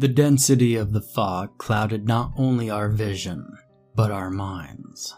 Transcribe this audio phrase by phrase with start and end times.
[0.00, 3.58] The density of the fog clouded not only our vision,
[3.96, 5.12] but our minds.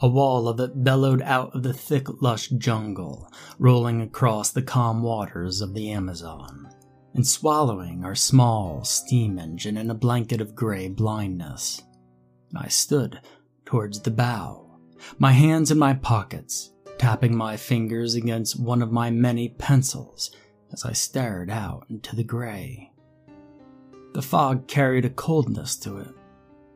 [0.00, 5.02] A wall of it bellowed out of the thick, lush jungle, rolling across the calm
[5.02, 6.66] waters of the Amazon,
[7.12, 11.82] and swallowing our small steam engine in a blanket of gray blindness.
[12.56, 13.20] I stood
[13.66, 14.78] towards the bow,
[15.18, 20.30] my hands in my pockets, tapping my fingers against one of my many pencils
[20.72, 22.92] as I stared out into the gray.
[24.16, 26.08] The fog carried a coldness to it,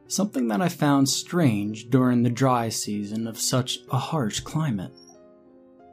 [0.08, 4.92] something that I found strange during the dry season of such a harsh climate.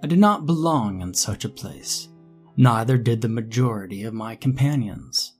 [0.03, 2.09] I did not belong in such a place,
[2.57, 5.37] neither did the majority of my companions.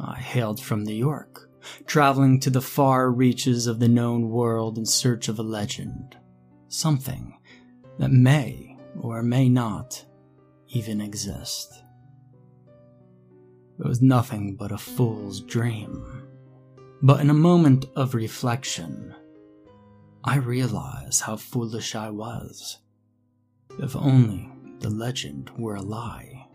[0.00, 1.50] I hailed from New York,
[1.84, 6.16] traveling to the far reaches of the known world in search of a legend,
[6.68, 7.38] something
[7.98, 10.06] that may or may not
[10.68, 11.83] even exist.
[13.78, 16.22] It was nothing but a fool's dream.
[17.02, 19.14] But in a moment of reflection,
[20.22, 22.78] I realized how foolish I was.
[23.78, 26.46] If only the legend were a lie.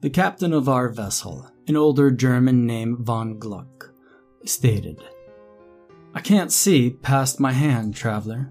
[0.00, 3.92] The captain of our vessel, an older German named von Gluck,
[4.44, 5.02] stated,
[6.14, 8.50] I can't see past my hand, traveler.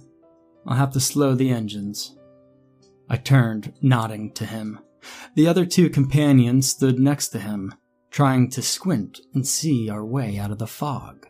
[0.66, 2.16] I'll have to slow the engines.
[3.10, 4.80] I turned, nodding to him.
[5.36, 7.74] The other two companions stood next to him,
[8.12, 11.28] trying to squint and see our way out of the fog.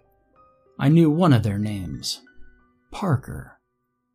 [0.77, 2.21] I knew one of their names
[2.91, 3.59] Parker.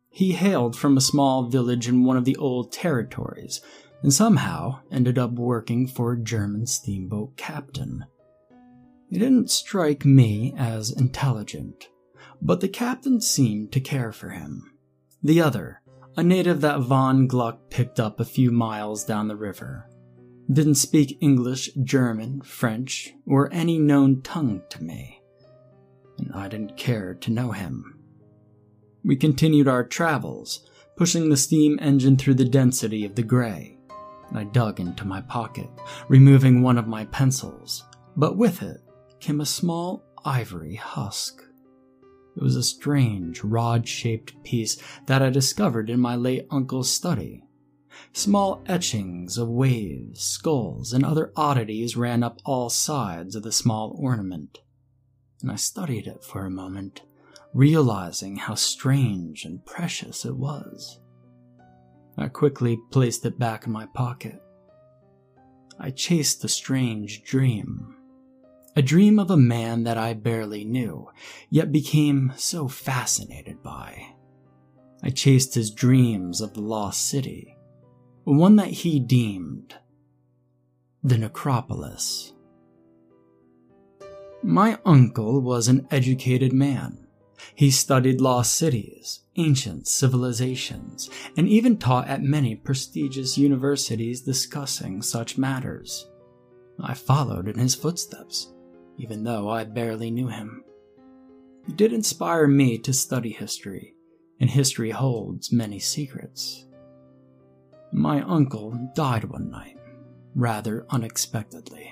[0.09, 3.61] He hailed from a small village in one of the old territories
[4.01, 8.05] and somehow ended up working for a German steamboat captain.
[9.09, 11.89] He didn't strike me as intelligent,
[12.41, 14.71] but the captain seemed to care for him.
[15.21, 15.80] The other,
[16.17, 19.89] a native that von Gluck picked up a few miles down the river.
[20.51, 25.21] Didn't speak English, German, French, or any known tongue to me,
[26.17, 27.99] and I didn't care to know him.
[29.03, 30.67] We continued our travels,
[30.97, 33.77] pushing the steam engine through the density of the gray.
[34.33, 35.69] I dug into my pocket,
[36.09, 37.85] removing one of my pencils,
[38.17, 38.81] but with it
[39.19, 41.43] came a small ivory husk.
[42.35, 47.43] It was a strange, rod shaped piece that I discovered in my late uncle's study.
[48.13, 53.95] Small etchings of waves, skulls, and other oddities ran up all sides of the small
[53.97, 54.59] ornament,
[55.41, 57.01] and I studied it for a moment,
[57.53, 60.99] realizing how strange and precious it was.
[62.17, 64.41] I quickly placed it back in my pocket.
[65.79, 67.95] I chased a strange dream
[68.75, 71.09] a dream of a man that I barely knew,
[71.49, 74.13] yet became so fascinated by.
[75.03, 77.57] I chased his dreams of the lost city,
[78.23, 79.75] one that he deemed
[81.03, 82.33] the necropolis.
[84.43, 87.07] My uncle was an educated man.
[87.55, 95.37] He studied lost cities, ancient civilizations, and even taught at many prestigious universities discussing such
[95.37, 96.07] matters.
[96.79, 98.53] I followed in his footsteps
[98.97, 100.63] even though I barely knew him.
[101.65, 103.95] He did inspire me to study history,
[104.39, 106.65] and history holds many secrets.
[107.91, 109.77] My uncle died one night,
[110.33, 111.91] rather unexpectedly.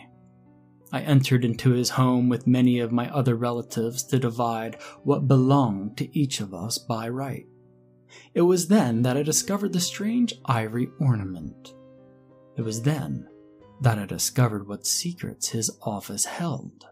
[0.91, 5.97] I entered into his home with many of my other relatives to divide what belonged
[5.97, 7.45] to each of us by right.
[8.33, 11.75] It was then that I discovered the strange ivory ornament.
[12.57, 13.28] It was then
[13.81, 16.85] that I discovered what secrets his office held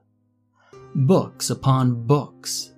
[0.96, 2.74] books upon books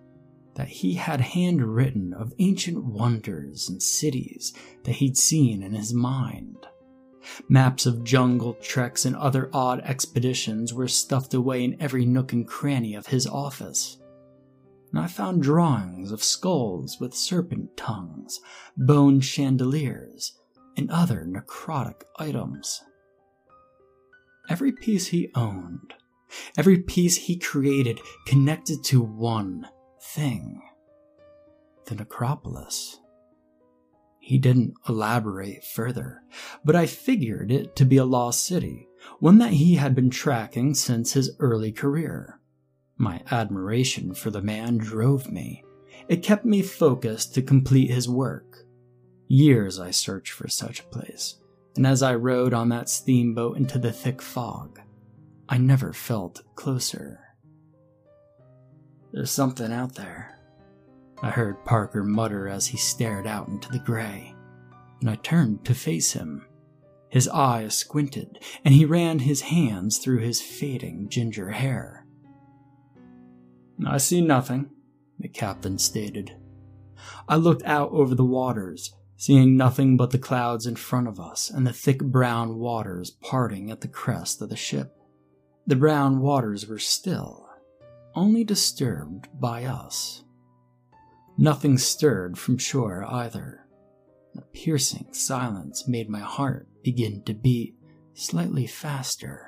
[0.55, 4.53] that he had handwritten of ancient wonders and cities
[4.83, 6.67] that he'd seen in his mind.
[7.47, 12.45] Maps of jungle treks and other odd expeditions were stuffed away in every nook and
[12.47, 13.97] cranny of his office.
[14.91, 18.41] And I found drawings of skulls with serpent tongues,
[18.75, 20.37] bone chandeliers,
[20.75, 22.81] and other necrotic items.
[24.49, 25.93] Every piece he owned,
[26.57, 29.67] every piece he created connected to one
[30.01, 30.61] thing
[31.85, 32.99] the necropolis.
[34.19, 36.21] He didn't elaborate further,
[36.63, 38.87] but I figured it to be a lost city,
[39.19, 42.39] one that he had been tracking since his early career.
[42.97, 45.63] My admiration for the man drove me.
[46.07, 48.65] It kept me focused to complete his work.
[49.27, 51.39] Years I searched for such a place,
[51.79, 54.81] and as I rode on that steamboat into the thick fog,
[55.47, 57.21] I never felt closer.
[59.13, 60.37] There's something out there,
[61.23, 64.35] I heard Parker mutter as he stared out into the gray,
[64.99, 66.45] and I turned to face him.
[67.07, 72.05] His eyes squinted, and he ran his hands through his fading ginger hair.
[73.87, 74.71] I see nothing,
[75.17, 76.35] the captain stated.
[77.29, 81.49] I looked out over the waters, seeing nothing but the clouds in front of us
[81.49, 84.95] and the thick brown waters parting at the crest of the ship.
[85.67, 87.49] The brown waters were still,
[88.15, 90.23] only disturbed by us.
[91.37, 93.65] Nothing stirred from shore either.
[94.37, 97.75] A piercing silence made my heart begin to beat
[98.13, 99.47] slightly faster.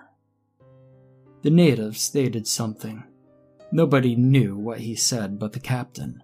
[1.44, 3.06] The native stated something.
[3.72, 6.22] Nobody knew what he said but the captain,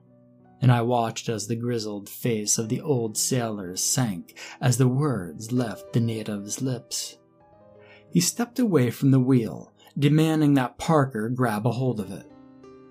[0.61, 5.51] and I watched as the grizzled face of the old sailor sank as the words
[5.51, 7.17] left the native's lips.
[8.09, 12.31] He stepped away from the wheel, demanding that Parker grab a hold of it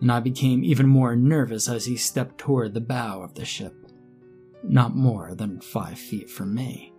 [0.00, 3.74] and I became even more nervous as he stepped toward the bow of the ship,
[4.62, 6.92] not more than five feet from me.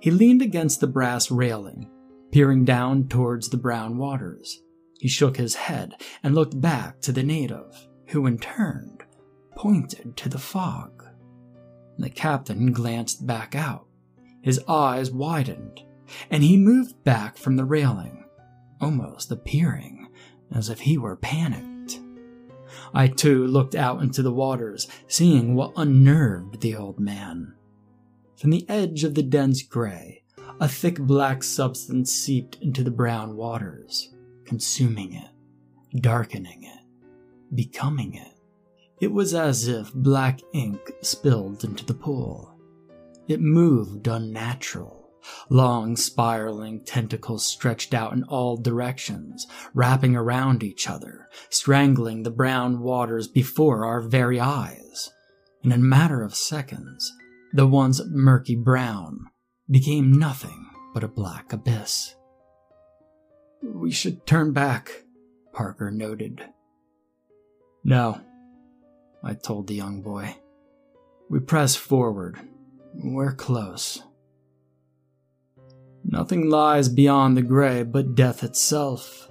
[0.00, 1.90] He leaned against the brass railing,
[2.30, 4.62] peering down towards the brown waters.
[5.00, 8.98] He shook his head and looked back to the native, who in turn
[9.54, 11.04] pointed to the fog.
[11.98, 13.86] The captain glanced back out.
[14.42, 15.82] His eyes widened,
[16.30, 18.24] and he moved back from the railing,
[18.80, 20.08] almost appearing
[20.54, 22.00] as if he were panicked.
[22.94, 27.54] I too looked out into the waters, seeing what unnerved the old man.
[28.36, 30.24] From the edge of the dense gray,
[30.60, 34.12] a thick black substance seeped into the brown waters,
[34.44, 35.30] consuming it,
[36.00, 36.80] darkening it,
[37.54, 38.31] becoming it.
[39.02, 42.56] It was as if black ink spilled into the pool.
[43.28, 45.02] It moved unnatural,
[45.48, 52.80] Long spiraling tentacles stretched out in all directions, wrapping around each other, strangling the brown
[52.80, 55.10] waters before our very eyes.
[55.62, 57.12] In a matter of seconds,
[57.52, 59.26] the once murky brown
[59.68, 62.14] became nothing but a black abyss.
[63.62, 65.04] We should turn back,
[65.52, 66.44] Parker noted.
[67.84, 68.20] No,
[69.22, 70.36] I told the young boy.
[71.30, 72.38] We press forward.
[72.94, 74.02] We're close.
[76.04, 79.30] Nothing lies beyond the gray but death itself,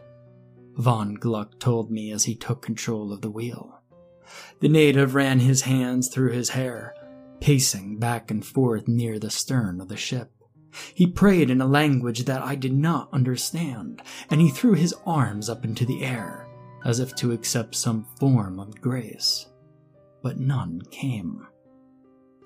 [0.78, 3.82] Von Gluck told me as he took control of the wheel.
[4.62, 6.96] The native ran his hands through his hair,
[7.42, 10.32] pacing back and forth near the stern of the ship.
[10.96, 15.50] He prayed in a language that I did not understand, and he threw his arms
[15.50, 16.48] up into the air,
[16.86, 19.51] as if to accept some form of grace.
[20.22, 21.48] But none came.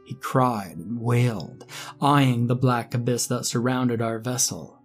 [0.05, 1.65] He cried and wailed,
[1.99, 4.79] eyeing the black abyss that surrounded our vessel.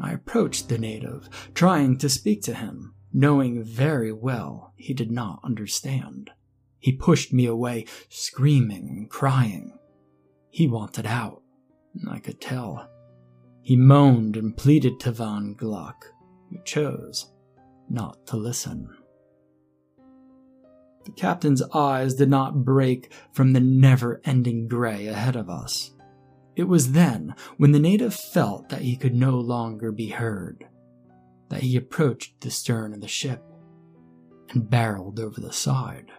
[0.00, 5.40] I approached the native, trying to speak to him, knowing very well he did not
[5.44, 6.30] understand.
[6.78, 9.78] He pushed me away, screaming and crying.
[10.50, 11.42] He wanted out,
[12.10, 12.88] I could tell.
[13.60, 16.06] He moaned and pleaded to Von Gluck,
[16.50, 17.30] who chose
[17.88, 18.88] not to listen.
[21.04, 25.92] The captain's eyes did not break from the never ending gray ahead of us.
[26.54, 30.66] It was then, when the native felt that he could no longer be heard,
[31.48, 33.42] that he approached the stern of the ship
[34.50, 36.10] and barreled over the side.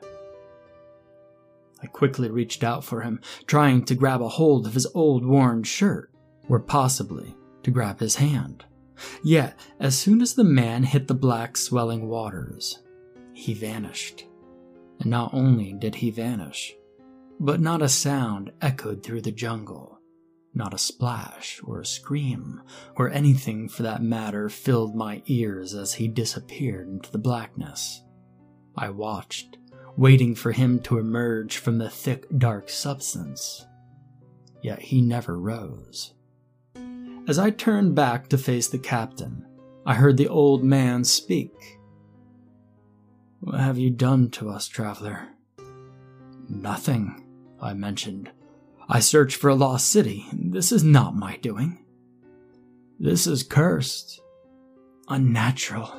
[1.82, 5.64] I quickly reached out for him, trying to grab a hold of his old worn
[5.64, 6.12] shirt,
[6.50, 8.66] or possibly to grab his hand.
[9.24, 12.82] Yet, as soon as the man hit the black swelling waters,
[13.34, 14.26] he vanished.
[15.00, 16.74] And not only did he vanish,
[17.40, 20.00] but not a sound echoed through the jungle.
[20.54, 22.62] Not a splash or a scream
[22.96, 28.04] or anything for that matter filled my ears as he disappeared into the blackness.
[28.78, 29.58] I watched,
[29.98, 33.66] waiting for him to emerge from the thick, dark substance.
[34.62, 36.14] Yet he never rose.
[37.28, 39.46] As I turned back to face the captain,
[39.86, 41.80] I heard the old man speak.
[43.44, 45.28] What have you done to us, traveler?
[46.48, 47.26] Nothing,
[47.62, 48.32] I mentioned.
[48.88, 50.26] I searched for a lost city.
[50.32, 51.84] This is not my doing.
[53.02, 54.22] This is cursed.
[55.10, 55.92] Unnatural.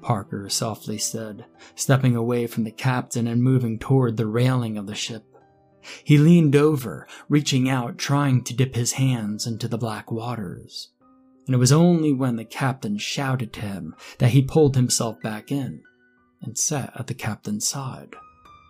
[0.00, 4.94] Parker softly said, stepping away from the captain and moving toward the railing of the
[4.94, 5.26] ship.
[6.04, 10.88] He leaned over, reaching out, trying to dip his hands into the black waters.
[11.44, 15.52] And it was only when the captain shouted to him that he pulled himself back
[15.52, 15.82] in
[16.44, 18.14] and sat at the captain's side.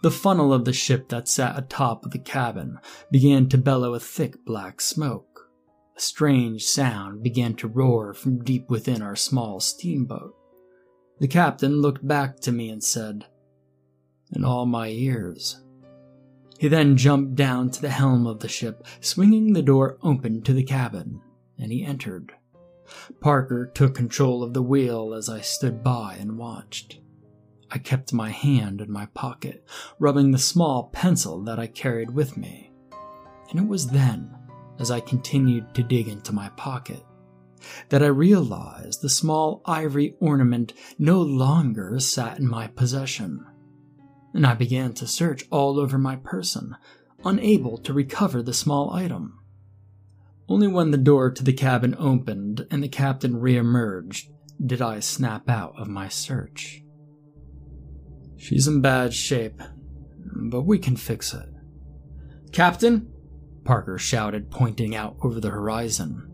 [0.02, 2.78] The funnel of the ship that sat atop of the cabin
[3.10, 5.48] began to bellow a thick black smoke.
[5.96, 10.34] A strange sound began to roar from deep within our small steamboat.
[11.20, 13.26] The captain looked back to me and said,
[14.32, 15.62] In all my years.
[16.58, 20.52] He then jumped down to the helm of the ship, swinging the door open to
[20.52, 21.20] the cabin,
[21.58, 22.32] and he entered.
[23.20, 27.00] Parker took control of the wheel as I stood by and watched.
[27.70, 29.64] I kept my hand in my pocket,
[29.98, 32.72] rubbing the small pencil that I carried with me.
[33.50, 34.34] And it was then,
[34.78, 37.04] as I continued to dig into my pocket,
[37.88, 43.46] that I realized the small ivory ornament no longer sat in my possession.
[44.32, 46.76] And I began to search all over my person,
[47.24, 49.38] unable to recover the small item.
[50.48, 54.28] Only when the door to the cabin opened and the captain reemerged
[54.64, 56.83] did I snap out of my search.
[58.44, 59.62] She's in bad shape,
[60.50, 61.48] but we can fix it.
[62.52, 63.10] Captain?
[63.64, 66.30] Parker shouted, pointing out over the horizon.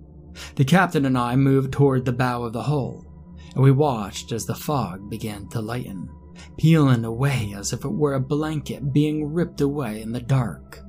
[0.56, 3.06] The captain and I moved toward the bow of the hull,
[3.54, 6.10] and we watched as the fog began to lighten,
[6.58, 10.80] peeling away as if it were a blanket being ripped away in the dark.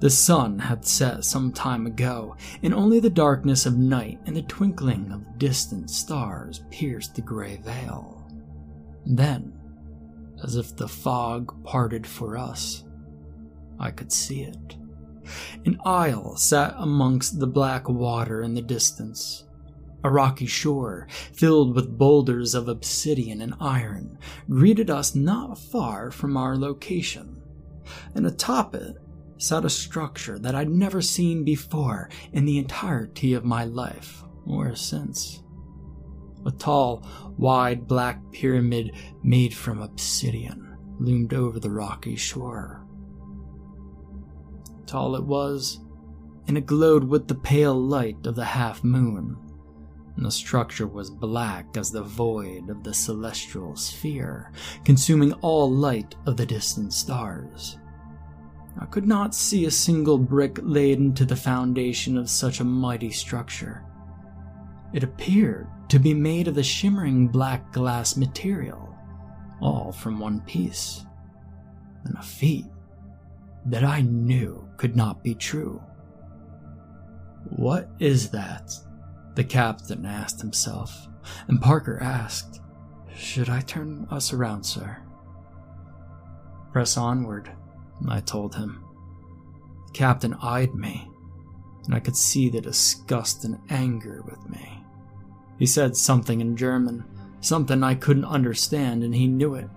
[0.00, 4.42] The sun had set some time ago, and only the darkness of night and the
[4.42, 8.28] twinkling of distant stars pierced the gray veil.
[9.06, 9.59] Then,
[10.42, 12.84] as if the fog parted for us.
[13.78, 14.76] I could see it.
[15.64, 19.44] An isle sat amongst the black water in the distance.
[20.02, 24.18] A rocky shore, filled with boulders of obsidian and iron,
[24.48, 27.40] greeted us not far from our location.
[28.14, 28.96] And atop it
[29.36, 34.74] sat a structure that I'd never seen before in the entirety of my life or
[34.74, 35.42] since.
[36.46, 37.06] A tall,
[37.40, 42.84] wide black pyramid made from obsidian loomed over the rocky shore.
[44.84, 45.80] Tall it was,
[46.46, 49.38] and it glowed with the pale light of the half moon,
[50.16, 54.52] and the structure was black as the void of the celestial sphere,
[54.84, 57.78] consuming all light of the distant stars.
[58.78, 63.10] I could not see a single brick laid into the foundation of such a mighty
[63.10, 63.82] structure.
[64.92, 68.96] It appeared to be made of the shimmering black glass material,
[69.60, 71.04] all from one piece.
[72.04, 72.66] And a feat
[73.66, 75.82] that I knew could not be true.
[77.56, 78.72] What is that?
[79.34, 81.08] The captain asked himself,
[81.48, 82.60] and Parker asked,
[83.14, 84.96] Should I turn us around, sir?
[86.72, 87.50] Press onward,
[88.08, 88.84] I told him.
[89.86, 91.10] The captain eyed me,
[91.84, 94.79] and I could see the disgust and anger with me.
[95.60, 97.04] He said something in German,
[97.40, 99.68] something I couldn't understand, and he knew it.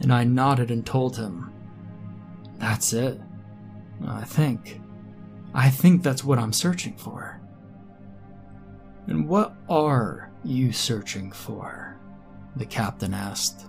[0.00, 1.50] And I nodded and told him,
[2.58, 3.18] That's it.
[4.06, 4.82] I think.
[5.54, 7.40] I think that's what I'm searching for.
[9.06, 11.96] And what are you searching for?
[12.56, 13.64] The captain asked.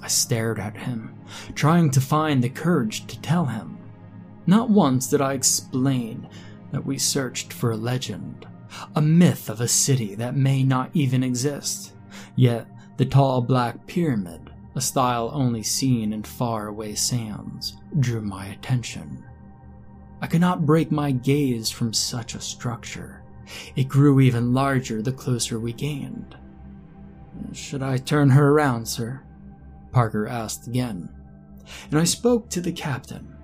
[0.00, 1.18] I stared at him,
[1.56, 3.76] trying to find the courage to tell him.
[4.46, 6.28] Not once did I explain
[6.70, 8.46] that we searched for a legend,
[8.94, 11.92] a myth of a city that may not even exist.
[12.34, 12.66] Yet,
[12.96, 19.24] the tall black pyramid, a style only seen in faraway sands, drew my attention.
[20.20, 23.22] I could not break my gaze from such a structure.
[23.74, 26.36] It grew even larger the closer we gained.
[27.52, 29.22] Should I turn her around, sir?
[29.92, 31.08] Parker asked again.
[31.90, 33.36] And I spoke to the captain,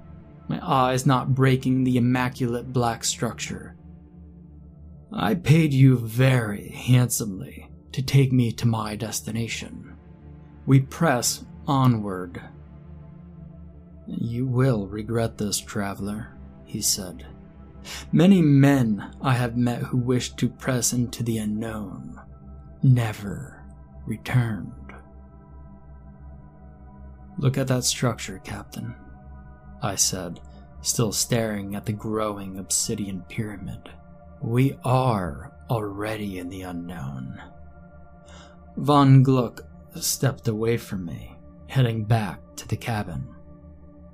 [0.49, 3.77] my eyes not breaking the immaculate black structure
[5.15, 9.95] I paid you very handsomely to take me to my destination.
[10.65, 12.41] We press onward.
[14.07, 16.29] You will regret this, traveler,
[16.65, 17.27] he said.
[18.11, 22.19] Many men I have met who wished to press into the unknown
[22.83, 23.63] never
[24.07, 24.73] returned.
[27.39, 28.95] Look at that structure, Captain,
[29.83, 30.41] I said,
[30.81, 33.91] still staring at the growing obsidian pyramid
[34.43, 37.41] We are already in the unknown.
[38.77, 39.61] Von Gluck
[39.95, 41.37] stepped away from me,
[41.69, 43.29] heading back to the cabin.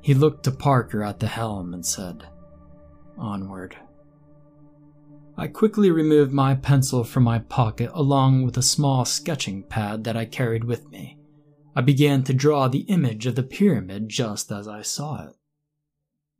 [0.02, 2.26] He looked to Parker at the helm and said,
[3.16, 3.76] Onward.
[5.36, 10.16] I quickly removed my pencil from my pocket along with a small sketching pad that
[10.16, 11.18] I carried with me.
[11.74, 15.34] I began to draw the image of the pyramid just as I saw it.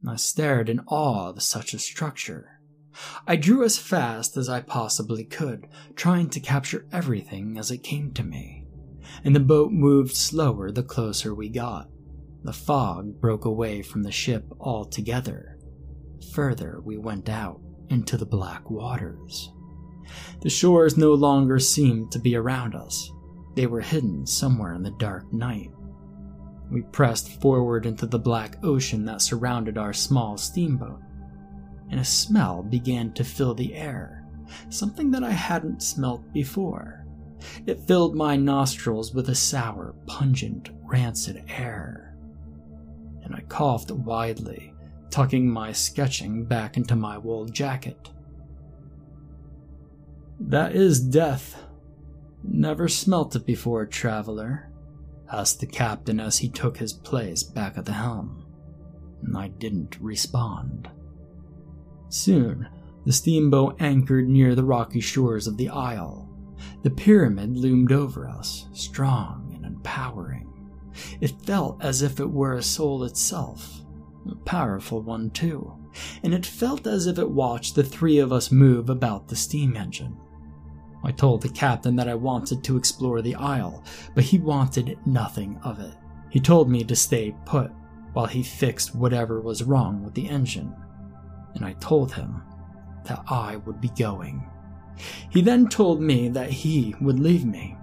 [0.07, 2.58] I stared in awe of such a structure.
[3.27, 8.13] I drew as fast as I possibly could, trying to capture everything as it came
[8.13, 8.67] to me.
[9.25, 11.89] And the boat moved slower the closer we got.
[12.45, 15.59] The fog broke away from the ship altogether.
[16.33, 19.53] Further, we went out into the black waters.
[20.41, 23.11] The shores no longer seemed to be around us,
[23.59, 25.73] they were hidden somewhere in the dark night.
[26.71, 31.01] We pressed forward into the black ocean that surrounded our small steamboat,
[31.91, 34.27] and a smell began to fill the air,
[34.69, 37.07] something that I hadn't smelt before.
[37.67, 42.17] It filled my nostrils with a sour, pungent, rancid air.
[43.23, 44.75] And I coughed widely
[45.11, 48.11] tucking my sketching back into my wool jacket.
[50.41, 51.65] That is death.
[52.45, 54.71] Never smelt it before, traveler,
[55.31, 58.45] asked the captain as he took his place back at the helm.
[59.23, 60.89] And I didn't respond.
[62.09, 62.69] Soon,
[63.05, 66.29] the steamboat anchored near the rocky shores of the isle.
[66.83, 70.47] The pyramid loomed over us, strong and empowering.
[71.21, 73.83] It felt as if it were a soul itself,
[74.31, 75.73] a powerful one, too,
[76.23, 79.77] and it felt as if it watched the three of us move about the steam
[79.77, 80.17] engine.
[81.05, 83.85] I told the captain that I wanted to explore the isle,
[84.15, 85.95] but he wanted nothing of it.
[86.31, 87.71] He told me to stay put
[88.13, 90.75] while he fixed whatever was wrong with the engine,
[91.55, 92.43] and I told him
[93.05, 94.49] that I would be going.
[95.31, 97.79] He then told me that he would leave me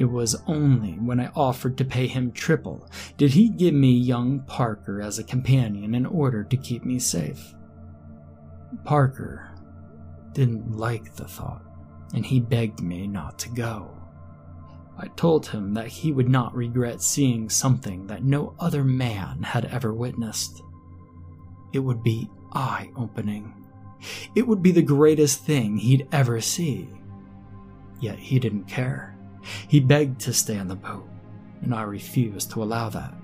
[0.00, 4.40] it was only when I offered to pay him triple did he give me young
[4.40, 7.54] Parker as a companion in order to keep me safe.
[8.82, 9.46] Parker
[10.32, 11.62] didn't like the thought,
[12.14, 13.94] and he begged me not to go.
[14.96, 19.66] I told him that he would not regret seeing something that no other man had
[19.66, 20.62] ever witnessed.
[21.74, 23.54] It would be eye opening.
[24.34, 26.88] It would be the greatest thing he'd ever see.
[28.00, 29.16] Yet he didn't care.
[29.68, 31.08] He begged to stay on the boat,
[31.62, 33.14] and I refused to allow that.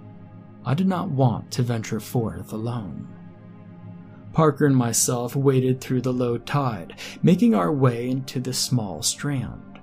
[0.65, 3.09] I did not want to venture forth alone.
[4.33, 9.81] Parker and myself waded through the low tide, making our way into the small strand.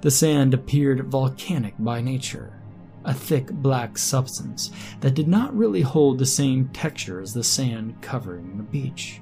[0.00, 2.52] The sand appeared volcanic by nature,
[3.06, 7.94] a thick black substance that did not really hold the same texture as the sand
[8.02, 9.20] covering the beach.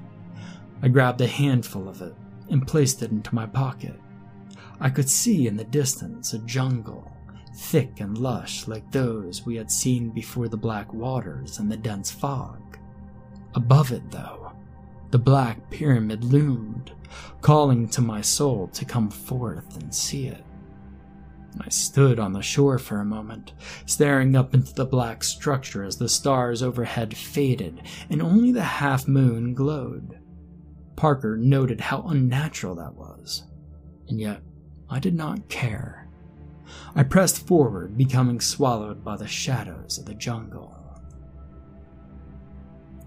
[0.83, 2.15] I grabbed a handful of it
[2.49, 3.95] and placed it into my pocket.
[4.81, 7.13] I could see in the distance a jungle,
[7.55, 12.11] thick and lush like those we had seen before the black waters and the dense
[12.11, 12.79] fog.
[13.55, 14.53] Above it, though,
[15.11, 16.93] the black pyramid loomed,
[17.41, 20.45] calling to my soul to come forth and see it.
[21.61, 23.53] I stood on the shore for a moment,
[23.87, 29.07] staring up into the black structure as the stars overhead faded and only the half
[29.07, 30.19] moon glowed.
[30.97, 33.45] Parker noted how unnatural that was,
[34.09, 34.43] and yet
[34.91, 36.09] I did not care.
[36.95, 40.81] I pressed forward, becoming swallowed by the shadows of the jungle.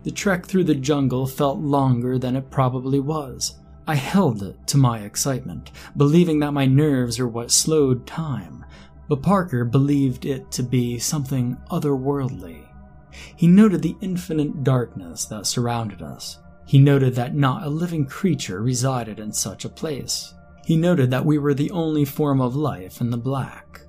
[0.04, 3.60] The trek through the jungle felt longer than it probably was.
[3.88, 8.66] I held it to my excitement, believing that my nerves were what slowed time,
[9.08, 12.68] but Parker believed it to be something otherworldly.
[13.36, 16.40] He noted the infinite darkness that surrounded us.
[16.66, 20.34] He noted that not a living creature resided in such a place.
[20.66, 23.82] He noted that we were the only form of life in the black.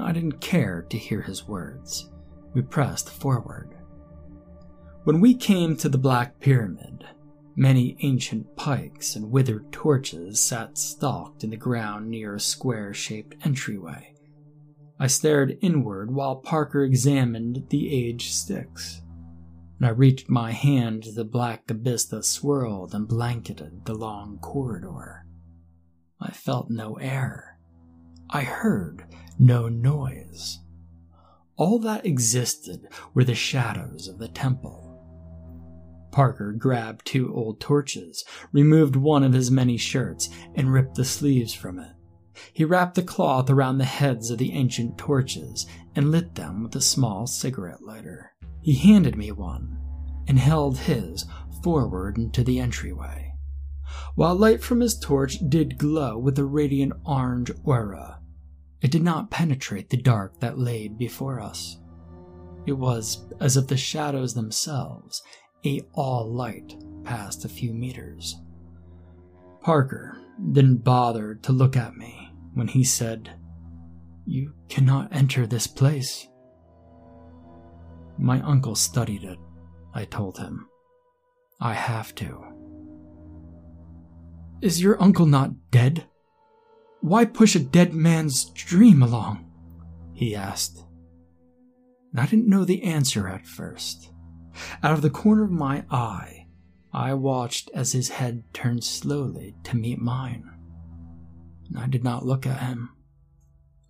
[0.00, 2.10] I didn't care to hear his words.
[2.54, 3.74] We pressed forward.
[5.04, 7.04] When we came to the Black Pyramid,
[7.58, 13.34] many ancient pikes and withered torches sat stalked in the ground near a square shaped
[13.44, 14.14] entryway.
[15.00, 19.02] I stared inward while Parker examined the aged sticks,
[19.78, 24.38] and I reached my hand to the black abyss that swirled and blanketed the long
[24.38, 25.26] corridor.
[26.20, 27.58] I felt no air.
[28.30, 29.04] I heard
[29.36, 30.60] no noise.
[31.56, 34.87] All that existed were the shadows of the temple.
[36.10, 41.54] Parker grabbed two old torches, removed one of his many shirts, and ripped the sleeves
[41.54, 41.92] from it.
[42.52, 46.76] He wrapped the cloth around the heads of the ancient torches and lit them with
[46.76, 48.32] a small cigarette lighter.
[48.62, 49.78] He handed me one
[50.26, 51.24] and held his
[51.62, 53.34] forward into the entryway.
[54.14, 58.20] While light from his torch did glow with a radiant orange aura,
[58.80, 61.78] it did not penetrate the dark that lay before us.
[62.66, 65.22] It was as if the shadows themselves
[65.64, 68.36] ate all light past a few meters.
[69.60, 70.16] Parker
[70.52, 73.30] didn't bother to look at me when he said,
[74.24, 76.28] You cannot enter this place.
[78.18, 79.38] My uncle studied it,
[79.94, 80.68] I told him.
[81.60, 82.44] I have to.
[84.60, 86.06] Is your uncle not dead?
[87.00, 89.48] Why push a dead man's dream along?
[90.14, 90.84] He asked.
[92.16, 94.10] I didn't know the answer at first.
[94.82, 96.46] Out of the corner of my eye,
[96.92, 100.50] I watched as his head turned slowly to meet mine.
[101.76, 102.90] I did not look at him.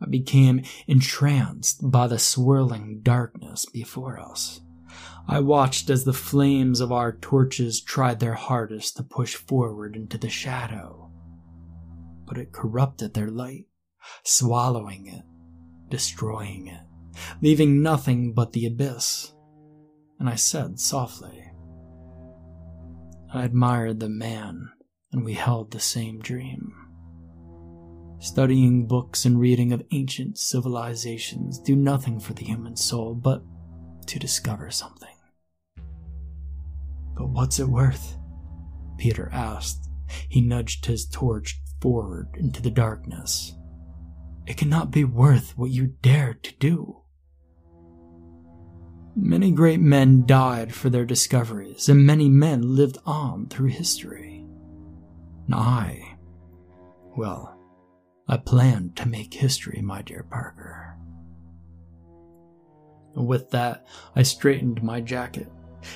[0.00, 4.60] I became entranced by the swirling darkness before us.
[5.26, 10.16] I watched as the flames of our torches tried their hardest to push forward into
[10.16, 11.10] the shadow.
[12.26, 13.66] But it corrupted their light,
[14.24, 15.22] swallowing it,
[15.90, 16.80] destroying it,
[17.42, 19.34] leaving nothing but the abyss.
[20.18, 21.44] And I said softly,
[23.32, 24.70] I admired the man,
[25.12, 26.74] and we held the same dream.
[28.20, 33.42] Studying books and reading of ancient civilizations do nothing for the human soul but
[34.06, 35.14] to discover something.
[37.14, 38.16] But what's it worth?
[38.96, 39.88] Peter asked.
[40.28, 43.54] He nudged his torch forward into the darkness.
[44.46, 46.97] It cannot be worth what you dared to do.
[49.20, 54.46] Many great men died for their discoveries, and many men lived on through history.
[55.46, 56.16] And I,
[57.16, 57.58] well,
[58.28, 60.96] I planned to make history, my dear Parker.
[63.14, 65.50] With that, I straightened my jacket,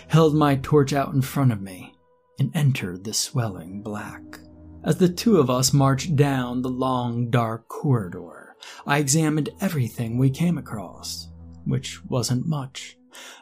[0.08, 1.94] held my torch out in front of me,
[2.40, 4.40] and entered the swelling black.
[4.82, 10.28] As the two of us marched down the long, dark corridor, I examined everything we
[10.28, 11.28] came across,
[11.64, 12.96] which wasn't much.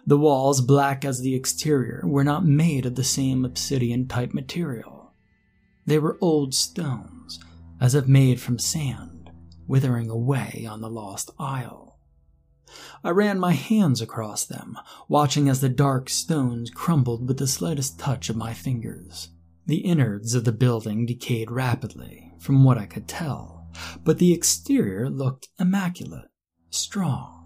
[0.06, 5.12] The walls, black as the exterior, were not made of the same obsidian type material.
[5.86, 7.40] They were old stones,
[7.80, 9.30] as if made from sand,
[9.66, 11.98] withering away on the lost isle.
[13.02, 14.78] I ran my hands across them,
[15.08, 19.30] watching as the dark stones crumbled with the slightest touch of my fingers.
[19.66, 23.68] The innards of the building decayed rapidly, from what I could tell,
[24.04, 26.28] but the exterior looked immaculate,
[26.70, 27.39] strong,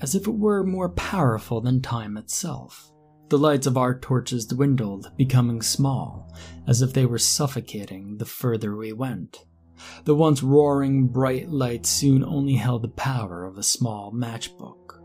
[0.00, 2.92] as if it were more powerful than time itself.
[3.28, 6.34] The lights of our torches dwindled, becoming small,
[6.66, 9.44] as if they were suffocating the further we went.
[10.04, 15.00] The once roaring bright light soon only held the power of a small matchbook.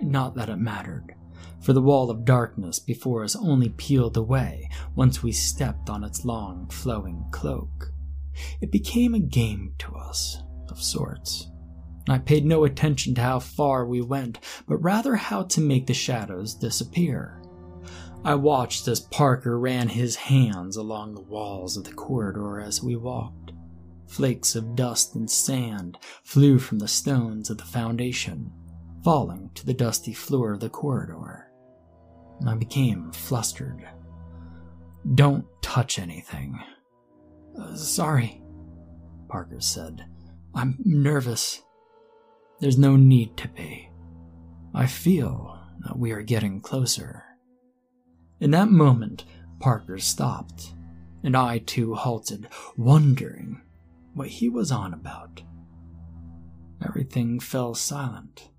[0.00, 1.14] Not that it mattered,
[1.60, 6.24] for the wall of darkness before us only peeled away once we stepped on its
[6.24, 7.92] long, flowing cloak.
[8.60, 11.51] It became a game to us, of sorts.
[12.08, 15.94] I paid no attention to how far we went, but rather how to make the
[15.94, 17.40] shadows disappear.
[18.24, 22.96] I watched as Parker ran his hands along the walls of the corridor as we
[22.96, 23.52] walked.
[24.06, 28.52] Flakes of dust and sand flew from the stones of the foundation,
[29.02, 31.50] falling to the dusty floor of the corridor.
[32.46, 33.88] I became flustered.
[35.14, 36.62] Don't touch anything.
[37.58, 38.42] Uh, sorry,
[39.28, 40.04] Parker said.
[40.54, 41.62] I'm nervous.
[42.62, 43.90] There's no need to be.
[44.72, 47.24] I feel that we are getting closer.
[48.38, 49.24] In that moment,
[49.58, 50.72] Parker stopped,
[51.24, 52.46] and I too halted,
[52.76, 53.62] wondering
[54.14, 55.42] what he was on about.
[56.86, 58.50] Everything fell silent,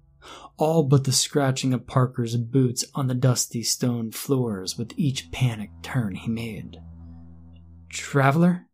[0.58, 5.82] all but the scratching of Parker's boots on the dusty stone floors with each panicked
[5.82, 6.76] turn he made.
[7.88, 8.68] Traveler?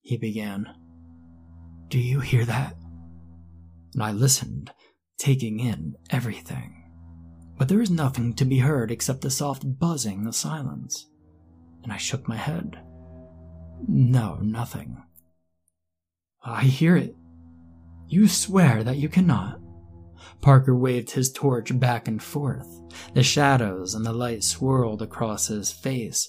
[0.00, 0.68] He began.
[1.86, 2.74] Do you hear that?
[3.94, 4.72] And I listened,
[5.18, 6.90] taking in everything.
[7.58, 11.06] But there was nothing to be heard except the soft buzzing of silence,
[11.82, 12.78] and I shook my head.
[13.86, 15.02] No, nothing.
[16.44, 17.14] I hear it.
[18.08, 19.60] You swear that you cannot.
[20.40, 22.68] Parker waved his torch back and forth.
[23.14, 26.28] The shadows and the light swirled across his face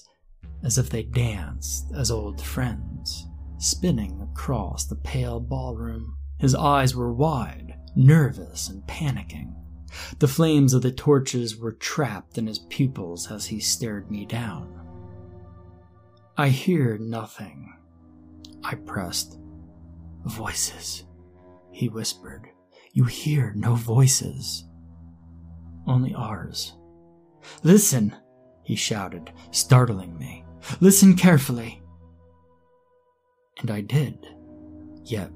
[0.62, 3.26] as if they danced as old friends,
[3.58, 6.16] spinning across the pale ballroom.
[6.44, 9.54] His eyes were wide, nervous, and panicking.
[10.18, 14.70] The flames of the torches were trapped in his pupils as he stared me down.
[16.36, 17.72] I hear nothing.
[18.62, 19.38] I pressed.
[20.26, 21.06] Voices,
[21.72, 22.50] he whispered.
[22.92, 24.66] You hear no voices.
[25.86, 26.74] Only ours.
[27.62, 28.14] Listen,
[28.64, 30.44] he shouted, startling me.
[30.78, 31.80] Listen carefully.
[33.60, 34.26] and I did.
[35.06, 35.30] Yet,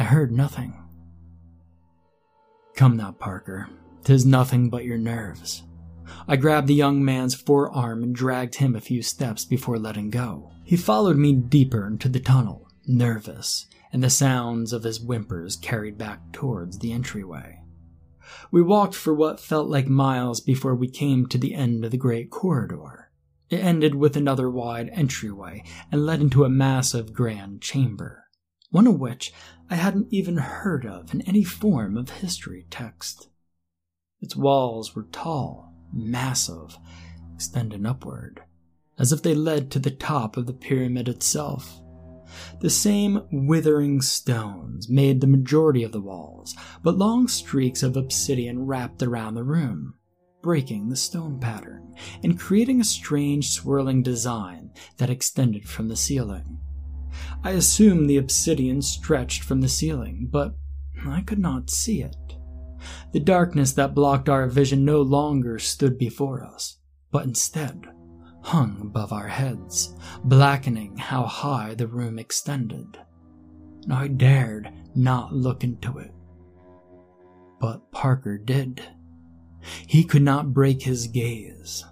[0.00, 0.72] I heard nothing.
[2.74, 3.68] Come now, Parker.
[4.02, 5.62] Tis nothing but your nerves.
[6.26, 10.52] I grabbed the young man's forearm and dragged him a few steps before letting go.
[10.64, 15.98] He followed me deeper into the tunnel, nervous, and the sounds of his whimpers carried
[15.98, 17.60] back towards the entryway.
[18.50, 21.98] We walked for what felt like miles before we came to the end of the
[21.98, 23.10] great corridor.
[23.50, 28.24] It ended with another wide entryway and led into a massive grand chamber,
[28.70, 29.34] one of which
[29.72, 33.28] I hadn't even heard of in any form of history text.
[34.20, 36.76] Its walls were tall, massive,
[37.36, 38.42] extending upward,
[38.98, 41.80] as if they led to the top of the pyramid itself.
[42.60, 48.66] The same withering stones made the majority of the walls, but long streaks of obsidian
[48.66, 49.94] wrapped around the room,
[50.42, 56.58] breaking the stone pattern and creating a strange swirling design that extended from the ceiling.
[57.42, 60.54] I assumed the obsidian stretched from the ceiling, but
[61.06, 62.16] I could not see it.
[63.12, 66.78] The darkness that blocked our vision no longer stood before us,
[67.10, 67.86] but instead
[68.42, 69.94] hung above our heads,
[70.24, 72.98] blackening how high the room extended.
[73.90, 76.12] I dared not look into it.
[77.60, 78.82] But Parker did.
[79.86, 81.84] He could not break his gaze.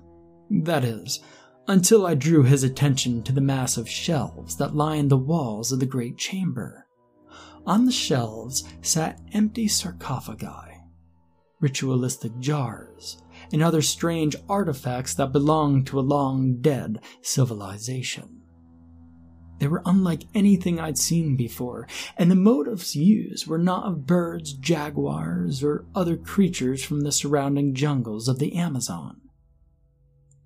[0.50, 1.20] That is,
[1.68, 5.86] until I drew his attention to the massive shelves that lined the walls of the
[5.86, 6.86] great chamber.
[7.66, 10.80] On the shelves sat empty sarcophagi,
[11.60, 18.40] ritualistic jars, and other strange artifacts that belonged to a long dead civilization.
[19.58, 24.54] They were unlike anything I'd seen before, and the motifs used were not of birds,
[24.54, 29.20] jaguars, or other creatures from the surrounding jungles of the Amazon.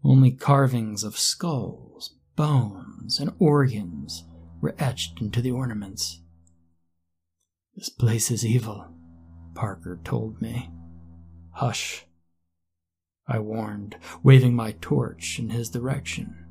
[0.05, 4.25] Only carvings of skulls, bones, and organs
[4.61, 6.21] were etched into the ornaments.
[7.77, 8.87] This place is evil,
[9.55, 10.71] Parker told me.
[11.53, 12.07] Hush.
[13.29, 16.47] I warned, waving my torch in his direction.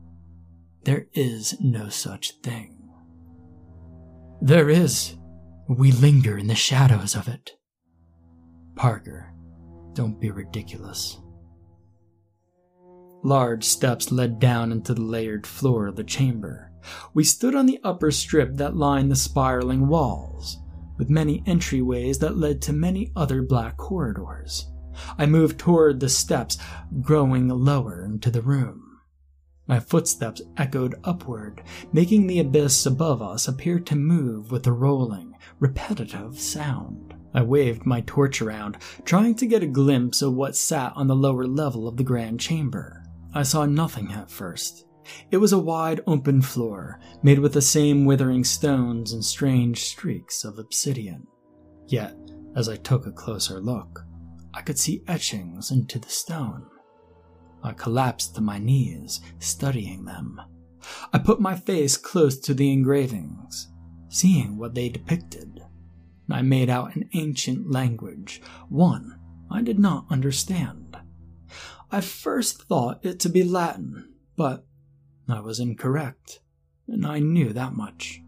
[0.84, 2.90] There is no such thing.
[4.42, 5.16] There is.
[5.68, 7.52] We linger in the shadows of it.
[8.76, 9.32] Parker,
[9.94, 11.20] don't be ridiculous.
[13.24, 16.72] Large steps led down into the layered floor of the chamber.
[17.14, 20.58] We stood on the upper strip that lined the spiraling walls,
[20.98, 24.72] with many entryways that led to many other black corridors.
[25.18, 26.58] I moved toward the steps,
[27.02, 29.00] growing lower into the room.
[29.68, 31.62] My footsteps echoed upward,
[31.94, 37.14] making the abyss above us appear to move with a rolling, repetitive sound.
[37.34, 41.16] I waved my torch around, trying to get a glimpse of what sat on the
[41.16, 43.01] lower level of the grand chamber.
[43.34, 44.86] I saw nothing at first.
[45.32, 50.44] It was a wide open floor, made with the same withering stones and strange streaks
[50.44, 51.26] of obsidian.
[51.88, 52.16] Yet,
[52.56, 54.06] as I took a closer look,
[54.54, 56.68] I could see etchings into the stone.
[57.64, 60.42] I collapsed to my knees, studying them.
[61.14, 63.72] I put my face close to the engravings,
[64.10, 65.62] seeing what they depicted.
[66.30, 70.81] I made out an ancient language, one I did not understand.
[71.92, 74.66] I first thought it to be Latin, but
[75.28, 76.40] I was incorrect,
[76.88, 78.22] and I knew that much.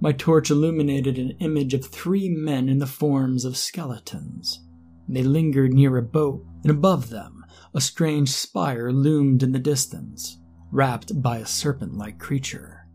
[0.00, 4.60] My torch illuminated an image of three men in the forms of skeletons.
[5.08, 10.38] They lingered near a boat, and above them, a strange spire loomed in the distance,
[10.70, 12.86] wrapped by a serpent like creature.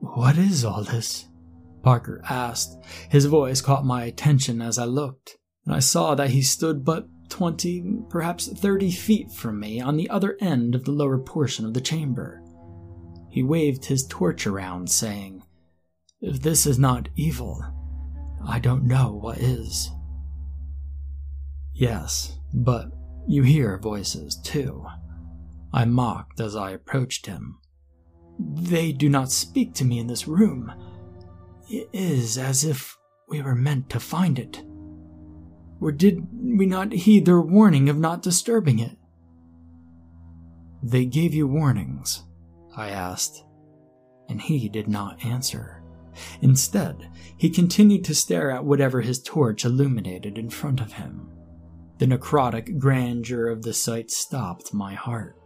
[0.00, 1.28] What is all this?
[1.82, 2.78] Parker asked.
[3.08, 7.08] His voice caught my attention as I looked, and I saw that he stood but
[7.32, 11.72] twenty, perhaps thirty feet from me on the other end of the lower portion of
[11.72, 12.42] the chamber.
[13.30, 15.42] He waved his torch around, saying,
[16.20, 17.64] If this is not evil,
[18.46, 19.90] I don't know what is.
[21.72, 22.92] Yes, but
[23.26, 24.84] you hear voices too.
[25.72, 27.58] I mocked as I approached him.
[28.38, 30.70] They do not speak to me in this room.
[31.70, 34.62] It is as if we were meant to find it.
[35.82, 38.96] Or did we not heed their warning of not disturbing it?
[40.80, 42.22] They gave you warnings,
[42.76, 43.44] I asked,
[44.28, 45.82] and he did not answer.
[46.40, 51.28] Instead, he continued to stare at whatever his torch illuminated in front of him.
[51.98, 55.36] The necrotic grandeur of the sight stopped my heart.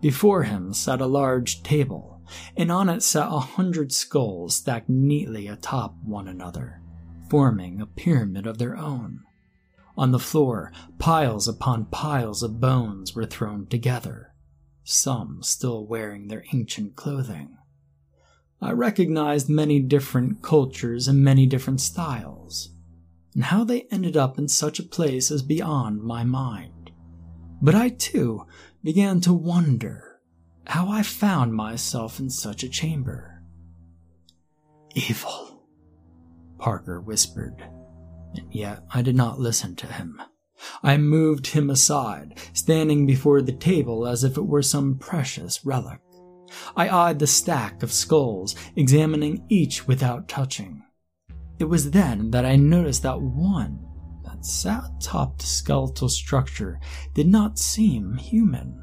[0.00, 2.22] Before him sat a large table,
[2.56, 6.80] and on it sat a hundred skulls stacked neatly atop one another,
[7.28, 9.24] forming a pyramid of their own.
[10.00, 14.32] On the floor, piles upon piles of bones were thrown together,
[14.82, 17.58] some still wearing their ancient clothing.
[18.62, 22.70] I recognized many different cultures and many different styles,
[23.34, 26.92] and how they ended up in such a place is beyond my mind.
[27.60, 28.46] But I too
[28.82, 30.22] began to wonder
[30.66, 33.42] how I found myself in such a chamber.
[34.94, 35.66] Evil,
[36.56, 37.62] Parker whispered,
[38.36, 40.20] and yet I did not listen to him.
[40.82, 46.00] I moved him aside, standing before the table as if it were some precious relic.
[46.76, 50.82] I eyed the stack of skulls, examining each without touching.
[51.58, 53.86] It was then that I noticed that one
[54.24, 56.80] that sat the skeletal structure
[57.14, 58.82] did not seem human.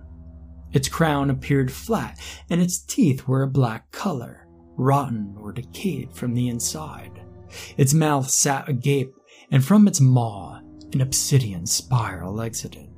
[0.73, 6.33] Its crown appeared flat, and its teeth were a black color, rotten or decayed from
[6.33, 7.21] the inside.
[7.77, 9.15] Its mouth sat agape,
[9.51, 10.59] and from its maw
[10.93, 12.89] an obsidian spiral exited.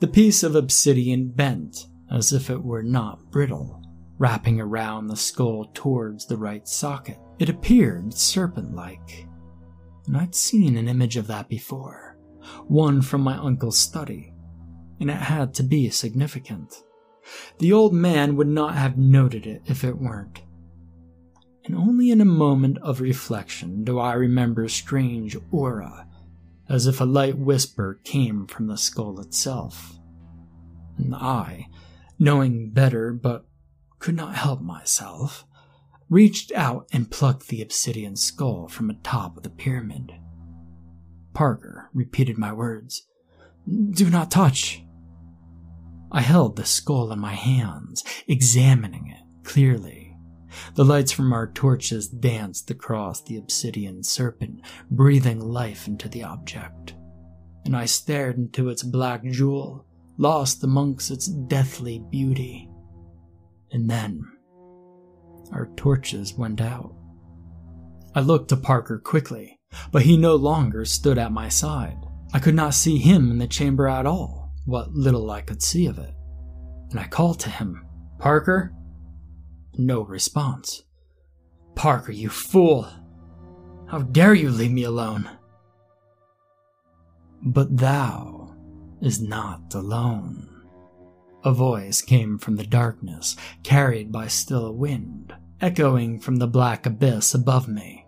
[0.00, 3.82] The piece of obsidian bent as if it were not brittle,
[4.18, 7.18] wrapping around the skull towards the right socket.
[7.38, 9.26] It appeared serpent like,
[10.06, 12.18] and I'd seen an image of that before,
[12.66, 14.32] one from my uncle's study,
[15.00, 16.82] and it had to be significant.
[17.58, 20.40] The old man would not have noted it if it weren't.
[21.68, 26.08] And only in a moment of reflection do I remember a strange aura,
[26.66, 29.98] as if a light whisper came from the skull itself.
[30.96, 31.68] And I,
[32.18, 33.44] knowing better but
[33.98, 35.44] could not help myself,
[36.08, 40.14] reached out and plucked the obsidian skull from atop of the pyramid.
[41.34, 43.06] Parker repeated my words
[43.90, 44.82] Do not touch.
[46.10, 49.97] I held the skull in my hands, examining it clearly.
[50.74, 56.94] The lights from our torches danced across the obsidian serpent, breathing life into the object.
[57.64, 62.68] And I stared into its black jewel, lost amongst its deathly beauty.
[63.70, 64.24] And then,
[65.52, 66.94] our torches went out.
[68.14, 69.58] I looked to Parker quickly,
[69.92, 71.98] but he no longer stood at my side.
[72.32, 75.86] I could not see him in the chamber at all, what little I could see
[75.86, 76.14] of it.
[76.90, 77.86] And I called to him,
[78.18, 78.74] Parker?
[79.78, 80.82] No response.
[81.76, 82.88] Parker, you fool!
[83.86, 85.30] How dare you leave me alone?
[87.40, 88.56] But thou
[89.00, 90.66] is not alone.
[91.44, 96.84] A voice came from the darkness, carried by still a wind, echoing from the black
[96.84, 98.04] abyss above me.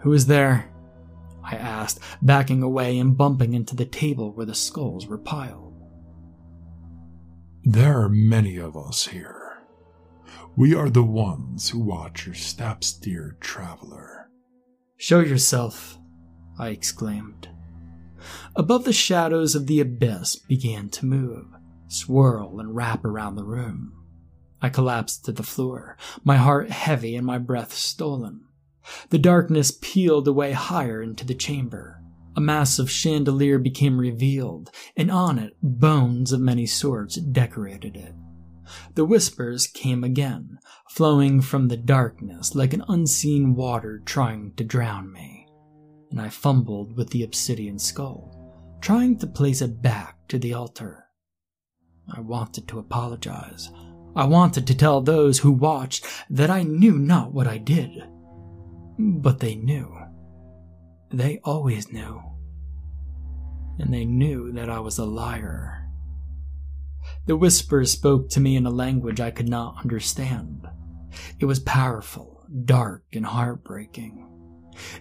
[0.00, 0.70] Who is there?
[1.42, 5.72] I asked, backing away and bumping into the table where the skulls were piled.
[7.64, 9.45] There are many of us here.
[10.56, 14.30] We are the ones who watch your steps, dear traveler.
[14.96, 15.98] Show yourself,
[16.58, 17.48] I exclaimed.
[18.54, 21.46] Above the shadows of the abyss began to move,
[21.88, 23.92] swirl, and wrap around the room.
[24.62, 28.40] I collapsed to the floor, my heart heavy and my breath stolen.
[29.10, 32.02] The darkness peeled away higher into the chamber.
[32.36, 38.14] A massive chandelier became revealed, and on it, bones of many sorts decorated it.
[38.94, 40.58] The whispers came again,
[40.90, 45.46] flowing from the darkness like an unseen water trying to drown me
[46.10, 51.06] and I fumbled with the obsidian skull, trying to place it back to the altar.
[52.14, 53.70] I wanted to apologize.
[54.14, 57.90] I wanted to tell those who watched that I knew not what I did.
[58.98, 59.94] But they knew.
[61.12, 62.22] They always knew.
[63.78, 65.75] And they knew that I was a liar.
[67.26, 70.66] The whispers spoke to me in a language I could not understand.
[71.40, 74.22] It was powerful, dark, and heartbreaking.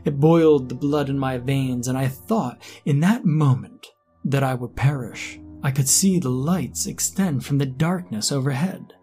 [0.06, 3.88] It boiled the blood in my veins, and I thought in that moment
[4.24, 5.40] that I would perish.
[5.62, 8.94] I could see the lights extend from the darkness overhead.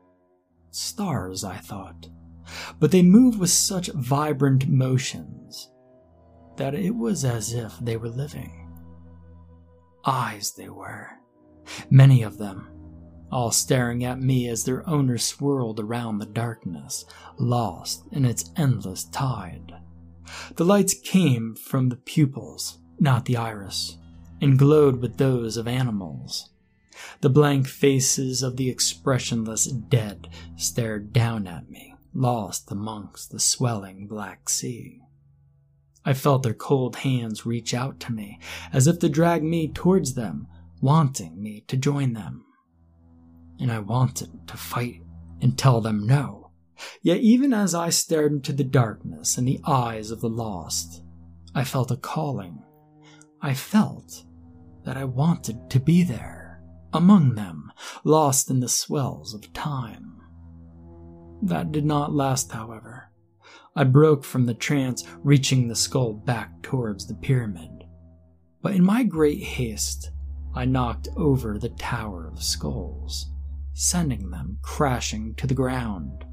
[0.71, 2.09] Stars, I thought,
[2.81, 5.71] but they moved with such vibrant motions
[6.57, 8.71] that it was as if they were living.
[10.05, 11.09] Eyes they were,
[11.91, 12.72] many of them,
[13.33, 17.05] all staring at me as their owner swirled around the darkness,
[17.39, 19.73] lost in its endless tide.
[20.57, 23.97] The lights came from the pupils, not the iris,
[24.41, 26.51] and glowed with those of animals.
[27.23, 34.07] The blank faces of the expressionless dead stared down at me, lost amongst the swelling
[34.07, 35.01] black sea.
[36.05, 38.41] I felt their cold hands reach out to me,
[38.73, 40.49] as if to drag me towards them,
[40.81, 42.45] wanting me to join them.
[43.63, 45.03] And I wanted to fight
[45.41, 46.51] and tell them no.
[47.01, 51.05] Yet, even as I stared into the darkness and the eyes of the lost,
[51.55, 52.61] I felt a calling.
[53.41, 54.25] I felt
[54.85, 56.61] that I wanted to be there,
[56.93, 57.71] among them,
[58.03, 60.21] lost in the swells of time.
[61.43, 63.13] That did not last, however.
[63.77, 67.85] I broke from the trance, reaching the skull back towards the pyramid.
[68.61, 70.11] But in my great haste,
[70.53, 73.32] I knocked over the Tower of Skulls,
[73.75, 76.25] sending them crashing to the ground.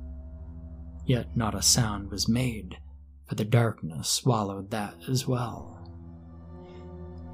[1.06, 2.78] Yet not a sound was made,
[3.28, 5.76] for the darkness swallowed that as well.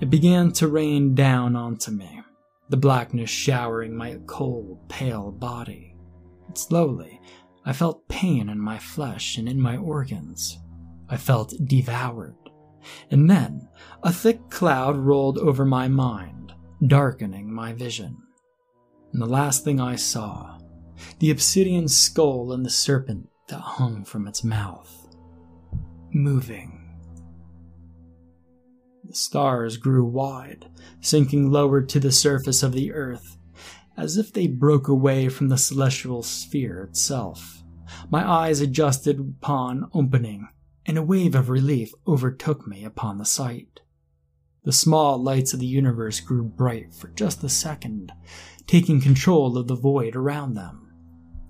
[0.01, 2.21] It began to rain down onto me,
[2.69, 5.95] the blackness showering my cold, pale body.
[6.53, 7.19] Slowly,
[7.65, 10.59] I felt pain in my flesh and in my organs.
[11.09, 12.35] I felt devoured.
[13.09, 13.67] And then,
[14.03, 16.53] a thick cloud rolled over my mind,
[16.85, 18.17] darkening my vision.
[19.15, 20.57] And the last thing I saw,
[21.19, 25.07] the obsidian skull and the serpent that hung from its mouth,
[26.11, 26.99] moving
[29.05, 30.65] the stars grew wide,
[30.99, 33.37] sinking lower to the surface of the earth,
[33.95, 37.63] as if they broke away from the celestial sphere itself.
[38.09, 40.49] My eyes adjusted upon opening,
[40.85, 43.79] and a wave of relief overtook me upon the sight.
[44.65, 48.11] The small lights of the universe grew bright for just a second,
[48.67, 50.91] taking control of the void around them.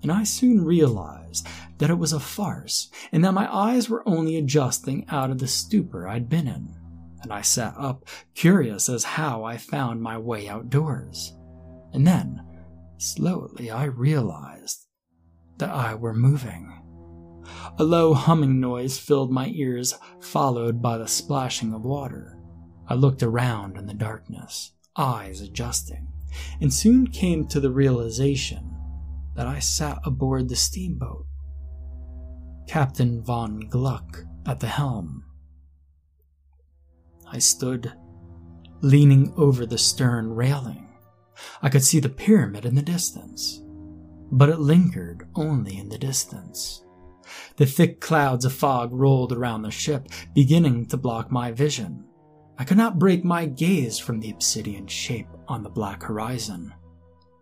[0.02, 1.48] And I soon realized
[1.78, 5.48] that it was a farce, and that my eyes were only adjusting out of the
[5.48, 6.76] stupor I'd been in
[7.26, 8.04] and I sat up,
[8.36, 11.32] curious as how I found my way outdoors.
[11.92, 12.40] And then,
[12.98, 14.86] slowly, I realized
[15.58, 16.72] that I were moving.
[17.78, 22.35] A low humming noise filled my ears, followed by the splashing of water.
[22.88, 26.08] I looked around in the darkness, eyes adjusting,
[26.60, 28.72] and soon came to the realization
[29.34, 31.26] that I sat aboard the steamboat.
[32.66, 35.24] Captain von Gluck at the helm.
[37.28, 37.92] I stood,
[38.80, 40.88] leaning over the stern railing.
[41.60, 43.60] I could see the pyramid in the distance,
[44.30, 46.82] but it lingered only in the distance.
[47.56, 52.05] The thick clouds of fog rolled around the ship, beginning to block my vision.
[52.58, 56.72] I could not break my gaze from the obsidian shape on the black horizon.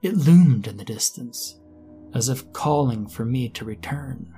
[0.02, 1.60] It loomed in the distance,
[2.14, 4.34] as if calling for me to return.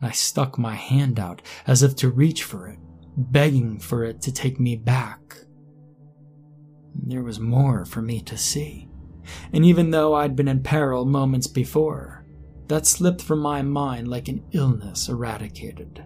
[0.00, 2.78] I stuck my hand out as if to reach for it,
[3.16, 5.36] begging for it to take me back.
[6.94, 8.88] There was more for me to see,
[9.52, 12.24] and even though I'd been in peril moments before,
[12.68, 16.04] that slipped from my mind like an illness eradicated.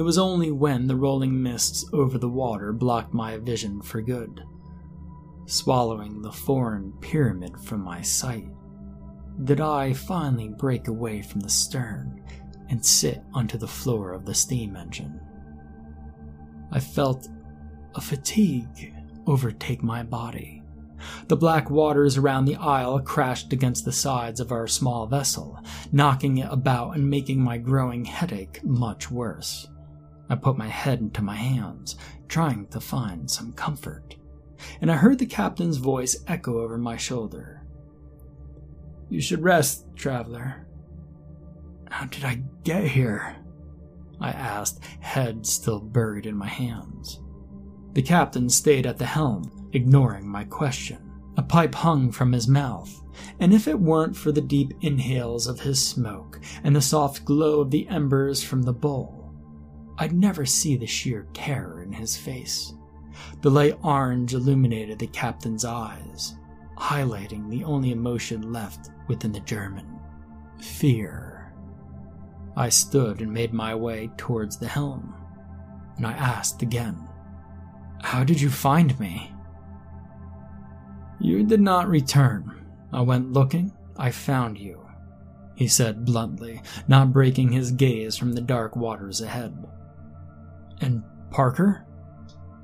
[0.00, 4.42] It was only when the rolling mists over the water blocked my vision for good,
[5.44, 8.48] swallowing the foreign pyramid from my sight,
[9.44, 12.24] did I finally break away from the stern
[12.70, 15.20] and sit onto the floor of the steam engine.
[16.72, 17.28] I felt
[17.94, 18.94] a fatigue
[19.26, 20.62] overtake my body.
[21.28, 26.38] The black waters around the isle crashed against the sides of our small vessel, knocking
[26.38, 29.68] it about and making my growing headache much worse.
[30.30, 31.96] I put my head into my hands,
[32.28, 34.14] trying to find some comfort,
[34.80, 37.62] and I heard the captain's voice echo over my shoulder.
[39.08, 40.68] You should rest, traveler.
[41.90, 43.36] How did I get here?
[44.20, 47.20] I asked, head still buried in my hands.
[47.94, 51.10] The captain stayed at the helm, ignoring my question.
[51.36, 53.02] A pipe hung from his mouth,
[53.40, 57.60] and if it weren't for the deep inhales of his smoke and the soft glow
[57.60, 59.19] of the embers from the bowl,
[60.00, 62.72] I'd never see the sheer terror in his face.
[63.42, 66.36] The light orange illuminated the captain's eyes,
[66.78, 70.00] highlighting the only emotion left within the German
[70.58, 71.52] fear.
[72.56, 75.14] I stood and made my way towards the helm,
[75.98, 76.96] and I asked again,
[78.02, 79.30] How did you find me?
[81.20, 82.66] You did not return.
[82.90, 84.80] I went looking, I found you,
[85.54, 89.66] he said bluntly, not breaking his gaze from the dark waters ahead.
[90.80, 91.86] And Parker?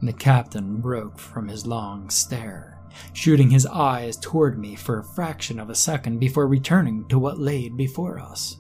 [0.02, 2.78] The captain broke from his long stare,
[3.12, 7.38] shooting his eyes toward me for a fraction of a second before returning to what
[7.38, 8.58] lay before us.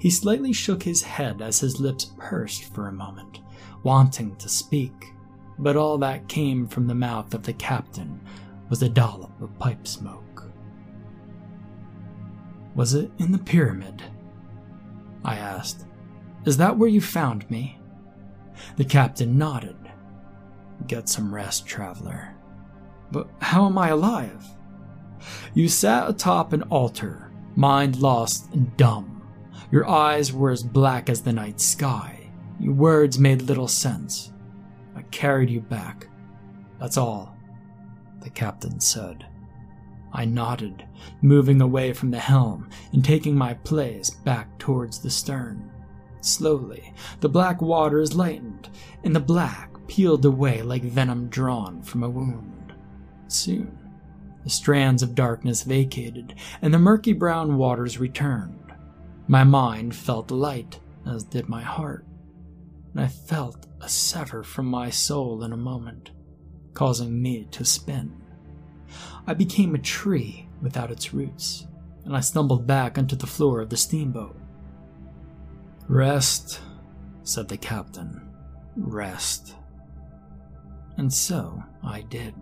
[0.00, 3.40] He slightly shook his head as his lips pursed for a moment,
[3.82, 5.12] wanting to speak,
[5.58, 8.20] but all that came from the mouth of the captain
[8.68, 10.50] was a dollop of pipe smoke.
[12.74, 14.02] Was it in the pyramid?
[15.24, 15.84] I asked.
[16.46, 17.78] Is that where you found me?
[18.76, 19.76] The captain nodded.
[20.86, 22.34] Get some rest, traveler.
[23.10, 24.44] But how am I alive?
[25.54, 29.12] You sat atop an altar, mind lost and dumb
[29.72, 32.30] your eyes were as black as the night sky.
[32.60, 34.30] Your words made little sense.
[34.94, 36.08] I carried you back.
[36.78, 37.34] That's all,
[38.20, 39.26] the captain said.
[40.12, 40.86] I nodded,
[41.22, 45.71] moving away from the helm and taking my place back towards the stern.
[46.22, 48.68] Slowly, the black waters lightened,
[49.02, 52.72] and the black peeled away like venom drawn from a wound.
[53.26, 53.76] Soon,
[54.44, 58.72] the strands of darkness vacated, and the murky brown waters returned.
[59.26, 62.06] My mind felt light, as did my heart,
[62.92, 66.12] and I felt a sever from my soul in a moment,
[66.72, 68.22] causing me to spin.
[69.26, 71.66] I became a tree without its roots,
[72.04, 74.36] and I stumbled back onto the floor of the steamboat.
[75.92, 76.58] Rest,
[77.22, 78.26] said the captain.
[78.78, 79.56] Rest.
[80.96, 82.34] And so I did.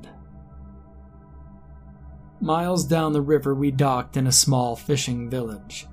[2.40, 5.88] Miles down the river, we docked in a small fishing village.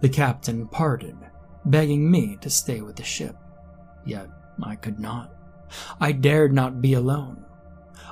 [0.00, 1.14] The captain parted,
[1.64, 3.36] begging me to stay with the ship.
[4.04, 4.28] Yet
[4.60, 5.32] I could not.
[6.00, 7.44] I dared not be alone.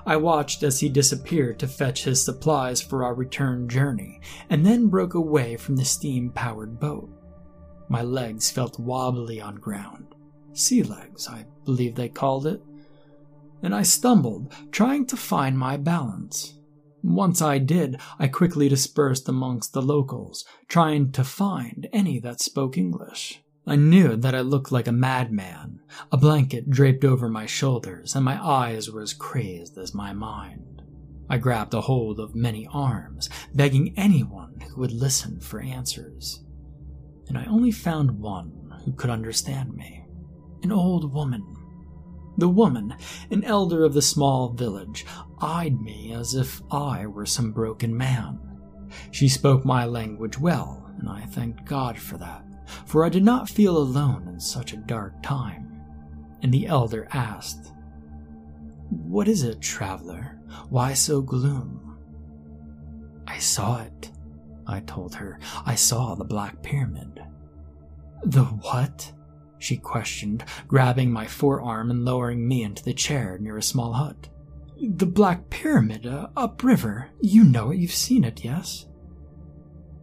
[0.07, 4.86] I watched as he disappeared to fetch his supplies for our return journey, and then
[4.86, 7.11] broke away from the steam powered boat.
[7.89, 10.14] My legs felt wobbly on ground.
[10.53, 12.62] Sea legs, I believe they called it.
[13.62, 16.55] And I stumbled, trying to find my balance.
[17.03, 22.78] Once I did, I quickly dispersed amongst the locals, trying to find any that spoke
[22.78, 23.43] English.
[23.66, 25.80] I knew that I looked like a madman,
[26.12, 30.82] a blanket draped over my shoulders, and my eyes were as crazed as my mind.
[31.30, 36.43] I grabbed a hold of many arms, begging anyone who would listen for answers.
[37.29, 40.05] And I only found one who could understand me
[40.62, 41.45] an old woman.
[42.37, 42.95] The woman,
[43.31, 45.07] an elder of the small village,
[45.41, 48.41] eyed me as if I were some broken man.
[49.11, 52.45] She spoke my language well, and I thanked God for that
[52.87, 55.70] for I did not feel alone in such a dark time.
[56.43, 57.72] And the elder asked,
[58.91, 60.39] What is it, traveler?
[60.68, 61.99] Why so gloom?
[63.27, 64.11] I saw it,
[64.66, 65.38] I told her.
[65.66, 67.22] I saw the Black Pyramid.
[68.24, 69.12] The what?
[69.64, 74.28] she questioned, grabbing my forearm and lowering me into the chair near a small hut.
[74.78, 77.08] The Black Pyramid, uh, upriver.
[77.20, 78.86] You know it, you've seen it, yes?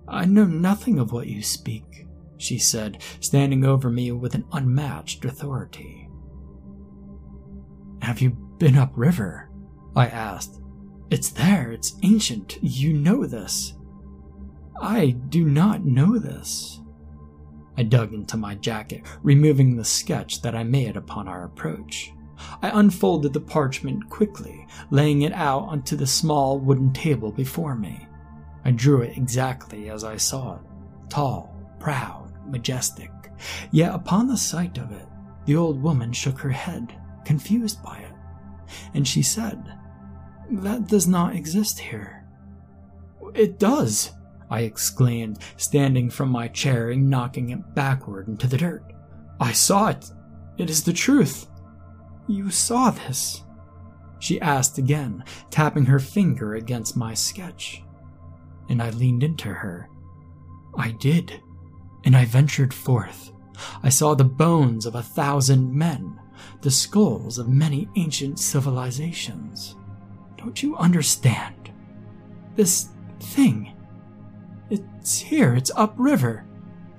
[0.08, 2.08] I know nothing of what you speak,
[2.38, 6.10] she said, standing over me with an unmatched authority.
[8.02, 9.50] Have you been upriver?
[9.96, 10.60] I asked.
[11.12, 13.74] It's there, it's ancient, you know this.
[14.82, 16.82] I do not know this.
[17.78, 22.12] I dug into my jacket, removing the sketch that I made upon our approach.
[22.64, 28.08] I unfolded the parchment quickly, laying it out onto the small wooden table before me.
[28.66, 30.62] I drew it exactly as I saw it
[31.10, 33.12] tall, proud, majestic.
[33.72, 35.06] Yet upon the sight of it,
[35.46, 36.94] the old woman shook her head,
[37.26, 38.14] confused by it,
[38.94, 39.78] and she said,
[40.50, 42.26] That does not exist here.
[43.36, 44.12] It does,
[44.52, 48.84] I exclaimed, standing from my chair and knocking it backward into the dirt.
[49.40, 50.12] I saw it.
[50.58, 51.48] It is the truth.
[52.28, 53.44] You saw this?
[54.20, 57.82] She asked again, tapping her finger against my sketch.
[58.70, 59.90] And I leaned into her.
[60.78, 61.42] I did
[62.04, 63.32] and I ventured forth.
[63.84, 66.20] I saw the bones of a thousand men,
[66.62, 69.76] the skulls of many ancient civilizations.
[70.38, 71.72] Don't you understand?
[72.56, 72.90] This
[73.20, 73.74] thing.
[74.72, 76.46] It's here, it's upriver.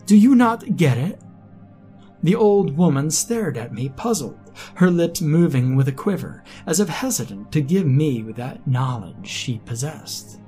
[0.05, 1.23] Do you not get it?
[2.23, 4.39] The old woman stared at me, puzzled,
[4.75, 9.59] her lips moving with a quiver, as if hesitant to give me that knowledge she
[9.61, 10.39] possessed.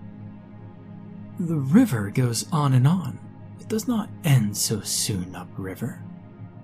[1.41, 3.19] The river goes on and on,
[3.59, 6.05] it does not end so soon upriver.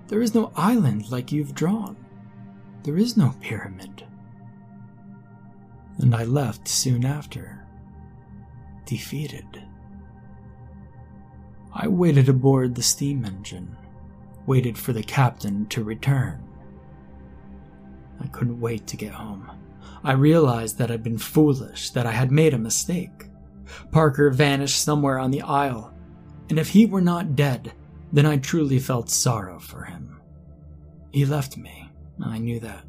[0.09, 1.97] There is no island like you've drawn.
[2.83, 4.05] There is no pyramid.
[5.97, 7.65] And I left soon after,
[8.85, 9.63] defeated.
[11.73, 13.75] I waited aboard the steam engine,
[14.45, 16.43] waited for the captain to return.
[18.19, 19.49] I couldn't wait to get home.
[20.03, 23.27] I realized that I'd been foolish, that I had made a mistake.
[23.91, 25.93] Parker vanished somewhere on the isle,
[26.49, 27.73] and if he were not dead,
[28.11, 30.19] then I truly felt sorrow for him.
[31.11, 31.89] He left me,
[32.23, 32.83] I knew that,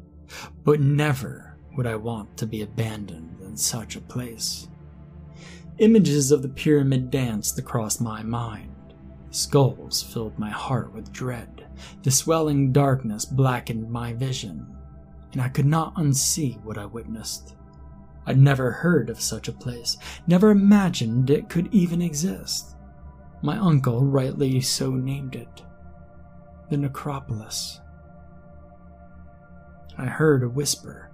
[0.63, 4.67] but never would I want to be abandoned in such a place.
[5.79, 8.72] Images of the pyramid danced across my mind.
[9.33, 11.67] Skulls filled my heart with dread.
[12.03, 14.77] The swelling darkness blackened my vision,
[15.31, 17.55] and I could not unsee what I witnessed.
[18.27, 22.75] I'd never heard of such a place, never imagined it could even exist.
[23.41, 25.63] My uncle rightly so named it
[26.69, 27.81] the necropolis.
[29.97, 31.11] I heard a whisper,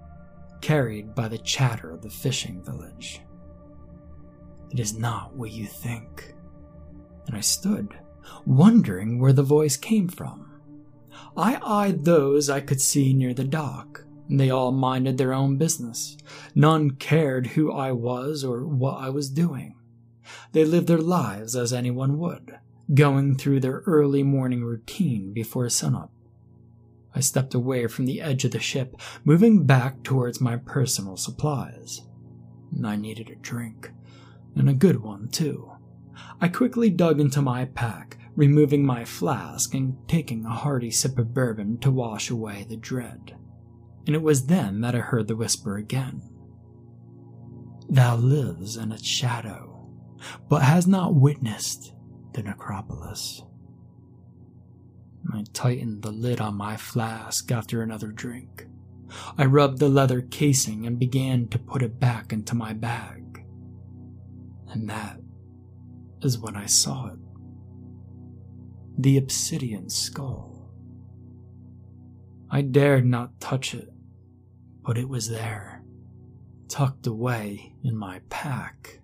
[0.61, 3.21] carried by the chatter of the fishing village.
[4.71, 6.35] It is not what you think.
[7.27, 7.97] And I stood,
[8.45, 10.45] wondering where the voice came from.
[11.35, 15.57] I eyed those I could see near the dock, and they all minded their own
[15.57, 16.17] business.
[16.55, 19.75] None cared who I was or what I was doing.
[20.51, 22.59] They lived their lives as anyone would,
[22.93, 26.11] going through their early morning routine before sunup.
[27.15, 32.01] I stepped away from the edge of the ship, moving back towards my personal supplies.
[32.85, 33.91] I needed a drink,
[34.55, 35.71] and a good one, too.
[36.39, 41.33] I quickly dug into my pack, removing my flask and taking a hearty sip of
[41.33, 43.35] bourbon to wash away the dread.
[44.07, 46.21] And it was then that I heard the whisper again.
[47.89, 49.89] Thou lives in its shadow,
[50.47, 51.93] but has not witnessed
[52.31, 53.43] the necropolis.
[55.33, 58.67] I tightened the lid on my flask after another drink.
[59.37, 63.43] I rubbed the leather casing and began to put it back into my bag.
[64.69, 65.19] And that
[66.21, 67.19] is when I saw it
[68.99, 70.73] the obsidian skull.
[72.51, 73.87] I dared not touch it,
[74.85, 75.85] but it was there,
[76.67, 78.99] tucked away in my pack.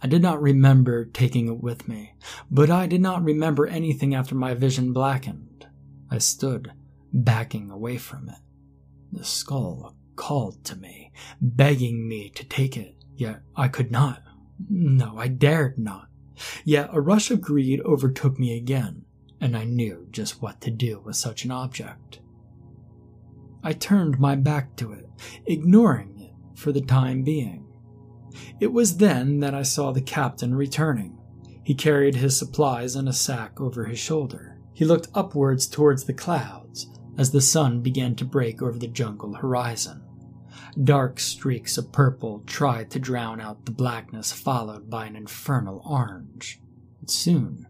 [0.00, 2.14] I did not remember taking it with me,
[2.48, 5.66] but I did not remember anything after my vision blackened.
[6.08, 6.70] I stood,
[7.12, 8.38] backing away from it.
[9.10, 11.10] The skull called to me,
[11.40, 14.22] begging me to take it, yet I could not.
[14.68, 16.09] No, I dared not.
[16.64, 19.04] Yet a rush of greed overtook me again,
[19.40, 22.20] and I knew just what to do with such an object.
[23.62, 25.08] I turned my back to it,
[25.46, 27.66] ignoring it for the time being.
[28.58, 31.18] It was then that I saw the captain returning.
[31.62, 34.58] He carried his supplies in a sack over his shoulder.
[34.72, 36.88] He looked upwards towards the clouds
[37.18, 40.02] as the sun began to break over the jungle horizon.
[40.82, 46.60] Dark streaks of purple tried to drown out the blackness, followed by an infernal orange.
[47.00, 47.66] But soon,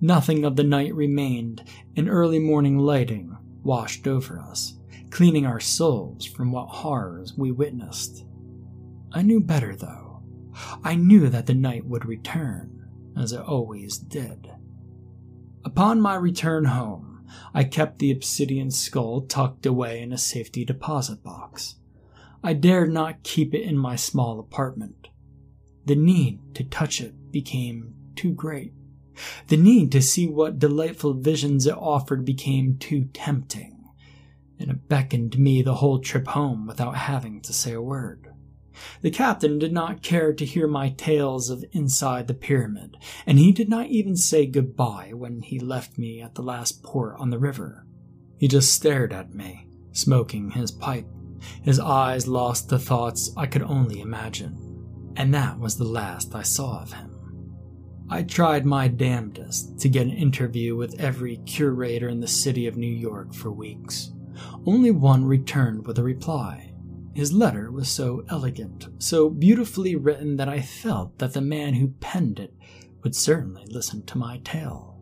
[0.00, 1.64] nothing of the night remained,
[1.96, 4.78] and early morning lighting washed over us,
[5.10, 8.24] cleaning our souls from what horrors we witnessed.
[9.12, 10.22] I knew better, though.
[10.84, 14.50] I knew that the night would return, as it always did.
[15.64, 21.22] Upon my return home, I kept the obsidian skull tucked away in a safety deposit
[21.22, 21.76] box.
[22.42, 25.08] I dared not keep it in my small apartment.
[25.86, 28.72] The need to touch it became too great.
[29.48, 33.84] The need to see what delightful visions it offered became too tempting,
[34.58, 38.32] and it beckoned me the whole trip home without having to say a word.
[39.02, 43.50] The captain did not care to hear my tales of inside the pyramid, and he
[43.50, 47.38] did not even say goodbye when he left me at the last port on the
[47.38, 47.84] river.
[48.36, 51.08] He just stared at me, smoking his pipe.
[51.62, 56.42] His eyes lost the thoughts I could only imagine, and that was the last I
[56.42, 57.14] saw of him.
[58.10, 62.76] I tried my damnedest to get an interview with every curator in the city of
[62.76, 64.12] New York for weeks.
[64.64, 66.72] Only one returned with a reply.
[67.14, 71.88] His letter was so elegant, so beautifully written that I felt that the man who
[72.00, 72.54] penned it
[73.02, 75.00] would certainly listen to my tale.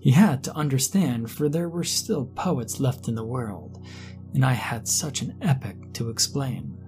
[0.00, 3.84] He had to understand, for there were still poets left in the world,
[4.34, 6.78] and I had such an epic to explain.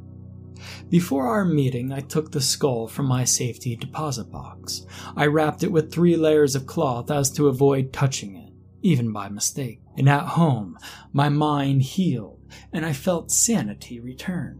[0.89, 4.87] Before our meeting, I took the skull from my safety deposit box.
[5.17, 9.29] I wrapped it with three layers of cloth as to avoid touching it, even by
[9.29, 9.81] mistake.
[9.97, 10.79] And at home,
[11.13, 12.41] my mind healed,
[12.73, 14.59] and I felt sanity return.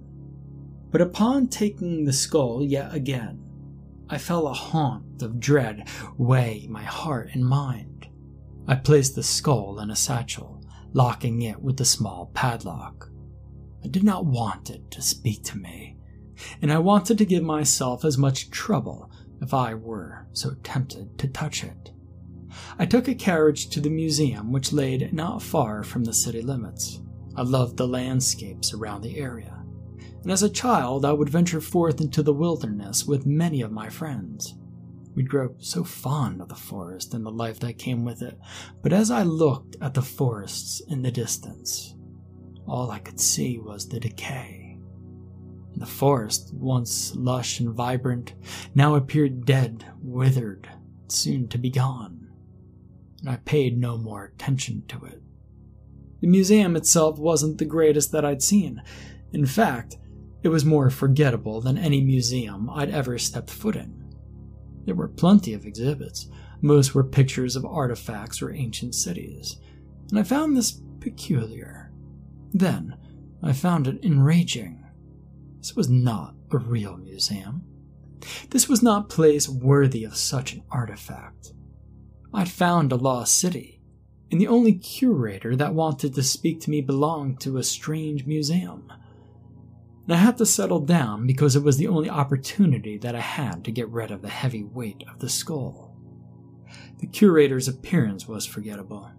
[0.91, 3.45] But upon taking the skull yet again,
[4.09, 8.09] I felt a haunt of dread weigh my heart and mind.
[8.67, 10.60] I placed the skull in a satchel
[10.93, 13.09] locking it with a small padlock.
[13.85, 15.97] I did not want it to speak to me,
[16.61, 19.11] and I wanted to give myself as much trouble
[19.41, 21.93] if I were so tempted to touch it.
[22.79, 27.01] I took a carriage to the museum, which lay not far from the city limits.
[27.37, 29.65] I loved the landscapes around the area,
[30.23, 33.89] and as a child I would venture forth into the wilderness with many of my
[33.89, 34.57] friends.
[35.15, 38.39] We'd grow so fond of the forest and the life that came with it,
[38.83, 41.95] but as I looked at the forests in the distance,
[42.67, 44.79] all I could see was the decay.
[45.77, 48.35] The forest, once lush and vibrant,
[48.75, 50.69] now appeared dead, withered,
[51.09, 52.31] soon to be gone,
[53.21, 55.23] and I paid no more attention to it.
[56.21, 58.83] The museum itself wasn't the greatest that I'd seen.
[59.33, 59.97] In fact,
[60.43, 64.00] it was more forgettable than any museum I'd ever stepped foot in.
[64.85, 66.29] There were plenty of exhibits.
[66.61, 69.57] Most were pictures of artifacts or ancient cities,
[70.11, 71.91] and I found this peculiar.
[72.53, 72.97] Then,
[73.43, 74.85] I found it enraging.
[75.59, 77.65] This was not a real museum.
[78.51, 81.53] This was not a place worthy of such an artifact.
[82.35, 83.81] I'd found a lost city,
[84.31, 88.93] and the only curator that wanted to speak to me belonged to a strange museum.
[90.09, 93.71] I had to settle down because it was the only opportunity that I had to
[93.71, 95.97] get rid of the heavy weight of the skull.
[96.99, 99.11] The curator's appearance was forgettable.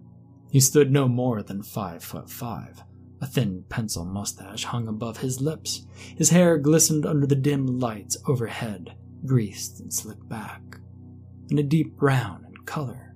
[0.50, 2.82] He stood no more than five foot five.
[3.20, 5.86] A thin pencil mustache hung above his lips.
[6.16, 10.60] His hair glistened under the dim lights overhead, greased and slicked back,
[11.48, 13.14] and a deep brown in color.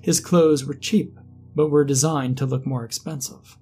[0.00, 1.18] His clothes were cheap,
[1.54, 3.58] but were designed to look more expensive.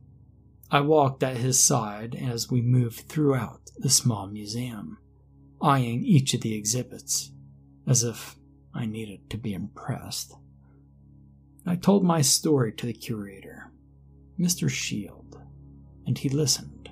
[0.71, 4.99] I walked at his side as we moved throughout the small museum,
[5.61, 7.31] eyeing each of the exhibits,
[7.87, 8.37] as if
[8.73, 10.35] I needed to be impressed.
[11.67, 13.73] I told my story to the curator,
[14.39, 14.69] Mr.
[14.69, 15.39] Shield,
[16.07, 16.91] and he listened.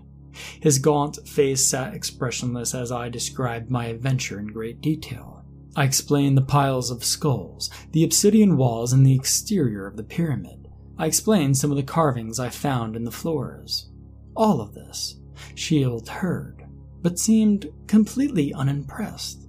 [0.60, 5.44] His gaunt face sat expressionless as I described my adventure in great detail.
[5.74, 10.61] I explained the piles of skulls, the obsidian walls, and the exterior of the pyramid.
[10.98, 13.90] I explained some of the carvings I found in the floors.
[14.36, 15.16] All of this,
[15.54, 16.66] Shield heard,
[17.00, 19.48] but seemed completely unimpressed.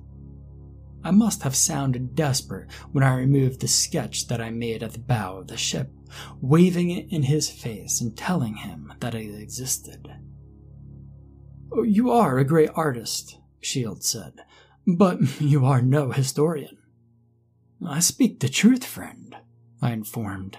[1.03, 4.99] I must have sounded desperate when I removed the sketch that I made at the
[4.99, 5.91] bow of the ship,
[6.41, 10.07] waving it in his face and telling him that it existed.
[11.73, 14.41] Oh, you are a great artist, Shield said,
[14.87, 16.77] but you are no historian.
[17.85, 19.35] I speak the truth, friend,
[19.81, 20.57] I informed.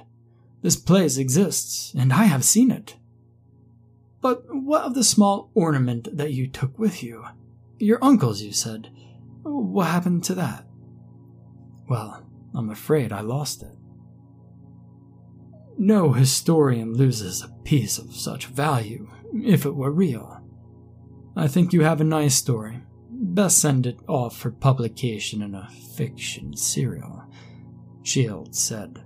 [0.65, 2.97] This place exists, and I have seen it.
[4.23, 7.23] But what of the small ornament that you took with you?
[7.79, 8.89] Your uncle's, you said.
[9.43, 10.65] What happened to that?
[11.87, 13.77] Well, I'm afraid I lost it.
[15.77, 20.41] No historian loses a piece of such value, if it were real.
[21.37, 22.81] I think you have a nice story.
[23.11, 27.23] Best send it off for publication in a fiction serial,
[28.03, 29.04] Shield said,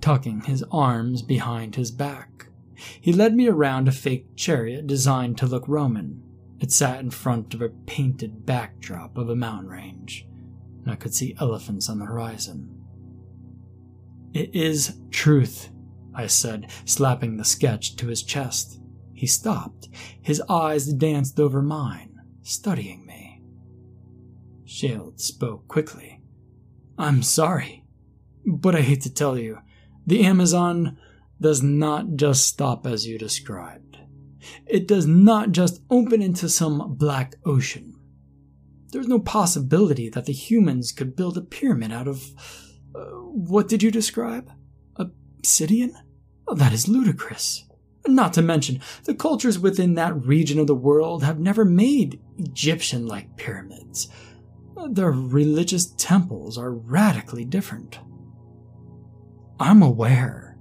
[0.00, 2.46] tucking his arms behind his back.
[3.00, 6.22] He led me around a fake chariot designed to look Roman.
[6.60, 10.26] It sat in front of a painted backdrop of a mountain range,
[10.82, 12.74] and I could see elephants on the horizon.
[14.32, 15.70] It is truth,
[16.14, 18.80] I said, slapping the sketch to his chest.
[19.14, 19.88] He stopped.
[20.20, 23.42] His eyes danced over mine, studying me.
[24.64, 26.22] Shield spoke quickly.
[26.98, 27.84] I'm sorry,
[28.44, 29.58] but I hate to tell you,
[30.08, 30.96] the Amazon
[31.38, 33.98] does not just stop as you described.
[34.66, 37.94] It does not just open into some black ocean.
[38.90, 42.24] There's no possibility that the humans could build a pyramid out of.
[42.94, 44.50] Uh, what did you describe?
[44.96, 45.94] Obsidian?
[46.46, 47.64] Oh, that is ludicrous.
[48.06, 53.06] Not to mention, the cultures within that region of the world have never made Egyptian
[53.06, 54.08] like pyramids.
[54.88, 57.98] Their religious temples are radically different.
[59.60, 60.56] I'm aware.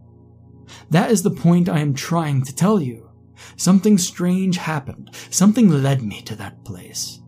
[0.90, 3.10] That is the point I am trying to tell you.
[3.56, 5.12] Something strange happened.
[5.30, 7.20] Something led me to that place.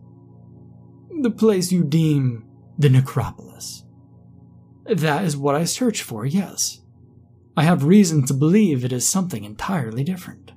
[1.20, 2.46] The place you deem
[2.78, 3.84] the necropolis.
[4.86, 6.80] That is what I search for, yes.
[7.56, 10.52] I have reason to believe it is something entirely different.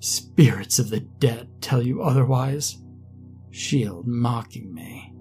[0.00, 2.78] Spirits of the dead tell you otherwise.
[3.50, 5.11] Shield mocking me.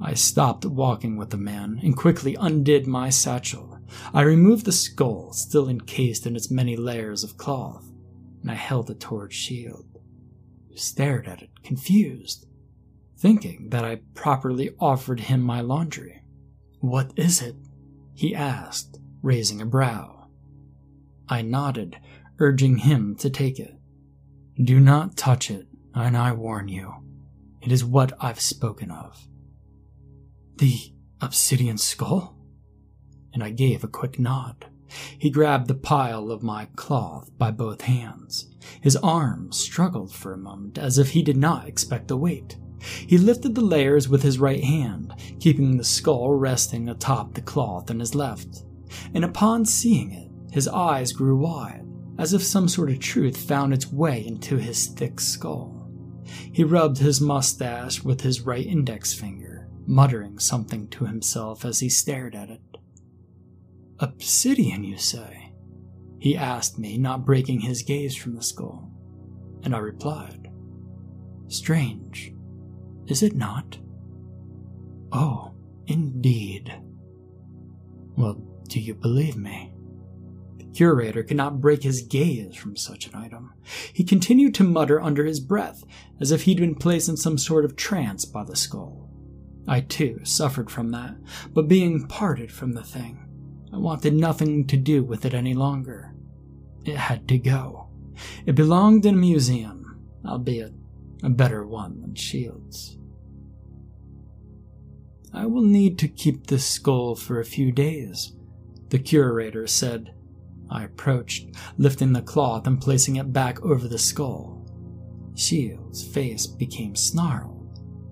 [0.00, 3.78] I stopped walking with the man and quickly undid my satchel.
[4.12, 7.90] I removed the skull, still encased in its many layers of cloth,
[8.42, 9.86] and I held it towards Shield,
[10.68, 12.46] who stared at it, confused,
[13.16, 16.22] thinking that I properly offered him my laundry.
[16.80, 17.56] What is it?
[18.12, 20.28] he asked, raising a brow.
[21.28, 21.98] I nodded,
[22.38, 23.74] urging him to take it.
[24.62, 26.94] Do not touch it, and I warn you,
[27.60, 29.26] it is what I've spoken of.
[30.58, 32.34] The obsidian skull?
[33.34, 34.64] And I gave a quick nod.
[35.18, 38.48] He grabbed the pile of my cloth by both hands.
[38.80, 42.56] His arms struggled for a moment as if he did not expect the weight.
[42.80, 47.90] He lifted the layers with his right hand, keeping the skull resting atop the cloth
[47.90, 48.64] in his left.
[49.12, 51.84] And upon seeing it, his eyes grew wide,
[52.18, 55.90] as if some sort of truth found its way into his thick skull.
[56.24, 59.45] He rubbed his mustache with his right index finger,
[59.86, 62.60] muttering something to himself as he stared at it.
[63.98, 65.52] Obsidian, you say?
[66.18, 68.90] He asked me, not breaking his gaze from the skull.
[69.62, 70.50] And I replied,
[71.48, 72.34] Strange,
[73.06, 73.78] is it not?
[75.12, 75.52] Oh,
[75.86, 76.74] indeed.
[78.16, 79.72] Well, do you believe me?
[80.56, 83.52] The curator could not break his gaze from such an item.
[83.92, 85.84] He continued to mutter under his breath,
[86.20, 89.05] as if he'd been placed in some sort of trance by the skull.
[89.66, 91.16] I too suffered from that,
[91.52, 93.26] but being parted from the thing,
[93.72, 96.14] I wanted nothing to do with it any longer.
[96.84, 97.88] It had to go.
[98.46, 100.72] It belonged in a museum, albeit
[101.22, 102.96] a better one than Shield's.
[105.32, 108.34] I will need to keep this skull for a few days,
[108.88, 110.14] the curator said.
[110.70, 114.66] I approached, lifting the cloth and placing it back over the skull.
[115.34, 117.55] Shield's face became snarled,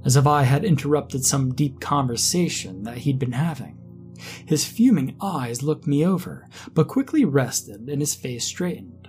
[0.05, 3.79] as if I had interrupted some deep conversation that he'd been having.
[4.47, 9.09] His fuming eyes looked me over, but quickly rested and his face straightened.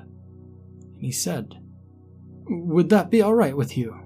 [0.98, 1.56] He said,
[2.48, 4.00] Would that be all right with you?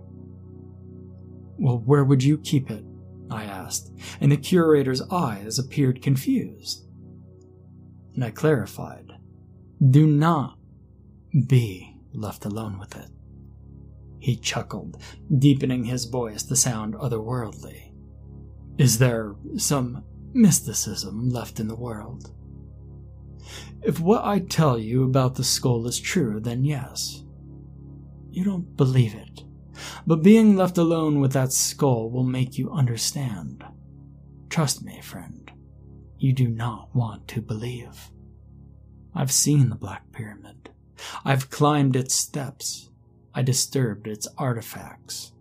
[1.58, 2.84] Well, where would you keep it?
[3.32, 6.86] I asked, and the curator's eyes appeared confused.
[8.16, 9.12] And I clarified,
[9.90, 10.58] Do not
[11.48, 13.10] be left alone with it.
[14.20, 15.02] He chuckled,
[15.38, 17.94] deepening his voice to sound otherworldly.
[18.78, 20.04] Is there some
[20.34, 22.32] mysticism left in the world.
[23.82, 27.24] If what I tell you about the skull is true, then yes.
[28.32, 29.44] You don't believe it,
[30.06, 33.64] but being left alone with that skull will make you understand.
[34.50, 35.52] Trust me, friend,
[36.18, 38.12] you do not want to believe.
[39.16, 40.70] I've seen the Black Pyramid.
[41.26, 42.89] I've climbed its steps.
[43.34, 45.32] I disturbed its artifacts.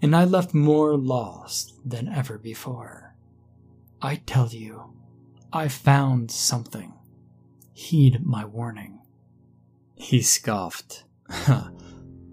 [0.00, 3.14] And I left more lost than ever before.
[4.00, 4.94] I tell you,
[5.52, 6.94] I found something.
[7.72, 9.00] Heed my warning.
[9.96, 11.04] He scoffed.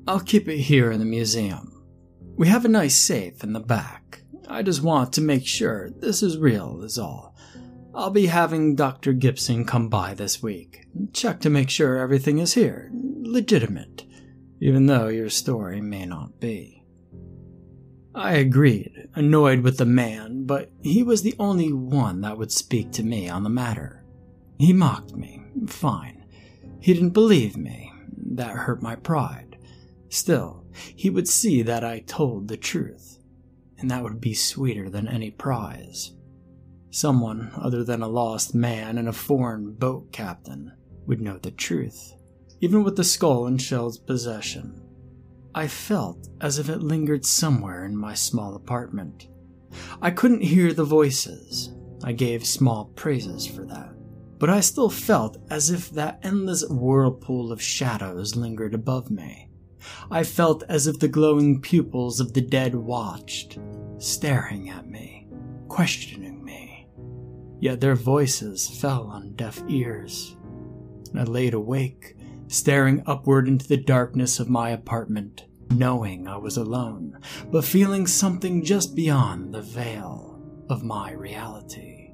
[0.07, 1.83] I'll keep it here in the museum.
[2.35, 4.23] We have a nice safe in the back.
[4.47, 7.35] I just want to make sure this is real, is all.
[7.93, 9.13] I'll be having Dr.
[9.13, 10.87] Gibson come by this week.
[11.13, 14.05] Check to make sure everything is here, legitimate,
[14.61, 16.85] even though your story may not be.
[18.13, 22.91] I agreed, annoyed with the man, but he was the only one that would speak
[22.93, 24.05] to me on the matter.
[24.59, 26.25] He mocked me, fine.
[26.79, 27.91] He didn't believe me.
[28.33, 29.57] That hurt my pride.
[30.09, 33.17] Still, he would see that I told the truth,
[33.79, 36.11] and that would be sweeter than any prize.
[36.91, 40.73] Someone other than a lost man and a foreign boat captain
[41.07, 42.13] would know the truth,
[42.61, 44.79] even with the skull in Shield's possession.
[45.53, 49.27] I felt as if it lingered somewhere in my small apartment.
[50.01, 51.73] I couldn't hear the voices.
[52.03, 53.93] I gave small praises for that.
[54.39, 59.49] But I still felt as if that endless whirlpool of shadows lingered above me.
[60.09, 63.59] I felt as if the glowing pupils of the dead watched,
[63.97, 65.27] staring at me,
[65.67, 66.87] questioning me.
[67.59, 70.37] Yet their voices fell on deaf ears.
[71.15, 72.15] I laid awake,
[72.51, 77.17] staring upward into the darkness of my apartment, knowing I was alone,
[77.49, 80.37] but feeling something just beyond the veil
[80.69, 82.09] of my reality.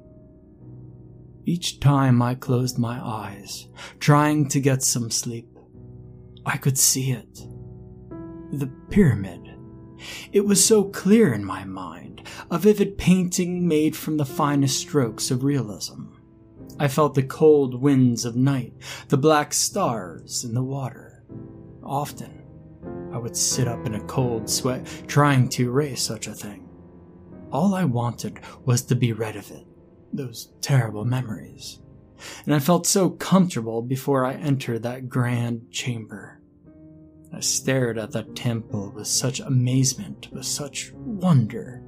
[1.44, 3.68] Each time I closed my eyes,
[3.98, 5.48] trying to get some sleep,
[6.46, 7.40] I could see it.
[8.52, 9.48] The pyramid.
[10.32, 15.30] It was so clear in my mind, a vivid painting made from the finest strokes
[15.32, 16.17] of realism.
[16.80, 18.72] I felt the cold winds of night,
[19.08, 21.24] the black stars in the water.
[21.82, 22.42] Often,
[23.12, 26.68] I would sit up in a cold sweat trying to erase such a thing.
[27.50, 29.66] All I wanted was to be rid of it,
[30.12, 31.80] those terrible memories.
[32.46, 36.40] And I felt so comfortable before I entered that grand chamber.
[37.32, 41.82] I stared at that temple with such amazement, with such wonder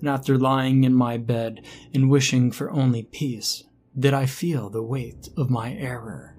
[0.00, 1.64] and after lying in my bed
[1.94, 3.64] and wishing for only peace,
[3.98, 6.36] did I feel the weight of my error.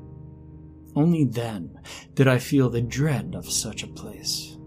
[0.95, 1.79] Only then
[2.13, 4.57] did I feel the dread of such a place.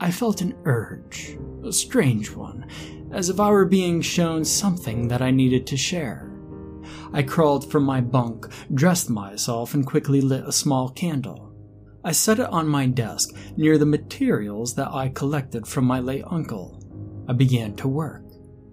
[0.00, 2.66] I felt an urge, a strange one,
[3.12, 6.32] as if I were being shown something that I needed to share.
[7.12, 11.54] I crawled from my bunk, dressed myself, and quickly lit a small candle.
[12.02, 16.24] I set it on my desk near the materials that I collected from my late
[16.26, 16.82] uncle.
[17.28, 18.24] I began to work.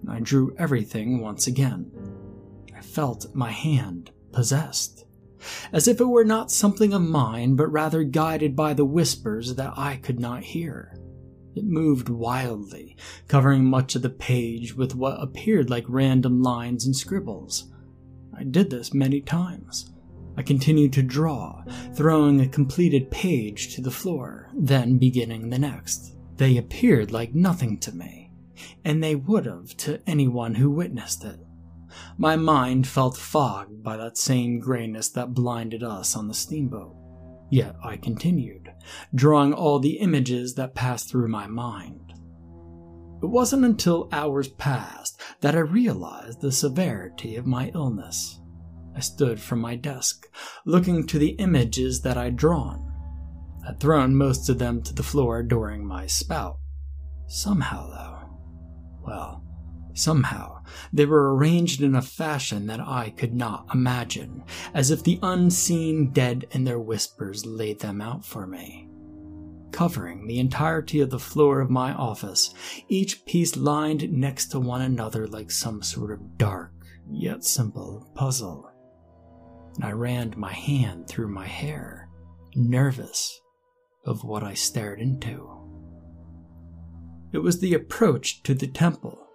[0.08, 1.92] I drew everything once again.
[2.82, 5.04] Felt my hand possessed,
[5.72, 9.72] as if it were not something of mine, but rather guided by the whispers that
[9.76, 10.98] I could not hear.
[11.54, 12.96] It moved wildly,
[13.28, 17.72] covering much of the page with what appeared like random lines and scribbles.
[18.36, 19.92] I did this many times.
[20.36, 21.64] I continued to draw,
[21.94, 26.14] throwing a completed page to the floor, then beginning the next.
[26.36, 28.30] They appeared like nothing to me
[28.84, 31.38] and they would have to anyone who witnessed it.
[32.18, 36.96] My mind felt fogged by that same grayness that blinded us on the steamboat.
[37.50, 38.72] Yet I continued,
[39.14, 42.12] drawing all the images that passed through my mind.
[43.22, 48.40] It wasn't until hours passed that I realized the severity of my illness.
[48.94, 50.26] I stood from my desk,
[50.64, 52.86] looking to the images that I'd drawn.
[53.66, 56.58] I'd thrown most of them to the floor during my spout.
[57.26, 58.28] Somehow, though,
[59.06, 59.44] well,
[60.00, 64.42] somehow, they were arranged in a fashion that I could not imagine,
[64.74, 68.88] as if the unseen dead in their whispers laid them out for me.
[69.72, 72.52] Covering the entirety of the floor of my office,
[72.88, 76.72] each piece lined next to one another like some sort of dark,
[77.10, 78.70] yet simple puzzle.
[79.82, 82.08] I ran my hand through my hair,
[82.56, 83.40] nervous
[84.04, 85.48] of what I stared into.
[87.32, 89.29] It was the approach to the temple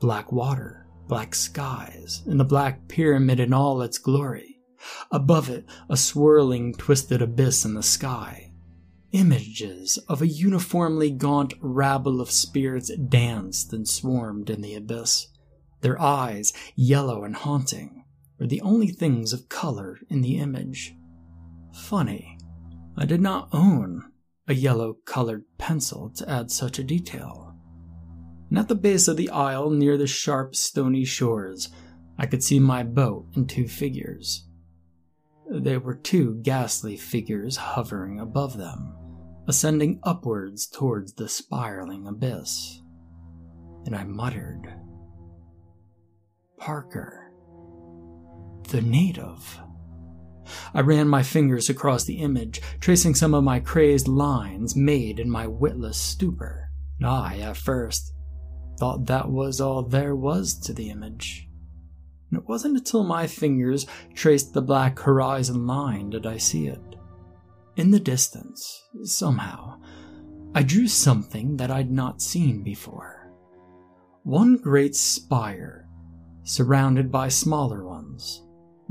[0.00, 4.58] black water, black skies, and the black pyramid in all its glory.
[5.10, 8.50] Above it, a swirling, twisted abyss in the sky.
[9.12, 15.26] Images of a uniformly gaunt rabble of spirits danced and swarmed in the abyss,
[15.80, 18.04] their eyes yellow and haunting,
[18.38, 20.94] were the only things of color in the image.
[21.74, 22.38] Funny,
[22.96, 24.12] I did not own
[24.48, 27.49] a yellow colored pencil to add such a detail
[28.50, 31.70] and at the base of the isle near the sharp stony shores,
[32.18, 34.46] I could see my boat and two figures.
[35.48, 38.94] There were two ghastly figures hovering above them,
[39.46, 42.82] ascending upwards towards the spiraling abyss.
[43.86, 44.72] And I muttered,
[46.58, 47.32] Parker,
[48.68, 49.60] the native.
[50.74, 55.30] I ran my fingers across the image, tracing some of my crazed lines made in
[55.30, 56.70] my witless stupor.
[57.02, 58.12] I, at first,
[58.80, 61.46] thought that was all there was to the image.
[62.30, 66.80] And it wasn't until my fingers traced the black horizon line did I see it.
[67.76, 69.78] In the distance, somehow,
[70.54, 73.30] I drew something that I'd not seen before.
[74.22, 75.86] One great spire,
[76.42, 78.42] surrounded by smaller ones,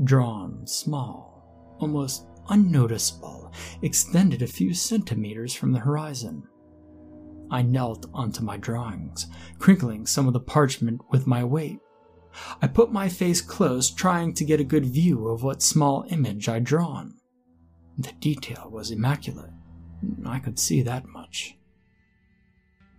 [0.04, 6.44] drawn small, almost unnoticeable, extended a few centimeters from the horizon.
[7.50, 9.26] I knelt onto my drawings,
[9.58, 11.80] crinkling some of the parchment with my weight.
[12.62, 16.48] I put my face close, trying to get a good view of what small image
[16.48, 17.14] I'd drawn.
[17.98, 19.50] The detail was immaculate.
[20.24, 21.56] I could see that much.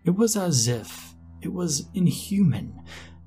[0.04, 2.84] It was as if it was inhuman.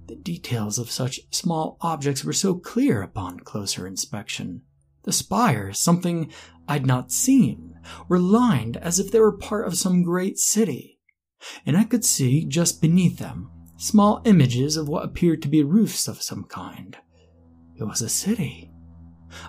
[0.07, 4.63] The details of such small objects were so clear upon closer inspection.
[5.05, 6.31] The spires, something
[6.69, 10.94] I'd not seen, were lined as if they were part of some great city
[11.67, 16.09] and I could see, just beneath them, small images of what appeared to be roofs
[16.09, 16.97] of some kind.
[17.77, 18.71] It was a city.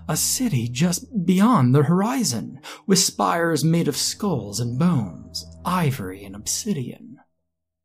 [0.10, 6.36] A city just beyond the horizon, with spires made of skulls and bones, ivory and
[6.36, 7.18] obsidian.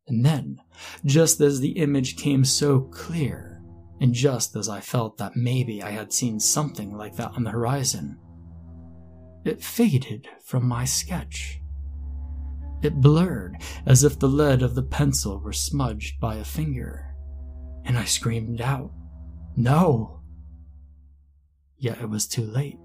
[0.07, 0.59] And then,
[1.05, 3.61] just as the image came so clear,
[4.01, 7.51] and just as I felt that maybe I had seen something like that on the
[7.51, 8.17] horizon,
[9.45, 11.60] it faded from my sketch.
[12.81, 17.15] It blurred as if the lead of the pencil were smudged by a finger.
[17.85, 18.91] And I screamed out,
[19.55, 20.21] No!
[21.77, 22.79] Yet it was too late.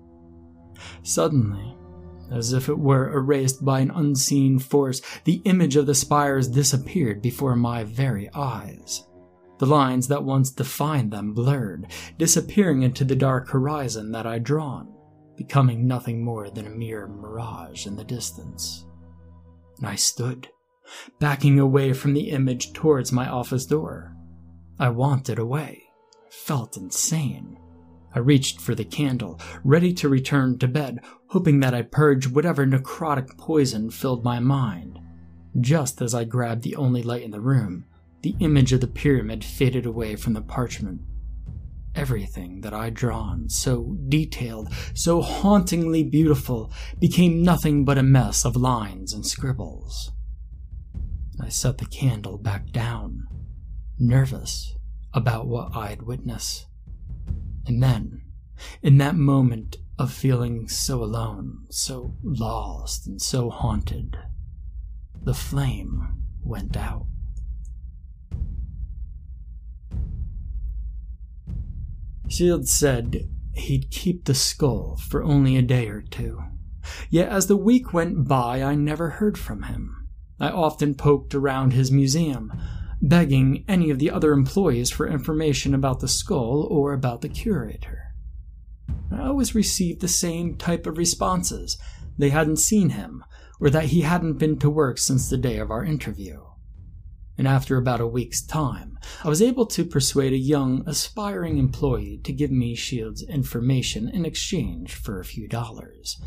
[1.03, 1.77] Suddenly,
[2.31, 7.23] as if it were erased by an unseen force, the image of the spires disappeared
[7.23, 9.07] before my very eyes.
[9.59, 11.87] The lines that once defined them blurred,
[12.19, 14.95] disappearing into the dark horizon that I'd drawn,
[15.37, 18.86] becoming nothing more than a mere mirage in the distance
[19.79, 20.49] and I stood,
[21.19, 24.15] backing away from the image towards my office door.
[24.79, 25.85] I wanted away,
[26.27, 27.59] I felt insane.
[28.15, 32.67] I reached for the candle, ready to return to bed, hoping that I'd purge whatever
[32.67, 34.99] necrotic poison filled my mind.
[35.61, 37.85] Just as I grabbed the only light in the room,
[38.23, 41.01] the image of the pyramid faded away from the parchment
[41.97, 48.55] Everything that I'd drawn, so detailed, so hauntingly beautiful, became nothing but a mess of
[48.55, 50.13] lines and scribbles.
[51.41, 53.27] I set the candle back down,
[53.99, 54.77] nervous
[55.15, 56.67] about what I'd witnessed.
[57.67, 58.21] And then,
[58.83, 64.19] in that moment of feeling so alone, so lost, and so haunted,
[65.23, 67.07] the flame went out.
[72.29, 76.43] Shield said he'd keep the skull for only a day or two.
[77.11, 80.09] Yet as the week went by, I never heard from him.
[80.39, 82.53] I often poked around his museum,
[83.01, 88.15] begging any of the other employees for information about the skull or about the curator.
[89.11, 91.79] I always received the same type of responses
[92.19, 93.25] they hadn't seen him,
[93.61, 96.41] or that he hadn't been to work since the day of our interview.
[97.39, 102.21] And after about a week's time, I was able to persuade a young, aspiring employee
[102.25, 106.21] to give me Shield's information in exchange for a few dollars.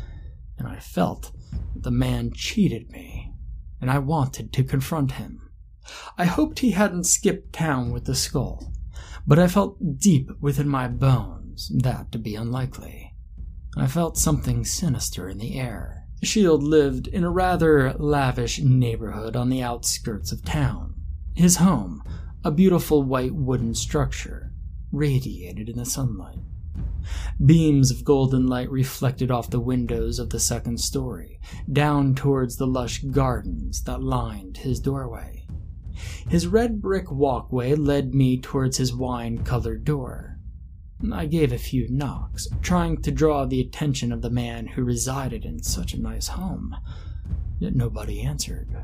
[0.56, 1.32] And I felt
[1.74, 3.32] that the man cheated me,
[3.80, 5.50] and I wanted to confront him.
[6.16, 8.72] I hoped he hadn't skipped town with the skull,
[9.26, 13.14] but I felt deep within my bones that to be unlikely.
[13.74, 16.04] And I felt something sinister in the air.
[16.22, 20.94] Shield lived in a rather lavish neighborhood on the outskirts of town.
[21.34, 22.02] His home,
[22.44, 24.52] a beautiful white wooden structure,
[24.92, 26.38] radiated in the sunlight.
[27.44, 31.40] Beams of golden light reflected off the windows of the second story,
[31.72, 35.46] down towards the lush gardens that lined his doorway.
[36.28, 40.38] His red brick walkway led me towards his wine colored door.
[41.12, 45.44] I gave a few knocks, trying to draw the attention of the man who resided
[45.44, 46.76] in such a nice home,
[47.58, 48.76] yet nobody answered.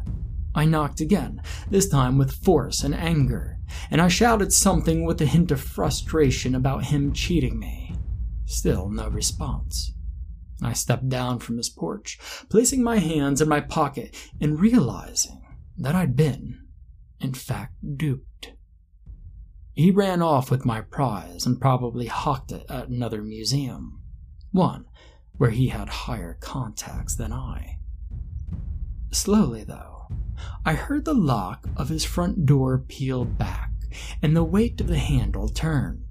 [0.56, 3.58] I knocked again, this time with force and anger,
[3.90, 7.94] and I shouted something with a hint of frustration about him cheating me.
[8.46, 9.92] Still no response.
[10.62, 15.42] I stepped down from his porch, placing my hands in my pocket and realizing
[15.76, 16.66] that I'd been,
[17.20, 18.52] in fact, duped.
[19.74, 24.00] He ran off with my prize and probably hawked it at another museum,
[24.52, 24.86] one
[25.36, 27.80] where he had higher contacts than I.
[29.12, 29.95] Slowly, though,
[30.64, 33.70] I heard the lock of his front door peel back
[34.22, 36.04] and the weight of the handle turn.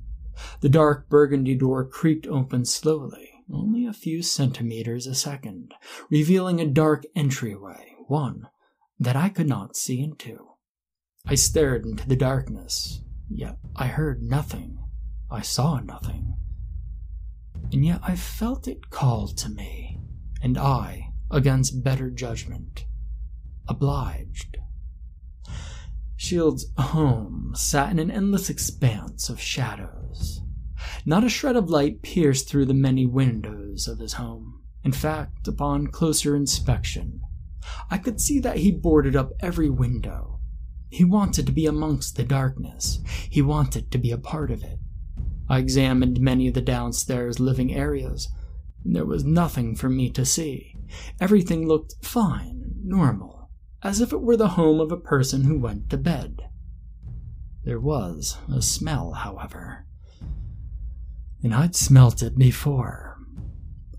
[0.62, 5.74] The dark burgundy door creaked open slowly, only a few centimeters a second,
[6.10, 8.48] revealing a dark entryway, one
[9.00, 10.50] that I could not see into.
[11.26, 14.80] I stared into the darkness, Yet I heard nothing.
[15.32, 16.36] I saw nothing.
[17.74, 20.00] And yet I felt it call to me,
[20.42, 22.86] and I, against better judgment,
[23.68, 24.58] obliged.
[26.16, 30.42] Shield's home sat in an endless expanse of shadows.
[31.06, 34.62] Not a shred of light pierced through the many windows of his home.
[34.84, 37.22] In fact, upon closer inspection,
[37.90, 40.36] I could see that he boarded up every window
[40.96, 43.00] he wanted to be amongst the darkness.
[43.30, 44.80] He wanted to be a part of it.
[45.50, 48.30] I examined many of the downstairs living areas.
[48.86, 50.78] There was nothing for me to see.
[51.20, 53.35] Everything looked fine, and normal,
[53.86, 56.50] as if it were the home of a person who went to bed.
[57.64, 59.86] There was a smell, however,
[61.44, 63.20] and I'd smelt it before.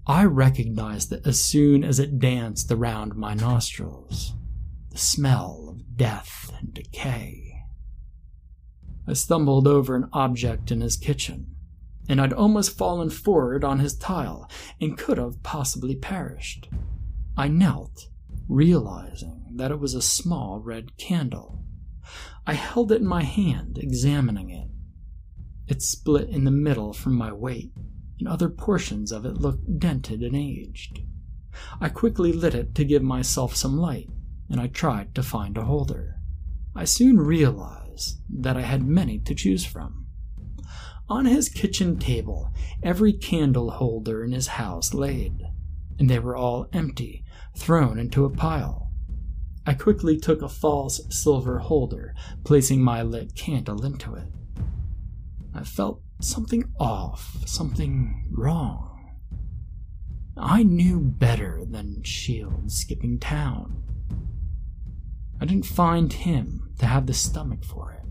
[0.05, 4.34] I recognized it as soon as it danced around my nostrils.
[4.91, 7.53] The smell of death and decay.
[9.07, 11.55] I stumbled over an object in his kitchen,
[12.09, 16.68] and I'd almost fallen forward on his tile and could have possibly perished.
[17.37, 18.09] I knelt,
[18.49, 21.65] realizing that it was a small red candle.
[22.47, 24.69] I held it in my hand, examining it.
[25.67, 27.73] It split in the middle from my weight,
[28.19, 31.01] and other portions of it looked dented and aged.
[31.81, 34.09] I quickly lit it to give myself some light,
[34.49, 36.21] and I tried to find a holder.
[36.75, 40.07] I soon realized that I had many to choose from.
[41.09, 42.53] On his kitchen table,
[42.83, 45.43] every candle holder in his house laid,
[45.99, 47.24] and they were all empty,
[47.57, 48.86] thrown into a pile.
[49.68, 52.14] I quickly took a false silver holder,
[52.44, 54.28] placing my lit candle into it.
[55.52, 59.16] I felt something off, something wrong.
[60.36, 63.82] I knew better than Shield skipping town.
[65.40, 68.06] I didn't find him to have the stomach for it.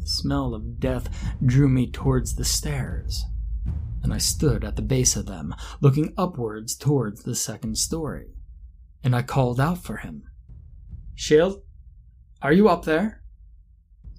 [0.00, 1.08] The smell of death
[1.44, 3.24] drew me towards the stairs,
[4.02, 8.34] and I stood at the base of them, looking upwards towards the second story.
[9.02, 10.24] And I called out for him.
[11.14, 11.62] Shield,
[12.42, 13.22] are you up there?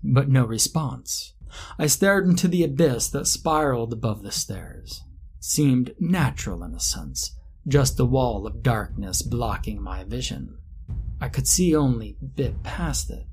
[0.04, 1.34] But no response.
[1.78, 5.04] I stared into the abyss that spiraled above the stairs.
[5.38, 7.38] It seemed natural in a sense,
[7.68, 10.58] just a wall of darkness blocking my vision.
[11.20, 13.26] I could see only a bit past it,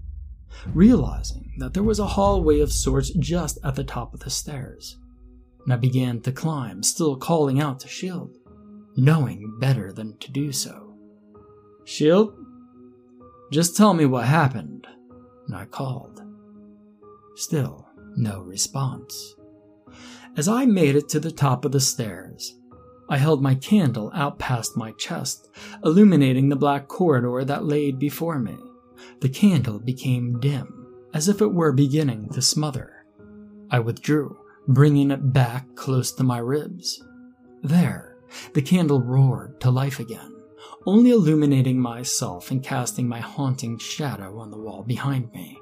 [0.67, 4.99] realizing that there was a hallway of sorts just at the top of the stairs.
[5.65, 8.37] And I began to climb, still calling out to Shield,
[8.97, 10.95] knowing better than to do so.
[11.85, 12.35] Shield,
[13.51, 14.87] just tell me what happened.
[15.47, 16.23] And I called.
[17.37, 19.35] Still, no response.
[20.37, 22.57] As I made it to the top of the stairs,
[23.09, 25.49] I held my candle out past my chest,
[25.83, 28.57] illuminating the black corridor that laid before me.
[29.21, 33.07] The candle became dim, as if it were beginning to smother.
[33.71, 37.03] I withdrew, bringing it back close to my ribs.
[37.63, 38.17] There,
[38.53, 40.35] the candle roared to life again,
[40.87, 45.59] only illuminating myself and casting my haunting shadow on the wall behind me.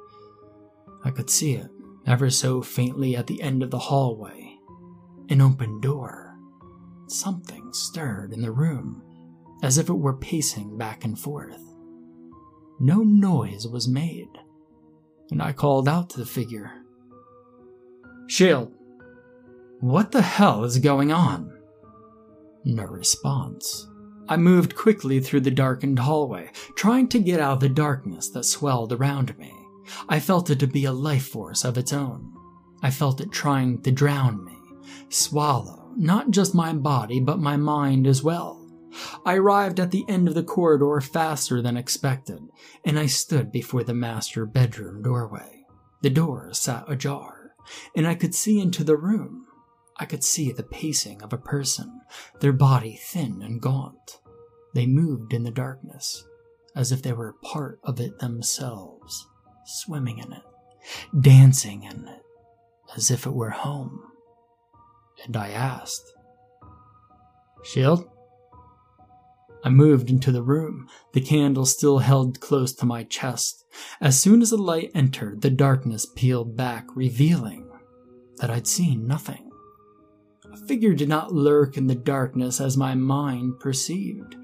[1.04, 1.70] I could see it,
[2.06, 4.56] ever so faintly at the end of the hallway.
[5.28, 6.36] An open door.
[7.08, 9.02] Something stirred in the room,
[9.62, 11.60] as if it were pacing back and forth.
[12.78, 14.28] No noise was made,
[15.30, 16.82] and I called out to the figure
[18.28, 18.72] Shield,
[19.80, 21.56] what the hell is going on?
[22.64, 23.86] No response.
[24.28, 28.44] I moved quickly through the darkened hallway, trying to get out of the darkness that
[28.44, 29.52] swelled around me.
[30.08, 32.32] I felt it to be a life force of its own.
[32.82, 34.58] I felt it trying to drown me,
[35.08, 38.62] swallow not just my body, but my mind as well.
[39.24, 42.40] I arrived at the end of the corridor faster than expected,
[42.84, 45.64] and I stood before the master bedroom doorway.
[46.02, 47.52] The door sat ajar,
[47.94, 49.46] and I could see into the room.
[49.98, 51.95] I could see the pacing of a person,
[52.40, 54.20] their body thin and gaunt.
[54.74, 56.24] They moved in the darkness,
[56.74, 59.26] as if they were part of it themselves,
[59.64, 60.42] swimming in it,
[61.18, 62.22] dancing in it,
[62.96, 64.00] as if it were home.
[65.24, 66.12] And I asked,
[67.64, 68.08] Shield?
[69.64, 73.64] I moved into the room, the candle still held close to my chest.
[74.00, 77.68] As soon as the light entered, the darkness peeled back, revealing
[78.36, 79.45] that I'd seen nothing.
[80.66, 84.36] Figure did not lurk in the darkness as my mind perceived,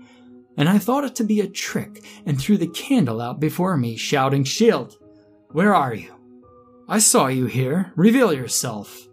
[0.57, 3.97] and I thought it to be a trick and threw the candle out before me,
[3.97, 4.99] shouting, Shield,
[5.51, 6.15] where are you?
[6.89, 7.93] I saw you here.
[7.97, 9.09] Reveal yourself.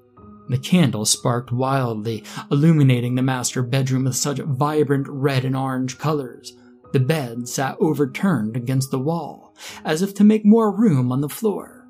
[0.49, 6.57] The candle sparked wildly, illuminating the master bedroom with such vibrant red and orange colors.
[6.91, 9.56] The bed sat overturned against the wall,
[9.86, 11.88] as if to make more room on the floor.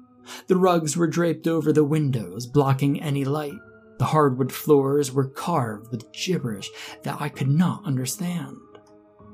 [0.47, 3.59] The rugs were draped over the windows, blocking any light.
[3.99, 6.69] The hardwood floors were carved with gibberish
[7.03, 8.57] that I could not understand.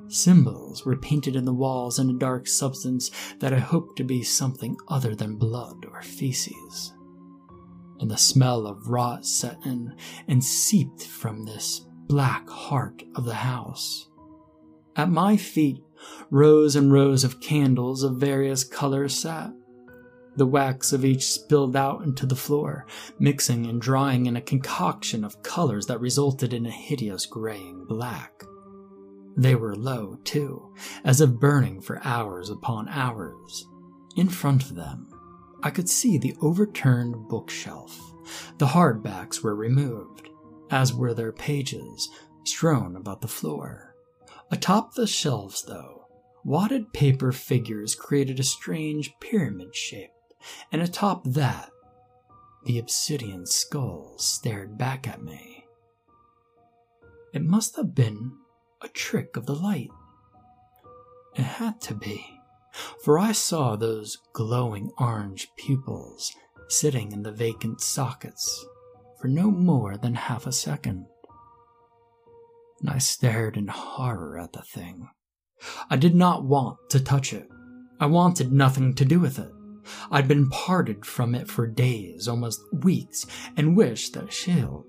[0.07, 4.23] Symbols were painted in the walls in a dark substance that I hoped to be
[4.23, 6.93] something other than blood or feces.
[7.99, 9.95] And the smell of rot set in
[10.27, 14.09] and seeped from this black heart of the house.
[14.95, 15.83] At my feet,
[16.29, 19.51] rows and rows of candles of various colors sat.
[20.37, 22.85] The wax of each spilled out into the floor,
[23.19, 28.43] mixing and drying in a concoction of colors that resulted in a hideous graying black.
[29.37, 30.73] They were low, too,
[31.05, 33.65] as if burning for hours upon hours.
[34.17, 35.07] In front of them,
[35.63, 37.97] I could see the overturned bookshelf.
[38.57, 40.29] The hardbacks were removed,
[40.69, 42.09] as were their pages,
[42.43, 43.95] strewn about the floor.
[44.51, 46.07] Atop the shelves, though,
[46.43, 50.11] wadded paper figures created a strange pyramid shape
[50.71, 51.71] and atop that,
[52.65, 55.65] the obsidian skull stared back at me.
[57.33, 58.31] It must have been
[58.81, 59.89] a trick of the light.
[61.35, 62.25] It had to be,
[63.03, 66.33] for I saw those glowing orange pupils
[66.69, 68.65] sitting in the vacant sockets
[69.19, 71.05] for no more than half a second.
[72.81, 75.09] And I stared in horror at the thing.
[75.89, 77.47] I did not want to touch it.
[77.99, 79.51] I wanted nothing to do with it.
[80.11, 83.25] I'd been parted from it for days, almost weeks,
[83.55, 84.85] and wished that Shield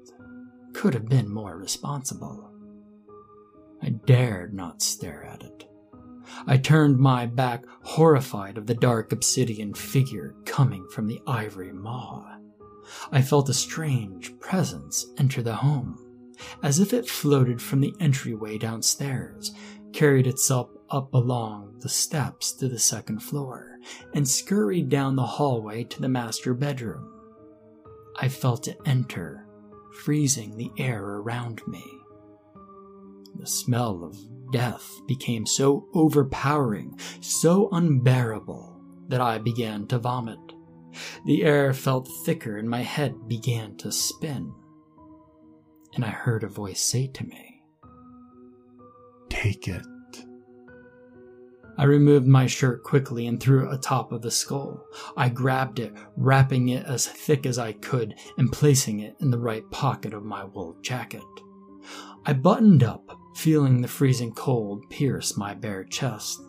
[0.72, 2.50] could have been more responsible.
[3.82, 5.64] I dared not stare at it.
[6.46, 12.36] I turned my back, horrified of the dark obsidian figure coming from the ivory maw.
[13.10, 15.98] I felt a strange presence enter the home,
[16.62, 19.52] as if it floated from the entryway downstairs,
[19.92, 23.75] carried itself up along the steps to the second floor,
[24.14, 27.12] and scurried down the hallway to the master bedroom.
[28.18, 29.46] I felt it enter,
[29.92, 31.84] freezing the air around me.
[33.34, 34.16] The smell of
[34.52, 40.38] death became so overpowering, so unbearable, that I began to vomit.
[41.26, 44.52] The air felt thicker and my head began to spin.
[45.94, 47.62] And I heard a voice say to me,
[49.28, 49.82] Take it.
[51.78, 54.86] I removed my shirt quickly and threw it atop of the skull.
[55.16, 59.38] I grabbed it, wrapping it as thick as I could and placing it in the
[59.38, 61.22] right pocket of my wool jacket.
[62.24, 66.40] I buttoned up, feeling the freezing cold pierce my bare chest.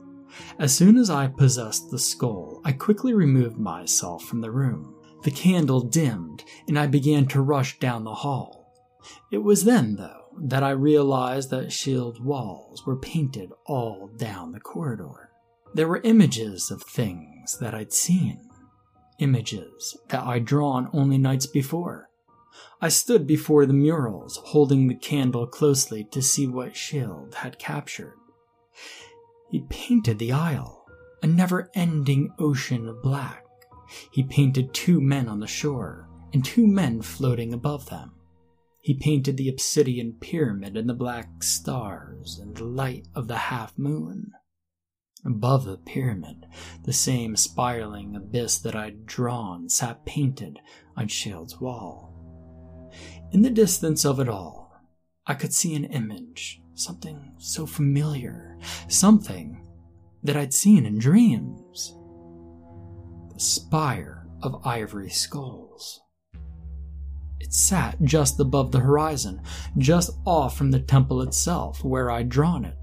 [0.59, 4.95] As soon as I possessed the skull, I quickly removed myself from the room.
[5.23, 8.73] The candle dimmed, and I began to rush down the hall.
[9.31, 14.59] It was then, though, that I realized that shield walls were painted all down the
[14.59, 15.31] corridor.
[15.73, 18.49] There were images of things that I'd seen.
[19.19, 22.09] images that I'd drawn only nights before.
[22.81, 28.13] I stood before the murals, holding the candle closely to see what Shield had captured.
[29.49, 30.85] He painted the isle,
[31.23, 33.43] a never ending ocean of black.
[34.11, 38.11] He painted two men on the shore, and two men floating above them.
[38.87, 43.77] He painted the obsidian pyramid and the black stars and the light of the half
[43.77, 44.31] moon.
[45.25, 46.45] Above the pyramid,
[46.85, 50.59] the same spiraling abyss that I'd drawn sat painted
[50.95, 52.89] on Shield's wall.
[53.33, 54.71] In the distance of it all,
[55.25, 58.57] I could see an image, something so familiar,
[58.87, 59.67] something
[60.23, 61.93] that I'd seen in dreams.
[63.33, 65.99] The spire of ivory skulls.
[67.39, 69.41] It sat just above the horizon,
[69.77, 72.77] just off from the temple itself, where I'd drawn it.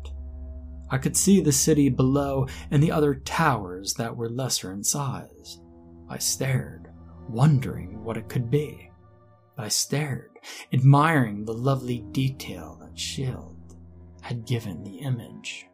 [0.90, 5.60] I could see the city below and the other towers that were lesser in size.
[6.08, 6.88] I stared,
[7.28, 8.90] wondering what it could be.
[9.56, 10.30] I stared,
[10.72, 13.76] admiring the lovely detail that Shield
[14.20, 15.66] had given the image.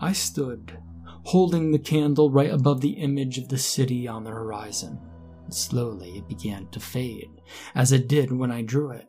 [0.00, 0.78] I stood,
[1.24, 5.00] holding the candle right above the image of the city on the horizon.
[5.50, 7.40] Slowly it began to fade,
[7.74, 9.08] as it did when I drew it.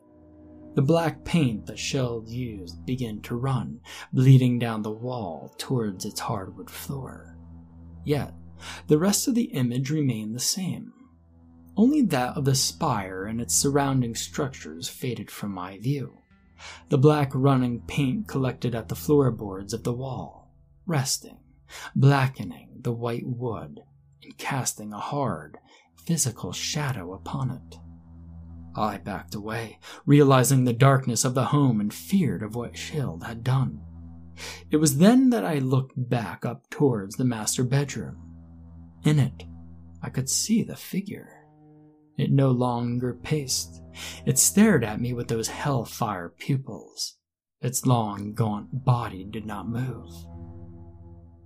[0.74, 3.80] The black paint that Shield used began to run,
[4.12, 7.36] bleeding down the wall towards its hardwood floor.
[8.04, 8.34] Yet,
[8.86, 10.92] the rest of the image remained the same.
[11.76, 16.18] Only that of the spire and its surrounding structures faded from my view.
[16.88, 20.52] The black running paint collected at the floorboards of the wall,
[20.86, 21.38] resting,
[21.96, 23.80] blackening the white wood,
[24.22, 25.58] and casting a hard,
[26.10, 27.78] physical shadow upon it.
[28.74, 33.44] I backed away, realizing the darkness of the home and feared of what Shield had
[33.44, 33.80] done.
[34.72, 38.16] It was then that I looked back up towards the master bedroom.
[39.04, 39.44] In it,
[40.02, 41.46] I could see the figure.
[42.18, 43.80] It no longer paced.
[44.26, 47.18] It stared at me with those hellfire pupils.
[47.60, 50.10] Its long, gaunt body did not move.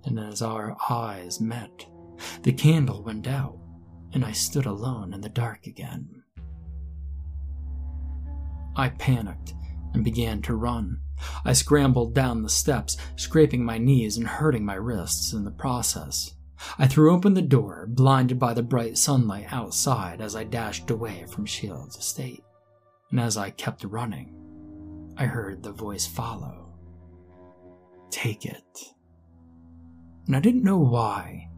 [0.05, 1.85] And as our eyes met,
[2.41, 3.59] the candle went out,
[4.15, 6.23] and I stood alone in the dark again.
[8.75, 9.53] I panicked
[9.93, 11.01] and began to run.
[11.43, 16.33] I scrambled down the steps, scraping my knees and hurting my wrists in the process.
[16.79, 21.25] I threw open the door, blinded by the bright sunlight outside as I dashed away
[21.27, 22.43] from Shield's estate.
[23.11, 26.73] And as I kept running, I heard the voice follow.
[28.11, 28.79] Take it.
[30.27, 31.49] And I didn't know why,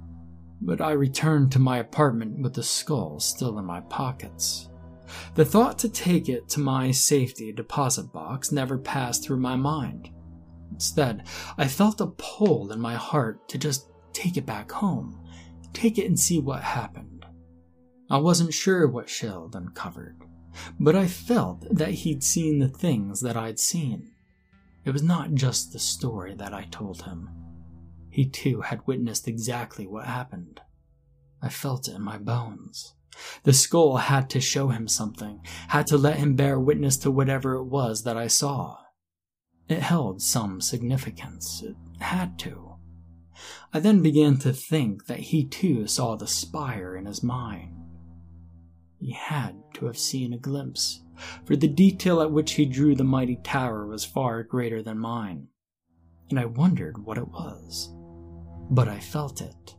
[0.61, 4.69] but I returned to my apartment with the skull still in my pockets.
[5.35, 10.09] The thought to take it to my safety deposit box never passed through my mind.
[10.71, 11.23] Instead,
[11.57, 15.23] I felt a pull in my heart to just take it back home,
[15.73, 17.25] take it and see what happened.
[18.09, 20.23] I wasn't sure what Shield uncovered,
[20.79, 24.11] but I felt that he'd seen the things that I'd seen.
[24.85, 27.29] It was not just the story that I told him.
[28.17, 30.59] He too had witnessed exactly what happened.
[31.39, 32.95] I felt it in my bones.
[33.43, 37.53] The skull had to show him something, had to let him bear witness to whatever
[37.57, 38.79] it was that I saw.
[39.69, 41.61] It held some significance.
[41.61, 42.77] It had to.
[43.71, 47.75] I then began to think that he too saw the spire in his mind.
[48.99, 51.03] He had to have seen a glimpse,
[51.45, 55.49] for the detail at which he drew the mighty tower was far greater than mine,
[56.31, 57.93] and I wondered what it was.
[58.69, 59.75] But I felt it.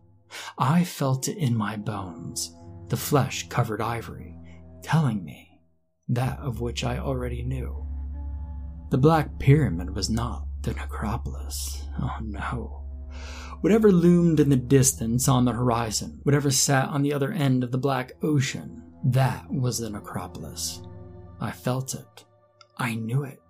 [0.59, 2.55] I felt it in my bones,
[2.89, 4.37] the flesh covered ivory,
[4.83, 5.61] telling me
[6.09, 7.87] that of which I already knew.
[8.91, 11.85] The Black Pyramid was not the necropolis.
[12.01, 12.85] Oh no.
[13.61, 17.73] Whatever loomed in the distance on the horizon, whatever sat on the other end of
[17.73, 20.81] the black ocean, that was the necropolis.
[21.41, 22.25] I felt it.
[22.77, 23.41] I knew it.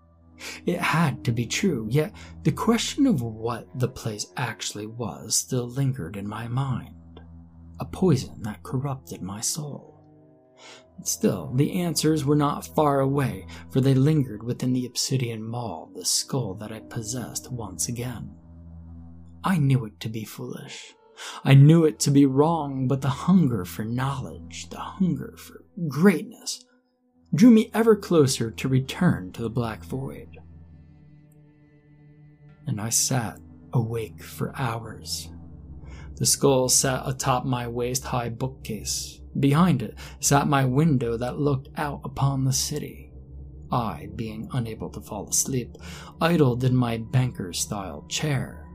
[0.67, 2.13] It had to be true, yet
[2.43, 6.95] the question of what the place actually was still lingered in my mind
[7.81, 9.95] a poison that corrupted my soul.
[11.05, 16.05] Still, the answers were not far away, for they lingered within the obsidian maw the
[16.05, 18.35] skull that I possessed once again.
[19.45, 20.95] I knew it to be foolish.
[21.45, 26.65] I knew it to be wrong, but the hunger for knowledge, the hunger for greatness,
[27.35, 30.39] drew me ever closer to return to the black void.
[32.67, 33.39] And I sat
[33.73, 35.31] awake for hours,
[36.19, 39.21] the skull sat atop my waist high bookcase.
[39.39, 43.13] Behind it sat my window that looked out upon the city.
[43.71, 45.77] I, being unable to fall asleep,
[46.21, 48.67] idled in my banker style chair.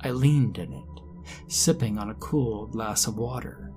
[0.00, 1.02] I leaned in it,
[1.48, 3.67] sipping on a cool glass of water.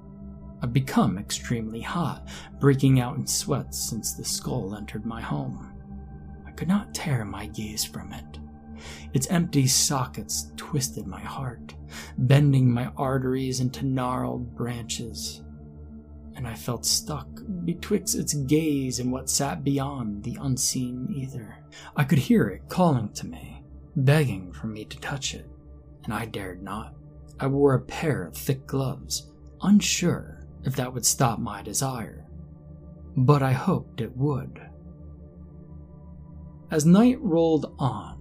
[0.62, 2.28] I've become extremely hot,
[2.60, 5.74] breaking out in sweats since the skull entered my home.
[6.46, 8.40] I could not tear my gaze from it.
[9.14, 11.74] Its empty sockets twisted my heart,
[12.18, 15.42] bending my arteries into gnarled branches.
[16.36, 17.28] And I felt stuck
[17.66, 21.58] betwixt its gaze and what sat beyond the unseen ether.
[21.96, 23.64] I could hear it calling to me,
[23.96, 25.50] begging for me to touch it,
[26.04, 26.96] and I dared not.
[27.40, 29.32] I wore a pair of thick gloves,
[29.62, 32.26] unsure if that would stop my desire,
[33.18, 34.62] but I hoped it would.
[36.70, 38.18] As night rolled on,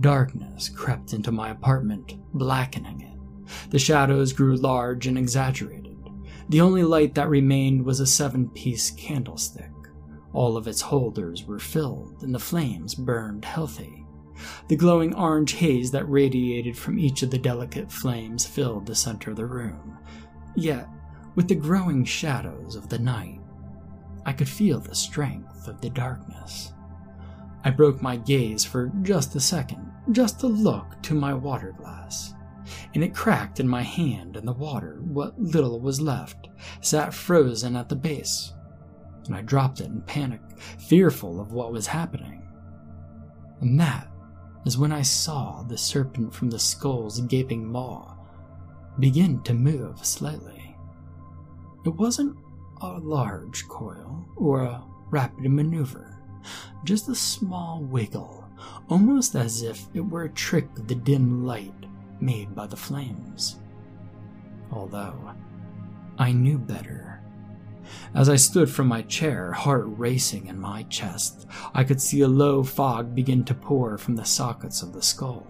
[0.00, 3.70] darkness crept into my apartment, blackening it.
[3.70, 5.96] The shadows grew large and exaggerated.
[6.48, 9.70] The only light that remained was a seven piece candlestick.
[10.32, 14.04] All of its holders were filled, and the flames burned healthy.
[14.68, 19.30] The glowing orange haze that radiated from each of the delicate flames filled the center
[19.30, 19.98] of the room.
[20.56, 20.88] Yet,
[21.34, 23.40] with the growing shadows of the night,
[24.26, 26.72] I could feel the strength of the darkness.
[27.64, 32.34] I broke my gaze for just a second, just to look to my water glass.
[32.94, 36.48] And it cracked in my hand, and the water, what little was left,
[36.80, 38.52] sat frozen at the base.
[39.26, 40.40] And I dropped it in panic,
[40.78, 42.48] fearful of what was happening.
[43.60, 44.08] And that
[44.64, 48.16] is when I saw the serpent from the skull's gaping maw
[49.00, 50.76] begin to move slightly.
[51.84, 52.36] It wasn't
[52.80, 56.18] a large coil or a rapid maneuver,
[56.84, 58.48] just a small wiggle,
[58.88, 61.86] almost as if it were a trick of the dim light
[62.20, 63.58] made by the flames.
[64.70, 65.32] Although,
[66.18, 67.22] I knew better.
[68.14, 72.28] As I stood from my chair, heart racing in my chest, I could see a
[72.28, 75.46] low fog begin to pour from the sockets of the skull.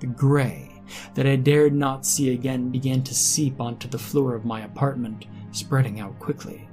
[0.00, 0.75] The gray
[1.14, 5.26] that I dared not see again began to seep onto the floor of my apartment,
[5.52, 6.68] spreading out quickly.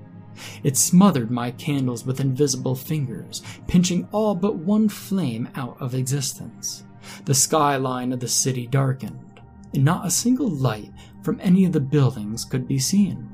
[0.64, 6.84] It smothered my candles with invisible fingers, pinching all but one flame out of existence.
[7.26, 9.42] The skyline of the city darkened,
[9.74, 10.92] and not a single light
[11.22, 13.30] from any of the buildings could be seen.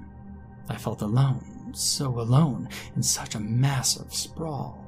[0.68, 4.86] I felt alone, so alone, in such a massive sprawl.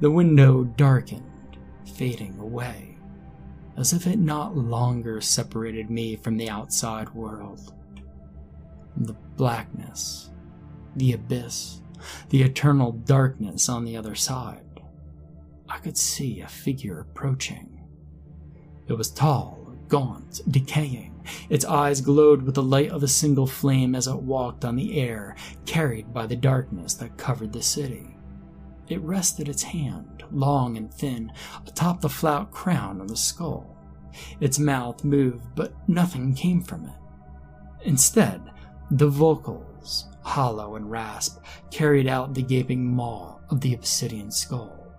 [0.00, 2.89] The window darkened, fading away,
[3.76, 7.74] as if it not longer separated me from the outside world.
[8.96, 10.30] The blackness,
[10.96, 11.80] the abyss,
[12.30, 14.64] the eternal darkness on the other side.
[15.68, 17.80] I could see a figure approaching.
[18.88, 21.24] It was tall, gaunt, decaying.
[21.48, 25.00] Its eyes glowed with the light of a single flame as it walked on the
[25.00, 25.36] air,
[25.66, 28.16] carried by the darkness that covered the city.
[28.90, 31.32] It rested its hand, long and thin,
[31.64, 33.78] atop the flat crown of the skull.
[34.40, 36.96] Its mouth moved, but nothing came from it.
[37.84, 38.42] Instead,
[38.90, 41.40] the vocals, hollow and rasp,
[41.70, 44.92] carried out the gaping maw of the obsidian skull.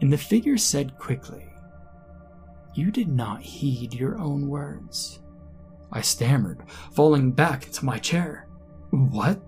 [0.00, 1.52] And the figure said quickly,
[2.72, 5.20] You did not heed your own words.
[5.92, 8.48] I stammered, falling back into my chair.
[8.88, 9.42] What?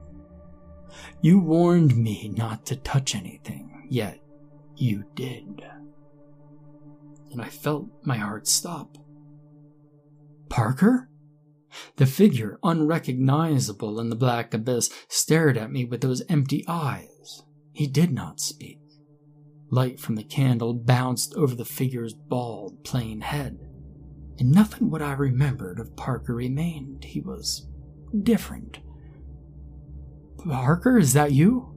[1.21, 4.21] You warned me not to touch anything, yet
[4.77, 5.65] you did.
[7.31, 8.99] And I felt my heart stop.
[10.49, 11.09] Parker?
[11.97, 17.43] The figure, unrecognizable in the black abyss, stared at me with those empty eyes.
[17.73, 18.79] He did not speak.
[19.71, 23.59] Light from the candle bounced over the figure's bald, plain head,
[24.39, 27.05] and nothing what I remembered of Parker remained.
[27.05, 27.69] He was
[28.23, 28.81] different.
[30.47, 31.69] Parker, is that you?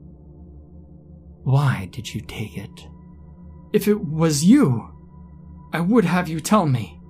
[1.44, 2.88] Why did you take it?
[3.72, 4.92] If it was you,
[5.72, 7.00] I would have you tell me.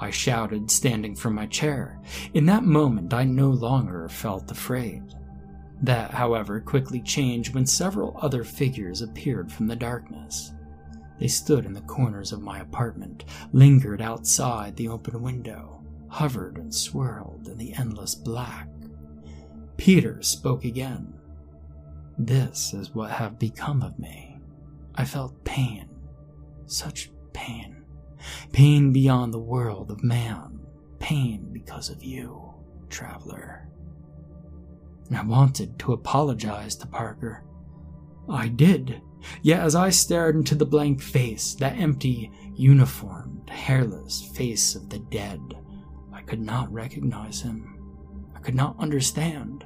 [0.00, 2.00] I shouted, standing from my chair.
[2.34, 5.02] In that moment, I no longer felt afraid.
[5.82, 10.52] That, however, quickly changed when several other figures appeared from the darkness.
[11.18, 16.74] They stood in the corners of my apartment, lingered outside the open window, hovered and
[16.74, 18.68] swirled in the endless black.
[19.76, 21.12] Peter spoke again.
[22.18, 24.38] This is what have become of me.
[24.94, 25.88] I felt pain,
[26.66, 27.84] such pain.
[28.52, 30.60] Pain beyond the world of man.
[30.98, 32.54] Pain because of you,
[32.88, 33.68] traveler.
[35.14, 37.44] I wanted to apologize to Parker.
[38.28, 39.02] I did.
[39.42, 44.98] Yet as I stared into the blank face, that empty, uniformed, hairless face of the
[44.98, 45.40] dead,
[46.12, 47.75] I could not recognize him.
[48.36, 49.64] I could not understand.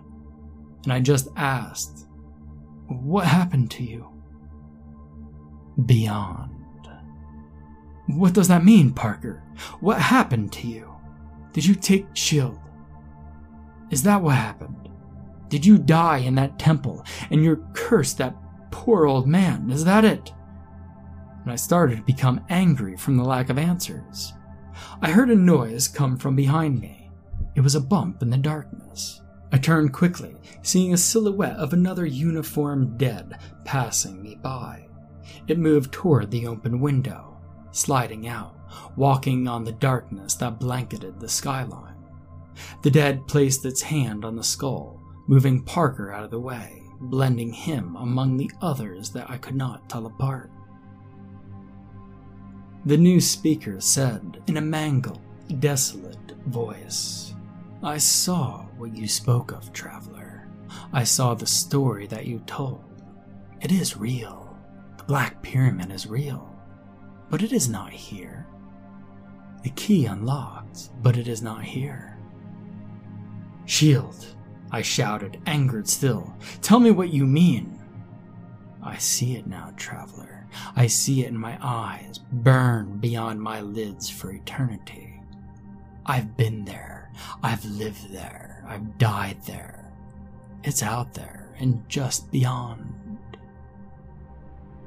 [0.84, 2.06] And I just asked,
[2.86, 4.06] What happened to you?
[5.84, 6.50] Beyond.
[8.06, 9.42] What does that mean, Parker?
[9.80, 10.90] What happened to you?
[11.52, 12.58] Did you take Shield?
[13.90, 14.88] Is that what happened?
[15.48, 18.36] Did you die in that temple and you're cursed that
[18.70, 19.70] poor old man?
[19.70, 20.32] Is that it?
[21.42, 24.32] And I started to become angry from the lack of answers.
[25.02, 26.99] I heard a noise come from behind me.
[27.54, 29.20] It was a bump in the darkness.
[29.52, 34.86] I turned quickly, seeing a silhouette of another uniformed dead passing me by.
[35.48, 37.36] It moved toward the open window,
[37.72, 38.56] sliding out,
[38.96, 41.96] walking on the darkness that blanketed the skyline.
[42.82, 47.52] The dead placed its hand on the skull, moving Parker out of the way, blending
[47.52, 50.50] him among the others that I could not tell apart.
[52.84, 55.20] The new speaker said in a mangled,
[55.58, 57.29] desolate voice,
[57.82, 60.46] I saw what you spoke of, traveler.
[60.92, 62.84] I saw the story that you told.
[63.62, 64.54] It is real.
[64.98, 66.54] The Black Pyramid is real.
[67.30, 68.46] But it is not here.
[69.62, 72.18] The key unlocked, but it is not here.
[73.64, 74.26] Shield,
[74.70, 76.36] I shouted, angered still.
[76.60, 77.78] Tell me what you mean.
[78.82, 80.46] I see it now, traveler.
[80.76, 85.09] I see it in my eyes, burn beyond my lids for eternity.
[86.06, 87.12] I've been there.
[87.42, 88.64] I've lived there.
[88.66, 89.92] I've died there.
[90.64, 93.18] It's out there and just beyond.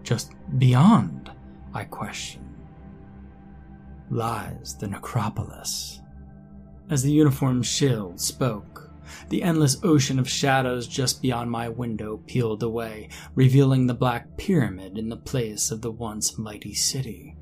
[0.03, 1.31] Just beyond,
[1.73, 2.43] I question
[4.13, 6.01] lies the necropolis.
[6.89, 8.91] As the uniformed shield spoke,
[9.29, 14.97] the endless ocean of shadows just beyond my window peeled away, revealing the black pyramid
[14.97, 17.35] in the place of the once mighty city.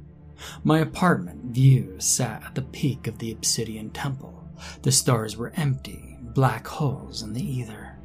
[0.64, 4.48] My apartment view sat at the peak of the obsidian temple.
[4.82, 7.98] The stars were empty, black holes in the ether.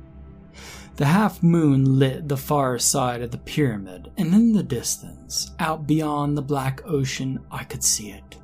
[0.97, 5.87] The half moon lit the far side of the pyramid, and in the distance, out
[5.87, 8.39] beyond the black ocean, I could see it.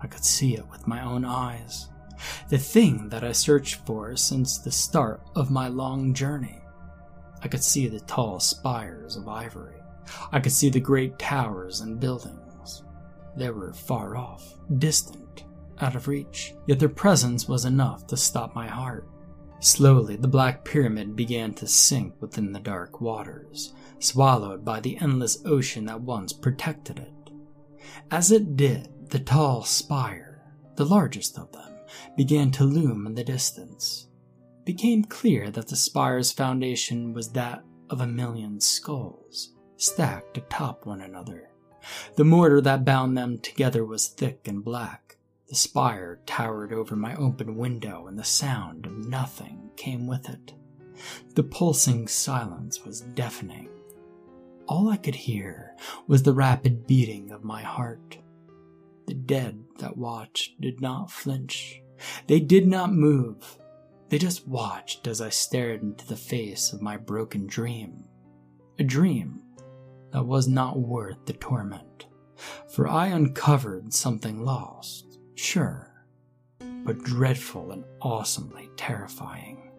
[0.00, 1.88] I could see it with my own eyes.
[2.48, 6.60] The thing that I searched for since the start of my long journey.
[7.42, 9.80] I could see the tall spires of ivory.
[10.32, 12.43] I could see the great towers and buildings.
[13.36, 15.44] They were far off, distant,
[15.80, 19.08] out of reach, yet their presence was enough to stop my heart.
[19.60, 25.42] Slowly, the black pyramid began to sink within the dark waters, swallowed by the endless
[25.46, 27.30] ocean that once protected it.
[28.10, 30.42] As it did, the tall spire,
[30.76, 31.72] the largest of them,
[32.16, 34.08] began to loom in the distance.
[34.60, 40.86] It became clear that the spire's foundation was that of a million skulls, stacked atop
[40.86, 41.50] one another.
[42.16, 45.16] The mortar that bound them together was thick and black.
[45.48, 50.54] The spire towered over my open window, and the sound of nothing came with it.
[51.34, 53.68] The pulsing silence was deafening.
[54.66, 58.18] All I could hear was the rapid beating of my heart.
[59.06, 61.82] The dead that watched did not flinch.
[62.26, 63.58] They did not move.
[64.08, 68.04] They just watched as I stared into the face of my broken dream.
[68.78, 69.42] A dream
[70.14, 72.06] that was not worth the torment.
[72.70, 75.92] For I uncovered something lost, sure,
[76.84, 79.72] but dreadful and awesomely terrifying.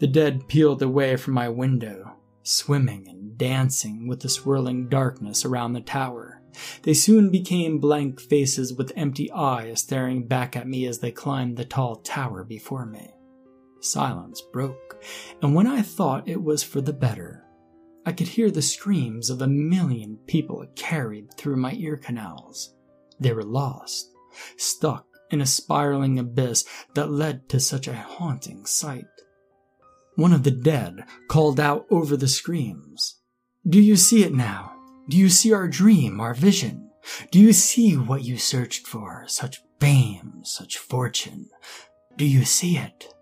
[0.00, 5.74] The dead peeled away from my window, swimming and dancing with the swirling darkness around
[5.74, 6.42] the tower.
[6.82, 11.56] They soon became blank faces with empty eyes staring back at me as they climbed
[11.56, 13.14] the tall tower before me.
[13.78, 15.00] Silence broke,
[15.40, 17.44] and when I thought it was for the better,
[18.08, 22.74] I could hear the screams of a million people carried through my ear canals.
[23.20, 24.08] They were lost,
[24.56, 26.64] stuck in a spiraling abyss
[26.94, 29.04] that led to such a haunting sight.
[30.14, 33.20] One of the dead called out over the screams.
[33.68, 34.72] Do you see it now?
[35.10, 36.90] Do you see our dream, our vision?
[37.30, 39.24] Do you see what you searched for?
[39.26, 41.50] Such fame, such fortune.
[42.16, 43.12] Do you see it?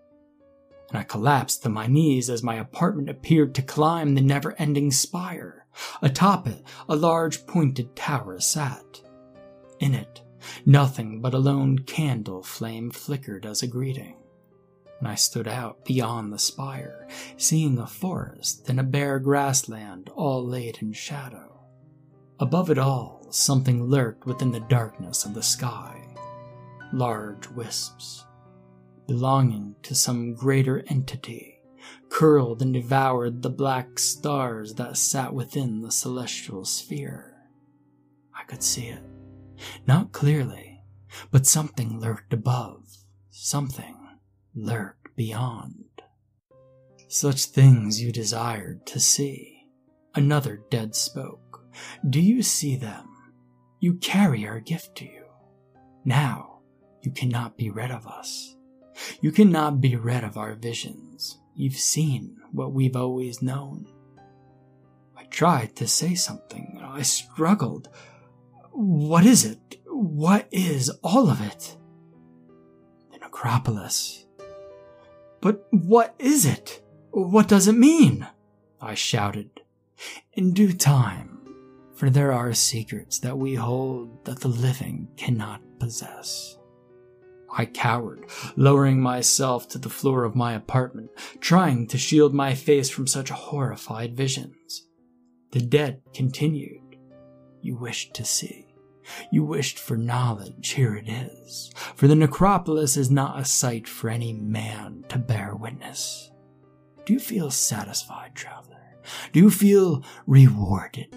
[0.97, 4.91] And I collapsed to my knees as my apartment appeared to climb the never ending
[4.91, 5.67] spire.
[6.01, 9.03] Atop it, a large pointed tower sat.
[9.79, 10.23] In it,
[10.65, 14.17] nothing but a lone candle flame flickered as a greeting.
[14.99, 17.07] And I stood out beyond the spire,
[17.37, 21.61] seeing a forest and a bare grassland all laid in shadow.
[22.41, 26.01] Above it all, something lurked within the darkness of the sky.
[26.95, 28.26] Large wisps,
[29.07, 31.61] belonging to some greater entity,
[32.09, 37.35] curled and devoured the black stars that sat within the celestial sphere.
[38.35, 39.03] I could see it,
[39.87, 40.83] not clearly,
[41.31, 42.85] but something lurked above,
[43.31, 43.97] something
[44.55, 45.85] lurked beyond.
[47.09, 49.69] Such things you desired to see.
[50.15, 51.65] Another dead spoke.
[52.09, 53.09] Do you see them?
[53.81, 55.25] You carry our gift to you.
[56.05, 56.57] Now,
[57.07, 58.56] You cannot be rid of us.
[59.21, 61.39] You cannot be rid of our visions.
[61.55, 63.87] You've seen what we've always known.
[65.17, 66.81] I tried to say something.
[66.83, 67.89] I struggled.
[68.73, 69.81] What is it?
[69.87, 71.77] What is all of it?
[73.13, 74.27] The necropolis.
[75.41, 76.83] But what is it?
[77.11, 78.27] What does it mean?
[78.81, 79.63] I shouted.
[80.35, 81.41] In due time,
[81.95, 86.56] for there are secrets that we hold that the living cannot possess.
[87.57, 91.11] I cowered, lowering myself to the floor of my apartment,
[91.41, 94.87] trying to shield my face from such horrified visions.
[95.53, 96.97] The dead continued.
[97.63, 98.67] You wished to see.
[99.31, 100.71] You wished for knowledge.
[100.71, 101.73] Here it is.
[101.95, 106.31] For the necropolis is not a sight for any man to bear witness.
[107.05, 108.99] Do you feel satisfied, traveler?
[109.33, 111.15] Do you feel rewarded?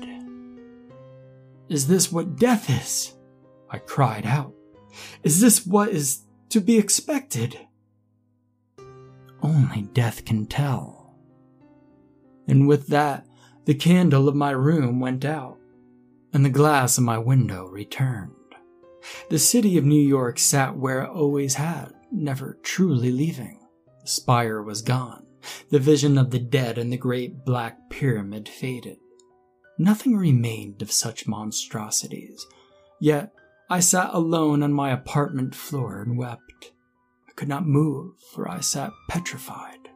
[1.68, 3.16] Is this what death is?
[3.70, 4.54] I cried out.
[5.24, 7.60] Is this what is to be expected?
[9.42, 11.16] Only death can tell.
[12.48, 13.26] And with that,
[13.66, 15.58] the candle of my room went out,
[16.34, 18.34] and the glass of my window returned.
[19.30, 23.60] The city of New York sat where it always had, never truly leaving.
[24.02, 25.26] The spire was gone.
[25.70, 28.98] The vision of the dead and the great black pyramid faded.
[29.78, 32.46] Nothing remained of such monstrosities.
[33.00, 33.32] Yet
[33.72, 36.72] I sat alone on my apartment floor and wept.
[37.28, 39.90] I could not move, for I sat petrified.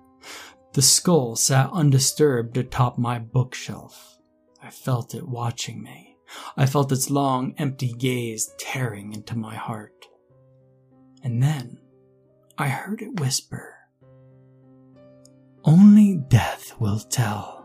[0.74, 4.18] The skull sat undisturbed atop my bookshelf.
[4.62, 6.18] I felt it watching me.
[6.56, 10.06] I felt its long, empty gaze tearing into my heart.
[11.24, 11.80] And then
[12.58, 13.76] I heard it whisper,
[15.64, 17.63] Only death will tell.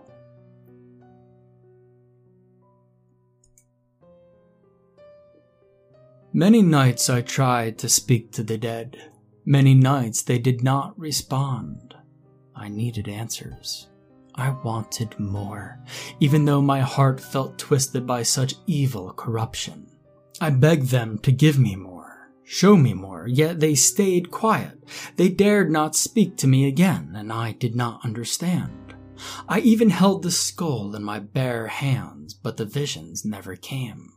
[6.38, 9.10] Many nights I tried to speak to the dead.
[9.44, 11.96] Many nights they did not respond.
[12.54, 13.88] I needed answers.
[14.36, 15.80] I wanted more,
[16.20, 19.88] even though my heart felt twisted by such evil corruption.
[20.40, 24.78] I begged them to give me more, show me more, yet they stayed quiet.
[25.16, 28.94] They dared not speak to me again, and I did not understand.
[29.48, 34.12] I even held the skull in my bare hands, but the visions never came.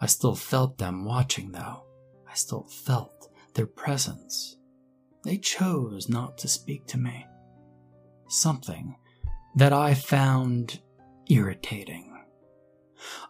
[0.00, 1.84] I still felt them watching, though.
[2.28, 4.56] I still felt their presence.
[5.24, 7.26] They chose not to speak to me.
[8.28, 8.96] Something
[9.56, 10.80] that I found
[11.28, 12.06] irritating.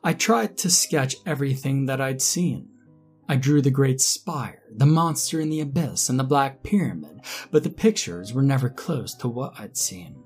[0.05, 2.69] I tried to sketch everything that I'd seen.
[3.29, 7.21] I drew the great spire, the monster in the abyss, and the black pyramid,
[7.51, 10.25] but the pictures were never close to what I'd seen.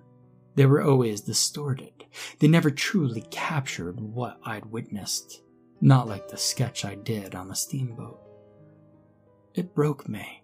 [0.54, 2.04] They were always distorted.
[2.38, 5.42] They never truly captured what I'd witnessed
[5.80, 8.20] not like the sketch I did on the steamboat.
[9.54, 10.42] It broke me,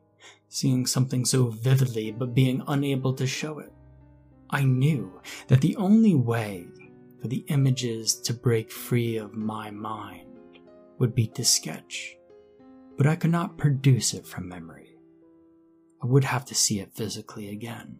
[0.49, 3.73] seeing something so vividly but being unable to show it.
[4.51, 6.67] I knew that the only way
[7.21, 10.27] for the images to break free of my mind
[10.99, 12.17] would be to sketch,
[12.97, 14.97] but I could not produce it from memory.
[16.03, 17.99] I would have to see it physically again.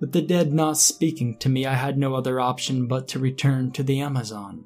[0.00, 3.72] With the dead not speaking to me, I had no other option but to return
[3.72, 4.64] to the Amazon.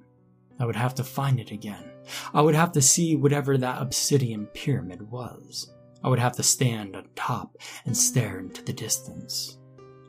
[0.58, 1.84] I would have to find it again.
[2.32, 5.72] I would have to see whatever that obsidian pyramid was.
[6.04, 9.58] I would have to stand on top and stare into the distance.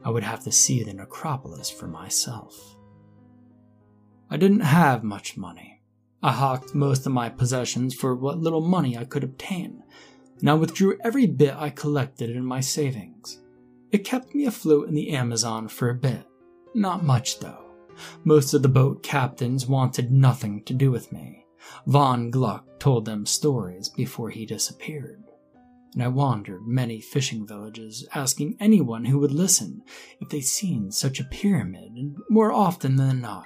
[0.04, 2.76] I would have to see the necropolis for myself.
[4.30, 5.82] I didn't have much money.
[6.22, 9.84] I hawked most of my possessions for what little money I could obtain,
[10.40, 13.42] and I withdrew every bit I collected in my savings.
[13.92, 16.26] It kept me afloat in the Amazon for a bit.
[16.74, 17.63] Not much, though.
[18.24, 21.46] Most of the boat captains wanted nothing to do with me.
[21.88, 25.24] Von Gluck told them stories before he disappeared.
[25.94, 29.84] And I wandered many fishing villages, asking anyone who would listen
[30.20, 33.46] if they'd seen such a pyramid, and more often than not,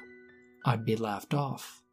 [0.66, 1.84] I'd be laughed off.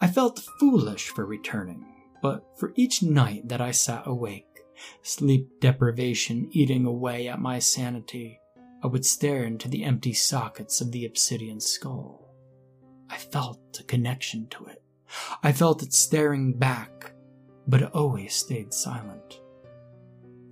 [0.00, 1.86] I felt foolish for returning,
[2.22, 4.60] but for each night that I sat awake,
[5.02, 8.40] sleep deprivation eating away at my sanity,
[8.84, 12.28] I would stare into the empty sockets of the obsidian skull.
[13.08, 14.82] I felt a connection to it.
[15.42, 17.14] I felt it staring back,
[17.66, 19.40] but it always stayed silent.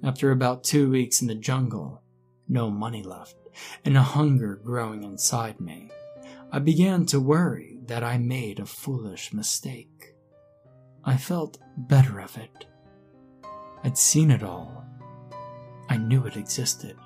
[0.03, 2.03] After about two weeks in the jungle,
[2.49, 3.37] no money left,
[3.85, 5.91] and a hunger growing inside me,
[6.51, 10.15] I began to worry that I made a foolish mistake.
[11.05, 12.65] I felt better of it.
[13.85, 14.87] I'd seen it all.
[15.91, 16.97] I knew it existed.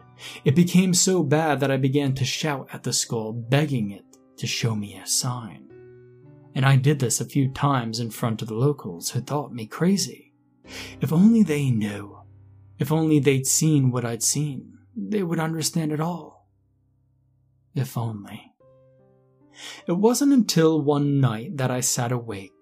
[0.44, 4.04] It became so bad that I began to shout at the skull, begging it
[4.38, 5.70] to show me a sign.
[6.54, 9.66] And I did this a few times in front of the locals who thought me
[9.66, 10.32] crazy.
[11.00, 12.18] If only they knew.
[12.78, 16.48] If only they'd seen what I'd seen, they would understand it all.
[17.74, 18.52] If only.
[19.86, 22.52] It wasn't until one night that I sat awake,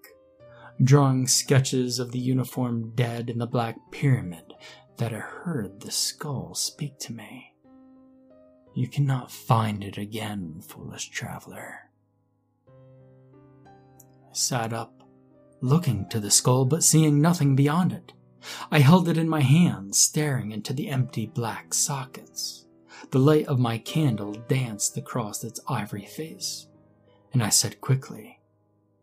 [0.81, 4.53] drawing sketches of the uniformed dead in the Black Pyramid,
[4.97, 7.53] that I heard the skull speak to me.
[8.73, 11.89] You cannot find it again, foolish traveler.
[12.67, 15.03] I sat up,
[15.61, 18.13] looking to the skull but seeing nothing beyond it.
[18.71, 22.65] I held it in my hands, staring into the empty black sockets.
[23.11, 26.67] The light of my candle danced across its ivory face,
[27.33, 28.39] and I said quickly,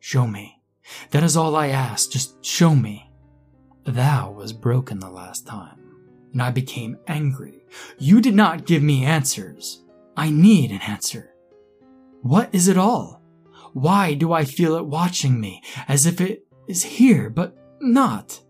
[0.01, 0.61] Show me.
[1.11, 3.11] That is all I ask, just show me.
[3.85, 5.79] Thou was broken the last time,
[6.33, 7.65] and I became angry.
[7.99, 9.83] You did not give me answers.
[10.17, 11.35] I need an answer.
[12.23, 13.23] What is it all?
[13.73, 18.41] Why do I feel it watching me, as if it is here, but not?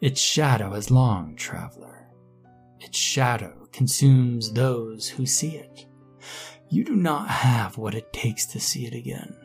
[0.00, 2.08] Its shadow is long, traveler.
[2.80, 5.86] Its shadow consumes those who see it.
[6.70, 9.36] You do not have what it takes to see it again.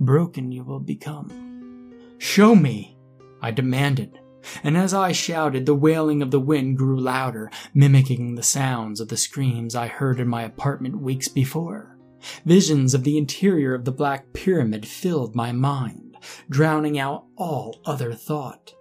[0.00, 1.92] Broken you will become.
[2.18, 2.96] Show me!
[3.42, 4.18] I demanded,
[4.62, 9.08] and as I shouted, the wailing of the wind grew louder, mimicking the sounds of
[9.08, 11.98] the screams I heard in my apartment weeks before.
[12.44, 16.16] Visions of the interior of the Black Pyramid filled my mind,
[16.48, 18.74] drowning out all other thought.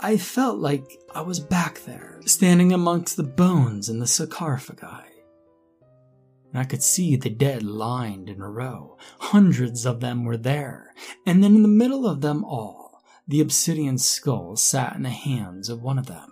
[0.00, 5.10] I felt like I was back there, standing amongst the bones in the sarcophagi.
[6.56, 8.96] I could see the dead lined in a row.
[9.18, 10.94] Hundreds of them were there,
[11.26, 12.83] and then in the middle of them all,
[13.26, 16.28] the obsidian skull sat in the hands of one of them.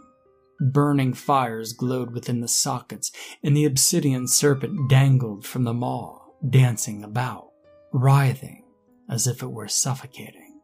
[0.60, 3.10] Burning fires glowed within the sockets,
[3.42, 7.48] and the obsidian serpent dangled from the maw, dancing about,
[7.92, 8.64] writhing
[9.08, 10.60] as if it were suffocating.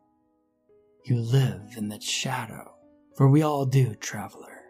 [1.05, 2.75] You live in the shadow,
[3.17, 4.63] for we all do, traveler.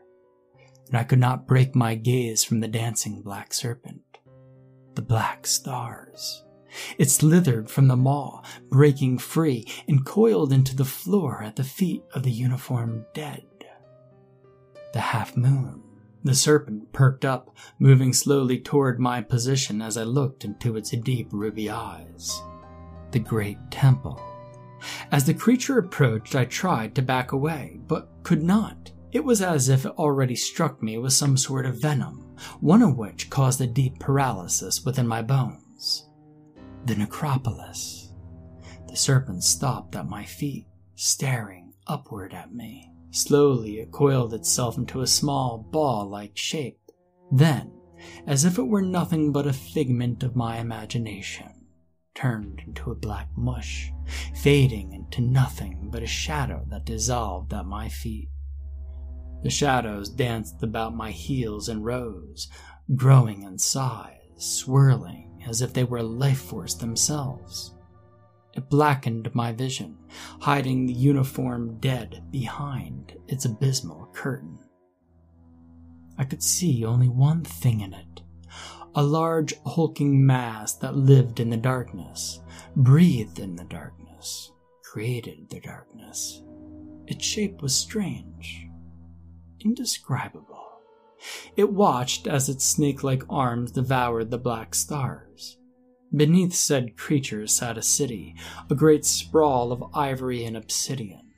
[0.86, 4.02] And I could not break my gaze from the dancing black serpent.
[4.94, 6.44] The black stars.
[6.98, 12.02] It slithered from the maw, breaking free, and coiled into the floor at the feet
[12.14, 13.44] of the uniformed dead.
[14.92, 15.82] The half moon.
[16.24, 21.28] The serpent perked up, moving slowly toward my position as I looked into its deep
[21.32, 22.42] ruby eyes.
[23.12, 24.20] The great temple
[25.10, 28.92] as the creature approached, I tried to back away, but could not.
[29.10, 32.96] It was as if it already struck me with some sort of venom, one of
[32.96, 35.62] which caused a deep paralysis within my bones.
[36.84, 38.12] The necropolis.
[38.88, 42.90] The serpent stopped at my feet, staring upward at me.
[43.10, 46.80] Slowly, it coiled itself into a small ball like shape.
[47.30, 47.72] Then,
[48.26, 51.66] as if it were nothing but a figment of my imagination,
[52.14, 53.92] turned into a black mush,
[54.34, 58.28] fading into nothing but a shadow that dissolved at my feet.
[59.42, 62.48] The shadows danced about my heels and rose,
[62.94, 67.74] growing in size, swirling as if they were life force themselves.
[68.54, 69.98] It blackened my vision,
[70.40, 74.58] hiding the uniform dead behind its abysmal curtain.
[76.16, 78.22] I could see only one thing in it
[78.94, 82.40] a large hulking mass that lived in the darkness,
[82.74, 84.50] breathed in the darkness,
[84.82, 86.42] created the darkness.
[87.06, 88.66] Its shape was strange,
[89.60, 90.57] indescribable.
[91.56, 95.58] It watched as its snake like arms devoured the black stars.
[96.14, 98.34] Beneath said creature sat a city,
[98.70, 101.32] a great sprawl of ivory and obsidian.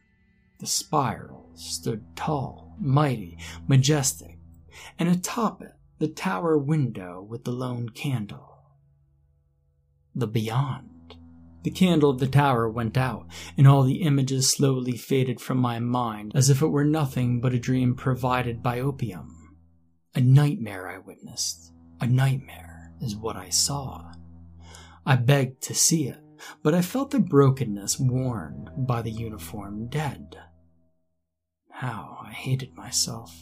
[0.58, 4.38] The spiral stood tall, mighty, majestic,
[4.98, 8.62] and atop it the tower window with the lone candle.
[10.14, 11.16] The beyond.
[11.62, 13.26] The candle of the tower went out,
[13.58, 17.52] and all the images slowly faded from my mind as if it were nothing but
[17.52, 19.39] a dream provided by opium.
[20.14, 21.72] A nightmare I witnessed.
[22.00, 24.12] A nightmare is what I saw.
[25.06, 26.18] I begged to see it,
[26.64, 30.36] but I felt the brokenness worn by the uniform dead.
[31.70, 33.32] How I hated myself.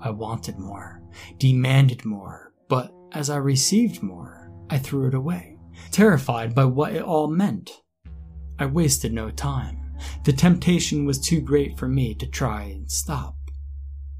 [0.00, 1.02] I wanted more,
[1.38, 5.56] demanded more, but as I received more, I threw it away,
[5.92, 7.70] terrified by what it all meant.
[8.58, 9.94] I wasted no time.
[10.24, 13.35] The temptation was too great for me to try and stop.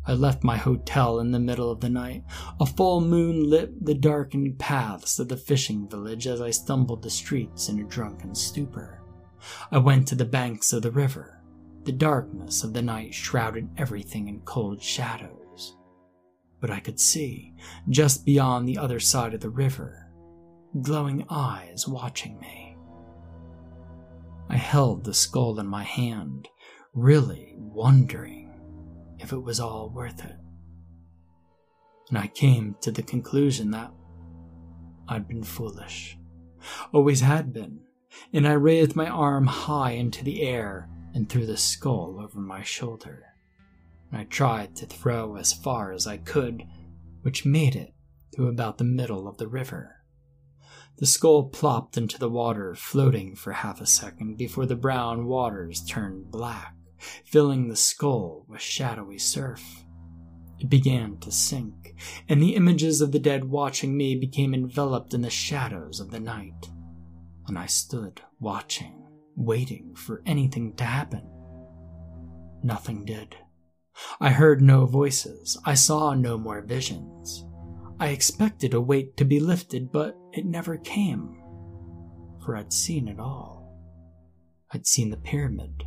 [0.08, 2.22] I left my hotel in the middle of the night.
[2.60, 7.10] A full moon lit the darkened paths of the fishing village as I stumbled the
[7.10, 9.02] streets in a drunken stupor.
[9.72, 11.42] I went to the banks of the river.
[11.84, 15.76] The darkness of the night shrouded everything in cold shadows.
[16.60, 17.54] but I could see,
[17.88, 20.10] just beyond the other side of the river,
[20.82, 22.76] glowing eyes watching me.
[24.48, 26.48] I held the skull in my hand,
[26.94, 28.45] really wondering
[29.26, 30.36] if it was all worth it.
[32.10, 33.90] And I came to the conclusion that
[35.08, 36.16] I'd been foolish.
[36.94, 37.80] Always had been.
[38.32, 42.62] And I raised my arm high into the air and threw the skull over my
[42.62, 43.24] shoulder.
[44.12, 46.62] And I tried to throw as far as I could,
[47.22, 47.94] which made it
[48.36, 49.96] to about the middle of the river.
[50.98, 55.82] The skull plopped into the water, floating for half a second before the brown waters
[55.82, 59.84] turned black, filling the skull with shadowy surf.
[60.58, 61.94] It began to sink,
[62.28, 66.20] and the images of the dead watching me became enveloped in the shadows of the
[66.20, 66.70] night.
[67.46, 69.06] And I stood watching,
[69.36, 71.28] waiting for anything to happen.
[72.62, 73.36] Nothing did.
[74.20, 75.58] I heard no voices.
[75.64, 77.44] I saw no more visions.
[77.98, 81.42] I expected a weight to be lifted, but it never came.
[82.44, 83.74] For I'd seen it all.
[84.72, 85.84] I'd seen the pyramid,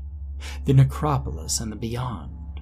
[0.66, 2.62] the necropolis, and the beyond.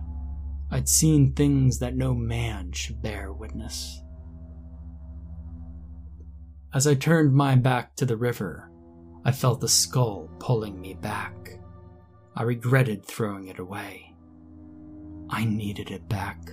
[0.69, 4.01] I'd seen things that no man should bear witness.
[6.73, 8.69] As I turned my back to the river,
[9.23, 11.59] I felt the skull pulling me back.
[12.35, 14.13] I regretted throwing it away.
[15.29, 16.51] I needed it back.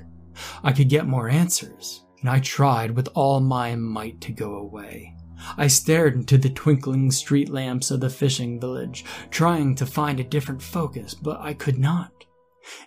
[0.63, 5.14] I could get more answers, and I tried with all my might to go away.
[5.57, 10.25] I stared into the twinkling street lamps of the fishing village, trying to find a
[10.25, 12.25] different focus, but I could not.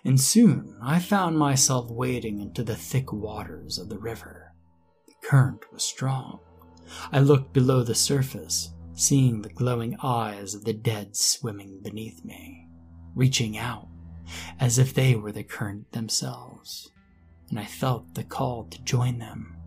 [0.04, 4.52] And soon I found myself wading into the thick waters of the river.
[5.06, 6.40] The current was strong.
[7.12, 12.66] I looked below the surface, seeing the glowing eyes of the dead swimming beneath me,
[13.14, 13.88] reaching out
[14.58, 16.90] as if they were the current themselves.
[17.50, 19.57] And I felt the call to join them,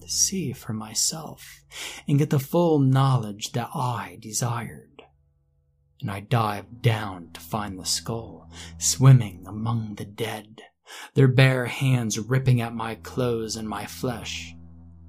[0.00, 1.62] to see for myself,
[2.08, 4.90] and get the full knowledge that I desired
[6.00, 10.62] and I dived down to find the skull, swimming among the dead,
[11.14, 14.54] their bare hands ripping at my clothes and my flesh.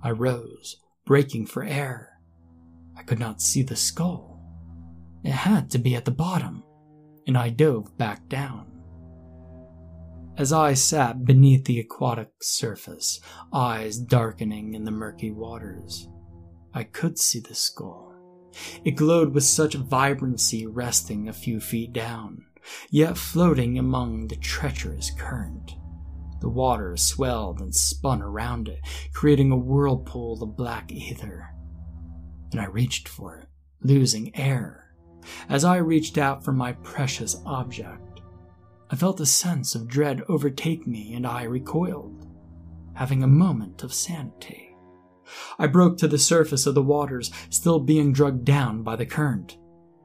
[0.02, 2.20] I rose, breaking for air.
[2.98, 4.40] I could not see the skull.
[5.24, 6.64] It had to be at the bottom,
[7.26, 8.71] and I dove back down.
[10.42, 13.22] As I sat beneath the aquatic surface,
[13.54, 16.10] eyes darkening in the murky waters,
[16.74, 18.16] I could see the skull
[18.84, 22.44] it glowed with such vibrancy resting a few feet down,
[22.90, 25.76] yet floating among the treacherous current.
[26.40, 28.80] The water swelled and spun around it,
[29.14, 31.54] creating a whirlpool of black ether.
[32.52, 33.48] And I reached for it,
[33.84, 34.96] losing air.
[35.50, 38.11] As I reached out for my precious object,
[38.92, 42.28] I felt a sense of dread overtake me and I recoiled,
[42.94, 44.76] having a moment of sanity.
[45.58, 49.58] I broke to the surface of the waters, still being drugged down by the current.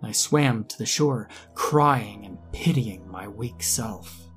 [0.03, 4.29] I swam to the shore, crying and pitying my weak self.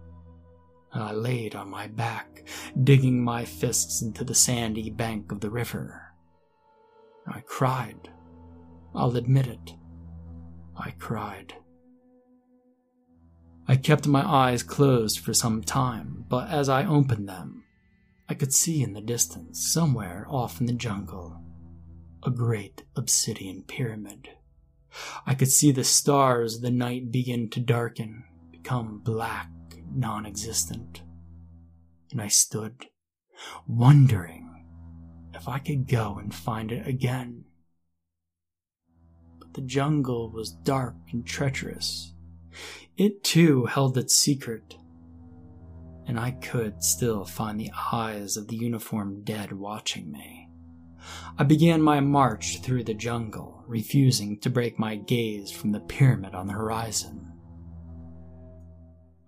[0.91, 2.47] I laid on my back,
[2.83, 6.01] digging my fists into the sandy bank of the river.
[7.27, 8.09] I cried.
[8.95, 9.75] I'll admit it.
[10.75, 11.53] I cried.
[13.69, 17.65] I kept my eyes closed for some time, but as I opened them,
[18.27, 21.39] I could see in the distance, somewhere off in the jungle,
[22.23, 24.29] a great obsidian pyramid.
[25.23, 29.51] I could see the stars of the night begin to darken, become black,
[29.87, 31.03] non existent.
[32.11, 32.87] And I stood,
[33.67, 34.65] wondering
[35.35, 37.45] if I could go and find it again.
[39.37, 42.15] But the jungle was dark and treacherous.
[42.99, 44.75] It too held its secret,
[46.05, 50.49] and I could still find the eyes of the uniformed dead watching me.
[51.37, 56.35] I began my march through the jungle, refusing to break my gaze from the pyramid
[56.35, 57.31] on the horizon.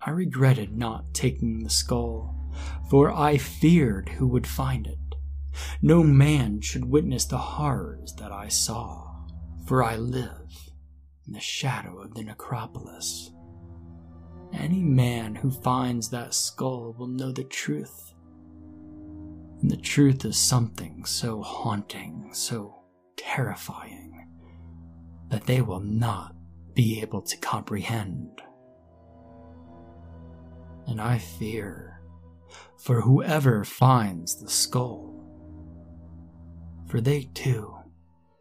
[0.02, 2.52] I regretted not taking the skull,
[2.89, 5.15] for I feared who would find it.
[5.81, 9.27] No man should witness the horrors that I saw,
[9.65, 10.73] for I live
[11.26, 13.31] in the shadow of the necropolis.
[14.53, 18.14] Any man who finds that skull will know the truth.
[19.61, 22.84] And the truth is something so haunting, so
[23.15, 24.28] terrifying,
[25.30, 26.36] that they will not
[26.73, 28.41] be able to comprehend.
[30.88, 32.02] And I fear
[32.78, 35.23] for whoever finds the skull,
[36.88, 37.76] for they too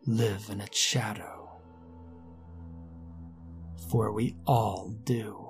[0.07, 1.61] live in its shadow.
[3.91, 5.49] For we all do.